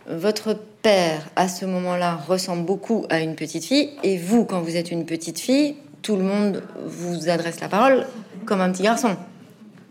votre 0.06 0.52
père, 0.82 1.26
à 1.34 1.48
ce 1.48 1.64
moment-là, 1.64 2.20
ressemble 2.28 2.66
beaucoup 2.66 3.06
à 3.08 3.20
une 3.20 3.36
petite 3.36 3.64
fille, 3.64 3.92
et 4.02 4.18
vous, 4.18 4.44
quand 4.44 4.60
vous 4.60 4.76
êtes 4.76 4.90
une 4.90 5.06
petite 5.06 5.40
fille, 5.40 5.76
tout 6.02 6.16
le 6.16 6.22
monde 6.22 6.62
vous 6.84 7.30
adresse 7.30 7.58
la 7.60 7.68
parole 7.68 8.06
comme 8.44 8.60
un 8.60 8.70
petit 8.70 8.82
garçon. 8.82 9.16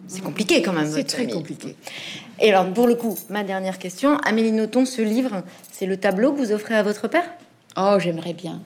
C'est 0.08 0.22
compliqué 0.22 0.62
quand 0.62 0.74
même. 0.74 0.92
C'est 0.92 1.04
très 1.04 1.26
compliqué. 1.26 1.76
Et 2.40 2.54
alors, 2.54 2.72
pour 2.72 2.86
le 2.86 2.94
coup, 2.94 3.18
ma 3.32 3.44
dernière 3.44 3.80
question, 3.80 4.18
Amélie 4.18 4.52
Nothomb, 4.52 4.86
ce 4.86 5.02
livre, 5.02 5.42
c'est 5.72 5.88
le 5.88 5.98
tableau 5.98 6.32
que 6.32 6.38
vous 6.38 6.52
offrez 6.52 6.76
à 6.76 6.84
votre 6.84 7.08
père? 7.08 7.26
Oh, 7.76 7.98
j'aimerais 7.98 8.34
bien. 8.34 8.62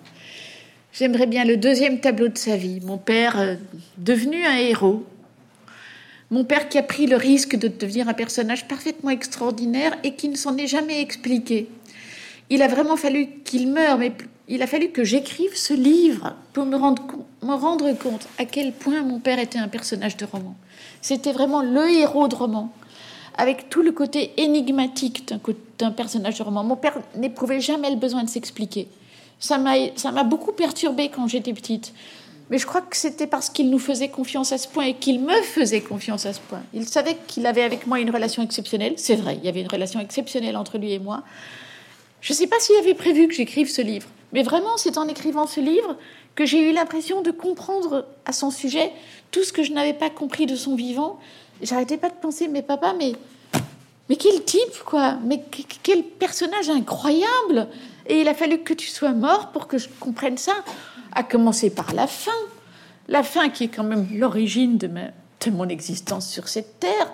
J'aimerais 0.93 1.25
bien 1.25 1.45
le 1.45 1.55
deuxième 1.55 2.01
tableau 2.01 2.27
de 2.27 2.37
sa 2.37 2.57
vie. 2.57 2.81
Mon 2.81 2.97
père, 2.97 3.39
euh, 3.39 3.55
devenu 3.97 4.45
un 4.45 4.57
héros. 4.57 5.05
Mon 6.29 6.43
père 6.43 6.67
qui 6.67 6.77
a 6.77 6.83
pris 6.83 7.07
le 7.07 7.15
risque 7.15 7.55
de 7.55 7.69
devenir 7.69 8.09
un 8.09 8.13
personnage 8.13 8.67
parfaitement 8.67 9.09
extraordinaire 9.09 9.97
et 10.03 10.15
qui 10.15 10.27
ne 10.27 10.35
s'en 10.35 10.57
est 10.57 10.67
jamais 10.67 11.01
expliqué. 11.01 11.69
Il 12.49 12.61
a 12.61 12.67
vraiment 12.67 12.97
fallu 12.97 13.27
qu'il 13.45 13.71
meure, 13.71 13.97
mais 13.97 14.11
il 14.49 14.61
a 14.61 14.67
fallu 14.67 14.89
que 14.89 15.05
j'écrive 15.05 15.55
ce 15.55 15.73
livre 15.73 16.35
pour 16.51 16.65
me 16.65 16.75
rendre, 16.75 17.03
me 17.41 17.53
rendre 17.53 17.93
compte 17.93 18.27
à 18.37 18.43
quel 18.43 18.73
point 18.73 19.01
mon 19.01 19.19
père 19.19 19.39
était 19.39 19.59
un 19.59 19.69
personnage 19.69 20.17
de 20.17 20.25
roman. 20.25 20.55
C'était 21.01 21.31
vraiment 21.31 21.61
le 21.61 21.89
héros 21.89 22.27
de 22.27 22.35
roman, 22.35 22.73
avec 23.37 23.69
tout 23.69 23.81
le 23.81 23.93
côté 23.93 24.33
énigmatique 24.35 25.31
d'un 25.79 25.91
personnage 25.91 26.37
de 26.37 26.43
roman. 26.43 26.65
Mon 26.65 26.75
père 26.75 26.97
n'éprouvait 27.15 27.61
jamais 27.61 27.89
le 27.89 27.95
besoin 27.95 28.25
de 28.25 28.29
s'expliquer. 28.29 28.89
Ça 29.41 29.57
m'a 29.57 30.23
beaucoup 30.23 30.53
perturbée 30.53 31.09
quand 31.09 31.27
j'étais 31.27 31.53
petite. 31.53 31.93
Mais 32.49 32.57
je 32.57 32.65
crois 32.65 32.81
que 32.81 32.97
c'était 32.97 33.27
parce 33.27 33.49
qu'il 33.49 33.69
nous 33.69 33.79
faisait 33.79 34.09
confiance 34.09 34.51
à 34.51 34.57
ce 34.57 34.67
point 34.67 34.83
et 34.83 34.93
qu'il 34.93 35.21
me 35.21 35.41
faisait 35.41 35.81
confiance 35.81 36.25
à 36.25 36.33
ce 36.33 36.39
point. 36.39 36.61
Il 36.73 36.85
savait 36.85 37.17
qu'il 37.27 37.45
avait 37.45 37.63
avec 37.63 37.87
moi 37.87 37.99
une 37.99 38.09
relation 38.09 38.43
exceptionnelle. 38.43 38.93
C'est 38.97 39.15
vrai, 39.15 39.37
il 39.37 39.45
y 39.45 39.47
avait 39.47 39.61
une 39.61 39.69
relation 39.69 39.99
exceptionnelle 40.01 40.57
entre 40.57 40.77
lui 40.77 40.91
et 40.91 40.99
moi. 40.99 41.23
Je 42.19 42.33
ne 42.33 42.37
sais 42.37 42.47
pas 42.47 42.59
s'il 42.59 42.75
avait 42.75 42.93
prévu 42.93 43.27
que 43.27 43.33
j'écrive 43.33 43.69
ce 43.69 43.81
livre. 43.81 44.07
Mais 44.33 44.43
vraiment, 44.43 44.77
c'est 44.77 44.97
en 44.97 45.07
écrivant 45.07 45.47
ce 45.47 45.59
livre 45.59 45.95
que 46.35 46.45
j'ai 46.45 46.69
eu 46.69 46.73
l'impression 46.73 47.21
de 47.21 47.31
comprendre 47.31 48.05
à 48.25 48.33
son 48.33 48.51
sujet 48.51 48.91
tout 49.31 49.43
ce 49.43 49.53
que 49.53 49.63
je 49.63 49.71
n'avais 49.71 49.93
pas 49.93 50.09
compris 50.09 50.45
de 50.45 50.55
son 50.55 50.75
vivant. 50.75 51.19
J'arrêtais 51.61 51.97
pas 51.97 52.09
de 52.09 52.15
penser, 52.15 52.47
mais 52.49 52.61
papa, 52.61 52.93
mais, 52.97 53.13
mais 54.09 54.17
quel 54.17 54.43
type, 54.43 54.83
quoi? 54.85 55.17
Mais 55.23 55.41
quel 55.83 56.03
personnage 56.03 56.69
incroyable 56.69 57.69
Et 58.07 58.21
il 58.21 58.27
a 58.27 58.33
fallu 58.33 58.59
que 58.59 58.73
tu 58.73 58.87
sois 58.87 59.13
mort 59.13 59.51
pour 59.51 59.67
que 59.67 59.77
je 59.77 59.87
comprenne 59.99 60.37
ça, 60.37 60.53
à 61.13 61.23
commencer 61.23 61.69
par 61.69 61.93
la 61.93 62.07
fin. 62.07 62.31
La 63.07 63.23
fin 63.23 63.49
qui 63.49 63.65
est 63.65 63.67
quand 63.67 63.83
même 63.83 64.07
l'origine 64.13 64.77
de, 64.77 64.87
de 64.87 65.51
mon 65.51 65.67
existence 65.69 66.29
sur 66.29 66.47
cette 66.47 66.79
terre. 66.79 67.11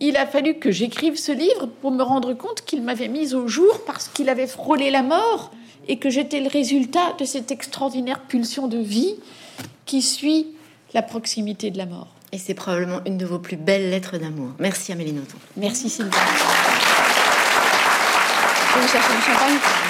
Il 0.00 0.16
a 0.16 0.26
fallu 0.26 0.58
que 0.58 0.70
j'écrive 0.70 1.16
ce 1.16 1.32
livre 1.32 1.66
pour 1.80 1.90
me 1.90 2.02
rendre 2.02 2.34
compte 2.34 2.62
qu'il 2.62 2.82
m'avait 2.82 3.08
mise 3.08 3.34
au 3.34 3.48
jour 3.48 3.80
parce 3.86 4.08
qu'il 4.08 4.28
avait 4.28 4.46
frôlé 4.46 4.90
la 4.90 5.02
mort 5.02 5.52
et 5.88 5.98
que 5.98 6.10
j'étais 6.10 6.40
le 6.40 6.48
résultat 6.48 7.14
de 7.18 7.24
cette 7.24 7.50
extraordinaire 7.50 8.20
pulsion 8.20 8.68
de 8.68 8.78
vie 8.78 9.14
qui 9.86 10.02
suit 10.02 10.48
la 10.94 11.02
proximité 11.02 11.70
de 11.70 11.78
la 11.78 11.86
mort. 11.86 12.08
Et 12.32 12.38
c'est 12.38 12.54
probablement 12.54 13.00
une 13.06 13.16
de 13.18 13.24
vos 13.24 13.38
plus 13.38 13.56
belles 13.56 13.90
lettres 13.90 14.18
d'amour. 14.18 14.50
Merci 14.58 14.92
Amélie 14.92 15.12
Nothomb. 15.12 15.38
Merci 15.56 15.88
Sylvain. 15.88 16.10
Vous 18.74 18.88
cherchez 18.88 19.14
du 19.14 19.22
champagne? 19.22 19.85